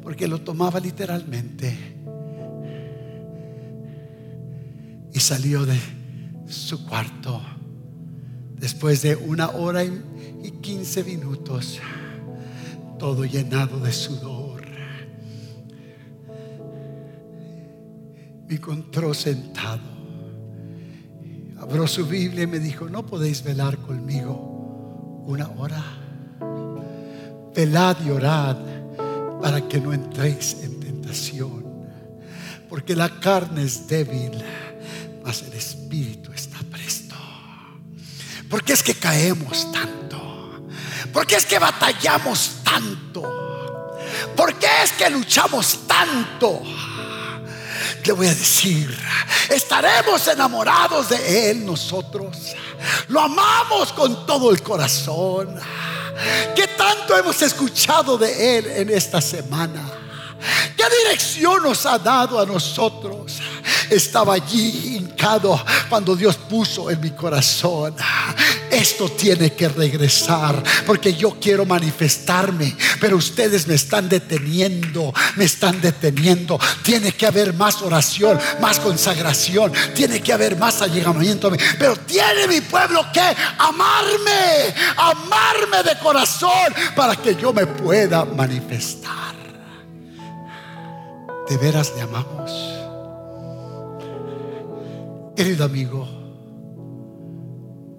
porque 0.04 0.28
lo 0.28 0.42
tomaba 0.42 0.82
literalmente 0.82 1.96
y 5.18 5.20
salió 5.20 5.66
de 5.66 5.80
su 6.48 6.86
cuarto 6.86 7.42
después 8.56 9.02
de 9.02 9.16
una 9.16 9.50
hora 9.50 9.84
y 9.84 10.52
quince 10.62 11.04
minutos, 11.04 11.80
todo 13.00 13.26
llenado 13.26 13.80
de 13.80 13.92
sudor. 13.92 14.64
Me 18.48 18.56
encontró 18.58 19.16
sentado. 19.16 19.82
Abrió 21.58 21.88
su 21.88 22.06
Biblia 22.06 22.44
y 22.44 22.48
me 22.48 22.60
dijo, 22.60 22.88
no 22.88 23.04
podéis 23.04 23.44
velar 23.44 23.80
conmigo 23.80 25.24
una 25.26 25.48
hora. 25.48 25.84
Velad 27.56 27.98
y 28.06 28.12
orad 28.12 28.58
para 29.42 29.68
que 29.68 29.82
no 29.82 29.94
entréis 29.94 30.58
en 30.62 30.80
tentación. 30.80 31.66
Porque 32.70 32.96
la 32.96 33.10
carne 33.20 33.64
es 33.64 33.88
débil 33.88 34.44
el 35.28 35.54
espíritu 35.54 36.32
está 36.32 36.58
presto. 36.72 37.16
Porque 38.50 38.74
es 38.74 38.82
que 38.82 38.96
caemos 38.96 39.72
tanto? 39.72 40.68
¿Por 41.12 41.28
qué 41.28 41.36
es 41.36 41.46
que 41.46 41.60
batallamos 41.60 42.52
tanto? 42.64 43.98
¿Por 44.36 44.56
qué 44.56 44.68
es 44.84 44.92
que 44.94 45.10
luchamos 45.10 45.80
tanto? 45.86 46.64
Le 48.06 48.14
voy 48.14 48.28
a 48.28 48.34
decir, 48.34 48.98
estaremos 49.50 50.26
enamorados 50.30 51.10
de 51.10 51.52
Él 51.52 51.66
nosotros. 51.66 52.38
Lo 53.10 53.20
amamos 53.20 53.92
con 53.92 54.26
todo 54.26 54.50
el 54.50 54.64
corazón. 54.64 55.60
¿Qué 56.56 56.68
tanto 56.70 57.18
hemos 57.18 57.42
escuchado 57.42 58.18
de 58.18 58.60
Él 58.60 58.68
en 58.68 58.90
esta 58.92 59.20
semana? 59.20 59.84
¿Qué 60.78 60.84
dirección 61.04 61.64
nos 61.64 61.86
ha 61.86 62.00
dado 62.00 62.40
a 62.40 62.46
nosotros? 62.46 63.40
Estaba 63.90 64.34
allí 64.34 64.98
hincado 64.98 65.64
cuando 65.90 66.16
Dios 66.16 66.36
puso 66.36 66.90
en 66.92 67.00
mi 67.02 67.12
corazón. 67.12 67.96
Esto 68.70 69.10
tiene 69.10 69.54
que 69.54 69.70
regresar 69.70 70.62
porque 70.86 71.14
yo 71.14 71.38
quiero 71.40 71.66
manifestarme, 71.66 72.76
pero 73.00 73.18
ustedes 73.18 73.66
me 73.68 73.76
están 73.76 74.10
deteniendo, 74.10 75.14
me 75.36 75.46
están 75.46 75.82
deteniendo. 75.82 76.60
Tiene 76.84 77.14
que 77.14 77.26
haber 77.26 77.54
más 77.54 77.82
oración, 77.82 78.40
más 78.62 78.80
consagración, 78.80 79.72
tiene 79.96 80.22
que 80.22 80.34
haber 80.34 80.58
más 80.58 80.82
allegamiento. 80.82 81.52
Pero 81.80 81.96
tiene 81.96 82.48
mi 82.48 82.62
pueblo 82.62 83.06
que 83.14 83.22
amarme, 83.58 84.74
amarme 84.98 85.84
de 85.84 85.98
corazón 86.00 86.74
para 86.96 87.16
que 87.16 87.36
yo 87.36 87.54
me 87.54 87.66
pueda 87.66 88.26
manifestar. 88.26 89.36
¿De 91.50 91.58
veras 91.58 91.94
le 91.96 92.02
amamos? 92.02 92.77
Querido 95.38 95.66
amigo, 95.66 96.08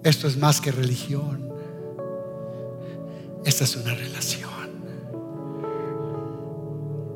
esto 0.03 0.27
es 0.27 0.35
más 0.35 0.59
que 0.59 0.73
religión. 0.73 1.49
Esta 3.45 3.63
es 3.63 3.77
una 3.77 3.95
relación. 3.95 4.49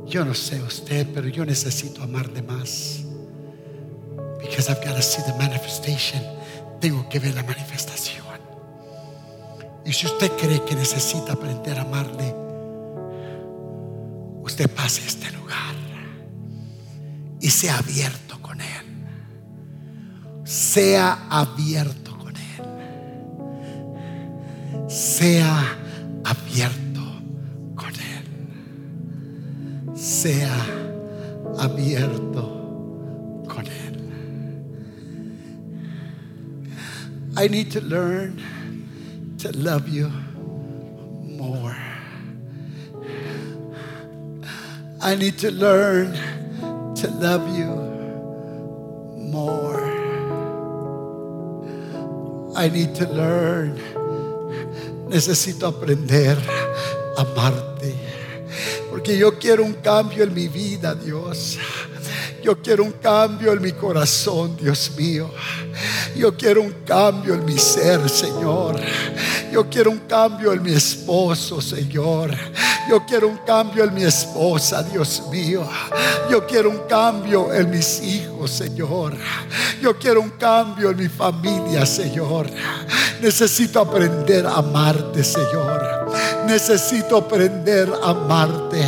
Yo 0.05 0.23
no 0.23 0.33
sé 0.33 0.63
usted, 0.63 1.09
pero 1.13 1.27
yo 1.27 1.43
necesito 1.43 2.01
amarle 2.01 2.41
más. 2.41 3.03
Because 4.39 4.71
I've 4.71 4.81
got 4.85 4.95
to 4.95 5.01
see 5.01 5.21
the 5.23 5.37
manifestation. 5.37 6.23
Tengo 6.79 7.09
que 7.09 7.19
ver 7.19 7.35
la 7.35 7.43
manifestación. 7.43 8.23
Y 9.85 9.91
si 9.91 10.05
usted 10.05 10.31
cree 10.37 10.63
que 10.63 10.75
necesita 10.75 11.33
aprender 11.33 11.77
a 11.77 11.81
amarle, 11.81 12.33
usted 14.41 14.69
pase 14.69 15.05
este 15.05 15.29
lugar 15.33 15.75
y 17.41 17.49
sea 17.49 17.77
abierto. 17.77 18.33
Sea 20.53 21.17
abierto 21.31 22.15
con 22.19 22.35
Él. 22.37 22.61
Sea 24.87 25.75
abierto 26.23 27.01
con 27.73 27.89
Él. 27.89 28.25
Sea 29.97 30.55
abierto 31.57 32.43
con 33.47 33.65
Él. 33.65 33.97
I 37.35 37.47
need 37.47 37.71
to 37.71 37.81
learn 37.81 38.39
to 39.39 39.51
love 39.57 39.89
you 39.89 40.11
more. 41.23 41.75
I 45.01 45.15
need 45.15 45.39
to 45.39 45.49
learn 45.49 46.13
to 46.93 47.07
love 47.09 47.49
you 47.57 47.73
more. 49.17 49.82
I 52.55 52.69
need 52.69 52.93
to 52.95 53.07
learn. 53.07 53.75
Necesito 55.09 55.67
aprender 55.67 56.37
a 57.17 57.21
amarte. 57.21 57.93
Porque 58.89 59.17
yo 59.17 59.37
quiero 59.39 59.63
un 59.63 59.73
cambio 59.73 60.23
en 60.23 60.33
mi 60.33 60.47
vida, 60.47 60.93
Dios. 60.93 61.57
Yo 62.43 62.61
quiero 62.61 62.83
un 62.83 62.91
cambio 62.91 63.53
en 63.53 63.61
mi 63.61 63.71
corazón, 63.71 64.57
Dios 64.57 64.91
mío. 64.97 65.31
Yo 66.15 66.35
quiero 66.35 66.61
un 66.61 66.73
cambio 66.85 67.33
en 67.33 67.45
mi 67.45 67.57
ser, 67.57 68.07
Señor. 68.09 68.79
Yo 69.51 69.69
quiero 69.69 69.91
un 69.91 69.99
cambio 69.99 70.53
en 70.53 70.61
mi 70.61 70.73
esposo, 70.73 71.61
Señor. 71.61 72.35
Yo 72.89 73.05
quiero 73.05 73.27
un 73.27 73.37
cambio 73.37 73.83
en 73.85 73.93
mi 73.93 74.03
esposa, 74.03 74.83
Dios 74.83 75.23
mío. 75.31 75.67
Yo 76.29 76.45
quiero 76.45 76.69
un 76.69 76.79
cambio 76.87 77.53
en 77.53 77.69
mis 77.69 78.01
hijos, 78.01 78.51
Señor. 78.51 79.15
Yo 79.81 79.97
quiero 79.97 80.21
un 80.21 80.31
cambio 80.31 80.91
en 80.91 80.97
mi 80.97 81.09
familia, 81.09 81.85
Señor. 81.85 82.49
Necesito 83.21 83.79
aprender 83.79 84.45
a 84.45 84.55
amarte, 84.55 85.23
Señor. 85.23 86.11
Necesito 86.45 87.17
aprender 87.17 87.91
a 88.03 88.09
amarte. 88.09 88.83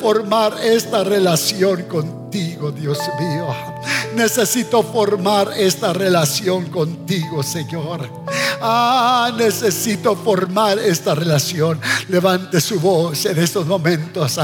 Formar 0.00 0.54
esta 0.62 1.04
relación 1.04 1.82
contigo, 1.84 2.70
Dios 2.70 2.98
mío. 3.18 3.46
Necesito 4.14 4.82
formar 4.82 5.52
esta 5.56 5.92
relación 5.92 6.66
contigo, 6.70 7.42
Señor. 7.42 8.25
Ah, 8.60 9.30
necesito 9.36 10.16
formar 10.16 10.78
esta 10.78 11.14
relación. 11.14 11.80
Levante 12.08 12.60
su 12.60 12.80
voz 12.80 13.26
en 13.26 13.38
estos 13.38 13.66
momentos. 13.66 14.38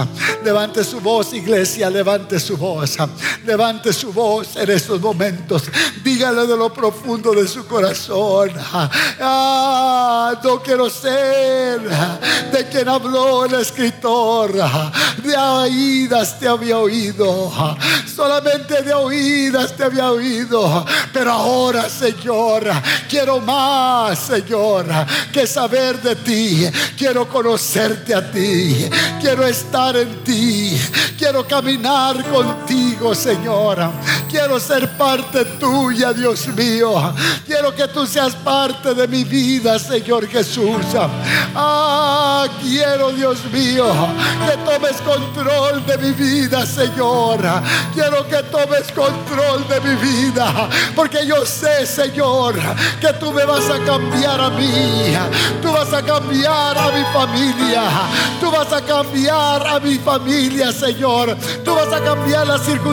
Levante 0.45 0.85
su 0.85 1.01
voz, 1.01 1.33
iglesia. 1.33 1.89
Levante 1.91 2.39
su 2.39 2.57
voz. 2.57 2.97
Levante 3.45 3.93
su 3.93 4.13
voz 4.13 4.57
en 4.57 4.71
estos 4.71 5.01
momentos. 5.01 5.65
Dígale 6.03 6.47
de 6.47 6.57
lo 6.57 6.73
profundo 6.73 7.33
de 7.33 7.47
su 7.47 7.67
corazón. 7.67 8.51
Ah, 9.21 10.39
no 10.43 10.63
quiero 10.63 10.91
ser 10.91 11.81
de 12.53 12.69
quien 12.71 12.89
habló 12.89 13.45
el 13.45 13.55
escritor. 13.55 14.53
De 15.23 15.37
oídas 15.37 16.39
te 16.39 16.49
había 16.49 16.79
oído. 16.79 17.53
Solamente 18.15 18.83
de 18.83 18.93
oídas 18.93 19.77
te 19.77 19.85
había 19.85 20.11
oído. 20.11 20.85
Pero 21.13 21.33
ahora, 21.33 21.89
Señor, 21.89 22.65
quiero 23.09 23.41
más 23.41 24.02
Señor, 24.17 24.87
que 25.33 25.47
saber 25.47 26.01
de 26.03 26.17
ti. 26.17 26.69
Quiero 26.97 27.29
conocerte 27.29 28.15
a 28.15 28.31
ti. 28.31 28.89
Quiero 29.21 29.47
estar 29.47 29.97
en 29.97 30.25
ti. 30.25 30.77
Quiero 31.17 31.47
caminar 31.47 32.23
contigo, 32.31 32.82
Señor. 33.15 33.79
Quiero 34.31 34.59
ser 34.61 34.97
parte 34.97 35.45
tuya, 35.59 36.13
Dios 36.13 36.47
mío. 36.49 37.13
Quiero 37.45 37.75
que 37.75 37.89
tú 37.89 38.07
seas 38.07 38.35
parte 38.37 38.95
de 38.95 39.09
mi 39.09 39.25
vida, 39.25 39.79
Señor 39.79 40.27
Jesús. 40.29 40.87
Ah, 41.55 42.47
quiero, 42.63 43.11
Dios 43.11 43.45
mío, 43.53 43.87
que 44.47 44.57
tomes 44.59 44.97
control 45.03 45.85
de 45.85 45.99
mi 45.99 46.13
vida, 46.13 46.65
Señor. 46.65 47.41
Quiero 47.93 48.27
que 48.29 48.43
tomes 48.45 48.91
control 48.93 49.67
de 49.69 49.81
mi 49.81 49.97
vida. 49.97 50.69
Porque 50.95 51.27
yo 51.27 51.45
sé, 51.45 51.85
Señor, 51.87 52.55
que 53.01 53.13
tú 53.15 53.33
me 53.33 53.45
vas 53.45 53.69
a 53.69 53.79
cambiar 53.85 54.41
a 54.41 54.51
mí. 54.51 55.15
Tú 55.61 55.73
vas 55.73 55.93
a 55.93 56.03
cambiar 56.03 56.79
a 56.79 56.91
mi 56.93 57.05
familia. 57.13 57.83
Tú 58.41 58.51
vas 58.51 58.73
a 58.73 58.81
cambiar 58.81 59.67
a 59.67 59.81
mi 59.81 59.97
familia, 59.99 60.73
Señor. 60.73 61.37
Tú 61.65 61.75
vas 61.75 61.93
a 61.93 62.01
cambiar 62.01 62.47
las 62.47 62.63
circunstancias, 62.63 62.92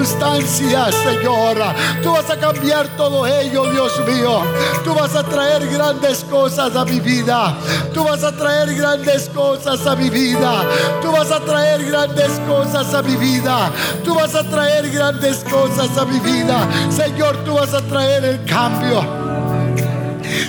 Señor. 0.91 1.57
Tú 2.01 2.11
vas 2.11 2.29
a 2.29 2.37
cambiar 2.37 2.87
todo 2.95 3.25
ello, 3.27 3.65
Dios 3.71 3.91
mío. 4.07 4.41
Tú 4.83 4.93
vas 4.93 5.15
a 5.15 5.23
traer 5.23 5.67
grandes 5.67 6.23
cosas 6.23 6.75
a 6.75 6.85
mi 6.85 6.99
vida. 6.99 7.55
Tú 7.93 8.03
vas 8.03 8.23
a 8.23 8.31
traer 8.31 8.73
grandes 8.75 9.29
cosas 9.29 9.85
a 9.85 9.95
mi 9.95 10.09
vida. 10.09 10.63
Tú 11.01 11.11
vas 11.11 11.31
a 11.31 11.39
traer 11.39 11.85
grandes 11.85 12.39
cosas 12.47 12.93
a 12.93 13.01
mi 13.01 13.15
vida. 13.15 13.71
Tú 14.03 14.15
vas 14.15 14.35
a 14.35 14.43
traer 14.43 14.89
grandes 14.89 15.43
cosas 15.43 15.97
a 15.97 16.05
mi 16.05 16.19
vida. 16.19 16.67
Señor, 16.89 17.37
tú 17.43 17.55
vas 17.55 17.73
a 17.73 17.81
traer 17.81 18.23
el 18.23 18.45
cambio. 18.45 19.58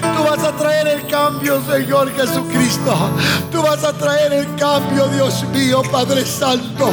Tú 0.01 0.25
vas 0.25 0.45
a 0.45 0.53
traer 0.53 0.89
el 0.89 1.07
cambio, 1.07 1.61
Señor 1.71 2.13
Jesucristo. 2.15 2.95
Tú 3.51 3.63
vas 3.63 3.83
a 3.85 3.93
traer 3.93 4.33
el 4.33 4.55
cambio, 4.57 5.07
Dios 5.09 5.45
mío, 5.53 5.83
Padre 5.91 6.25
Santo. 6.25 6.91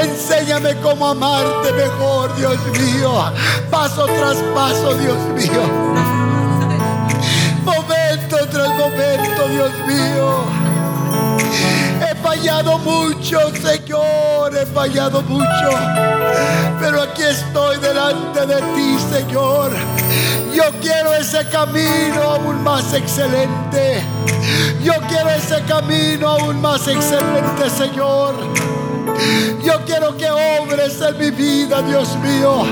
Enséñame 0.00 0.76
cómo 0.76 1.08
amarte 1.08 1.72
mejor, 1.72 2.34
Dios 2.36 2.58
mío. 2.78 3.32
Paso 3.70 4.06
tras 4.06 4.36
paso, 4.54 4.94
Dios 4.94 5.18
mío. 5.34 5.62
Momento 7.64 8.36
tras 8.50 8.68
momento, 8.68 9.48
Dios 9.48 9.72
mío. 9.86 10.68
Fallado 12.28 12.78
mucho, 12.80 13.40
Señor, 13.56 14.54
he 14.54 14.66
fallado 14.66 15.22
mucho. 15.22 15.70
Pero 16.78 17.00
aquí 17.00 17.22
estoy 17.22 17.78
delante 17.78 18.44
de 18.44 18.56
ti, 18.74 18.98
Señor. 19.10 19.70
Yo 20.54 20.64
quiero 20.82 21.14
ese 21.14 21.48
camino 21.48 22.20
aún 22.22 22.62
más 22.62 22.92
excelente. 22.92 24.02
Yo 24.84 24.92
quiero 25.08 25.30
ese 25.30 25.62
camino 25.62 26.28
aún 26.28 26.60
más 26.60 26.86
excelente, 26.86 27.70
Señor. 27.70 28.34
Yo 29.64 29.82
quiero 29.86 30.14
que 30.18 30.30
obres 30.30 31.00
en 31.00 31.18
mi 31.18 31.30
vida, 31.30 31.80
Dios 31.80 32.14
mío. 32.16 32.66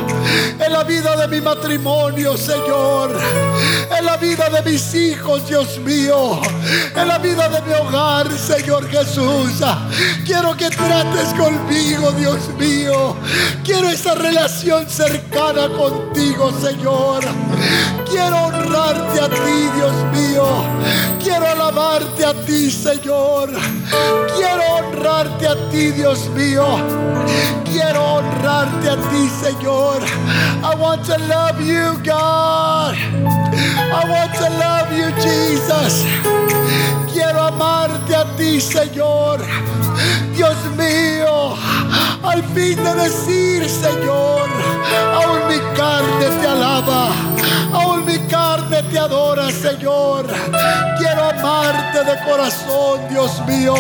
En 0.61 0.70
la 0.70 0.84
vida 0.84 1.16
de 1.16 1.28
mi 1.28 1.40
matrimonio, 1.40 2.36
Señor. 2.36 3.11
En 3.99 4.05
la 4.05 4.16
vida 4.18 4.51
de 4.51 4.70
mis 4.70 4.94
hijos, 4.94 5.49
Dios 5.49 5.78
mío, 5.78 6.40
en 6.94 7.09
la 7.09 7.18
vida 7.18 7.49
de 7.49 7.62
mi 7.62 7.72
hogar, 7.72 8.30
Señor 8.30 8.86
Jesús. 8.88 9.62
Quiero 10.24 10.55
que 10.55 10.68
trates 10.68 11.28
conmigo, 11.34 12.12
Dios 12.12 12.49
mío. 12.59 13.16
Quiero 13.64 13.88
esa 13.88 14.14
relación 14.14 14.86
cercana 14.88 15.68
contigo, 15.68 16.53
Señor. 16.61 17.24
Quiero 18.09 18.36
honrarte 18.46 19.20
a 19.20 19.28
ti, 19.28 19.68
Dios 19.74 19.94
mío. 20.12 20.46
Quiero 21.22 21.46
alabarte 21.46 22.24
a 22.24 22.34
ti, 22.34 22.70
Señor. 22.70 23.50
Quiero 24.34 24.62
honrarte 24.76 25.46
a 25.46 25.57
ti, 25.70 25.92
Dios 25.92 26.28
mío. 26.30 26.66
Quiero 27.64 28.00
honrarte 28.16 28.90
a 28.90 28.96
ti, 28.96 29.28
Señor. 29.28 30.02
I 30.62 30.74
want 30.76 31.04
to 31.07 31.18
love 31.28 31.61
you, 31.61 31.96
God. 32.04 32.94
I 32.94 34.02
want 34.09 34.34
to 34.34 34.48
love 34.59 34.92
you, 34.96 35.11
Jesus. 35.20 36.04
Quiero 37.12 37.42
amarte 37.42 38.14
a 38.14 38.24
ti, 38.36 38.61
Señor. 38.61 39.40
Dios 40.36 40.57
mío, 40.76 41.57
al 42.22 42.42
fin 42.54 42.76
de 42.76 42.94
decir, 42.94 43.68
Señor, 43.68 44.48
aún 45.14 45.48
mi 45.48 45.59
carne 45.74 46.26
te 46.40 46.46
alaba, 46.46 47.09
aún 47.77 48.05
mi 48.05 48.18
carne 48.27 48.83
te 48.85 48.99
adora, 48.99 49.51
Señor. 49.51 50.27
Quiero 50.99 51.22
amarte 51.31 52.05
de 52.05 52.24
corazón, 52.24 53.09
Dios 53.09 53.41
mío. 53.47 53.74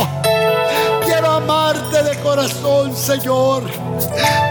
Quiero 1.04 1.30
amarte 1.32 2.02
de 2.02 2.18
corazón, 2.20 2.94
Señor. 2.94 3.62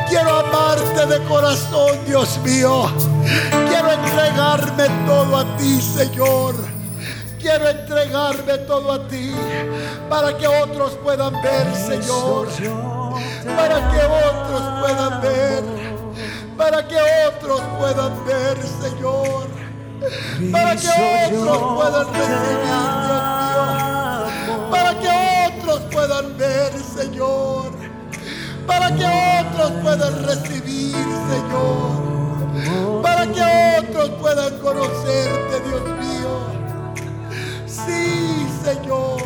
Quiero 0.07 0.39
amarte 0.39 1.05
de 1.05 1.19
corazón, 1.25 1.91
Dios 2.07 2.37
mío. 2.39 2.89
Quiero 3.69 3.91
entregarme 3.91 4.85
todo 5.05 5.37
a 5.37 5.57
ti, 5.57 5.81
Señor. 5.81 6.55
Quiero 7.39 7.69
entregarme 7.69 8.57
todo 8.59 8.91
a 8.91 9.07
ti 9.07 9.31
para 10.09 10.35
que 10.35 10.47
otros 10.47 10.93
puedan 11.03 11.33
ver, 11.41 11.75
Señor. 11.75 12.47
Para 13.55 13.91
que 13.91 13.99
otros 13.99 14.63
puedan 14.81 15.21
ver. 15.21 15.94
Para 16.57 16.87
que 16.87 16.95
otros 17.27 17.61
puedan 17.77 18.25
ver, 18.25 18.57
Señor. 18.81 19.47
Para 20.51 20.75
que 20.75 20.87
otros 20.87 21.57
puedan 21.75 22.13
recibir, 22.13 22.65
Dios 22.65 22.79
mío. 24.47 24.71
Para 24.71 24.91
que 24.99 25.09
otros 25.47 25.79
puedan 25.91 26.37
ver, 26.37 26.73
Señor. 26.79 27.71
Para 28.65 28.95
que 28.95 29.05
otros 29.05 29.71
puedan 29.83 30.23
recibir, 30.23 31.05
Señor. 31.29 33.01
Para 33.01 33.23
que 33.27 33.43
otros 33.79 34.09
puedan 34.21 34.57
conocerte, 34.59 35.59
Dios 35.67 35.83
mío. 35.99 36.33
Sí, 37.67 38.47
Señor. 38.63 39.21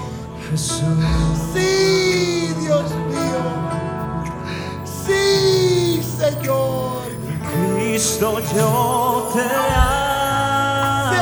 Sí, 0.55 1.68
Cristo, 7.99 8.39
yo 8.55 9.29
te 9.33 9.41
amo. 9.75 11.11
Sí, 11.11 11.19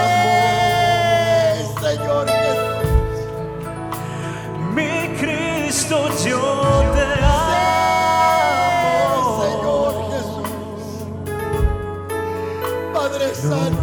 Señor 1.82 2.26
Jesús. 2.30 2.86
Mi 4.76 4.92
Cristo, 5.20 5.98
yo 6.24 6.40
te 6.94 7.02
Sí, 7.02 7.22
Señor 9.42 9.94
amo. 9.96 10.12
Jesús. 10.12 10.94
Padre 12.94 13.28
Santo. 13.34 13.77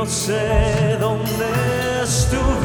No 0.00 0.06
sé 0.06 0.96
dónde 0.98 1.44
estuviera 2.02 2.59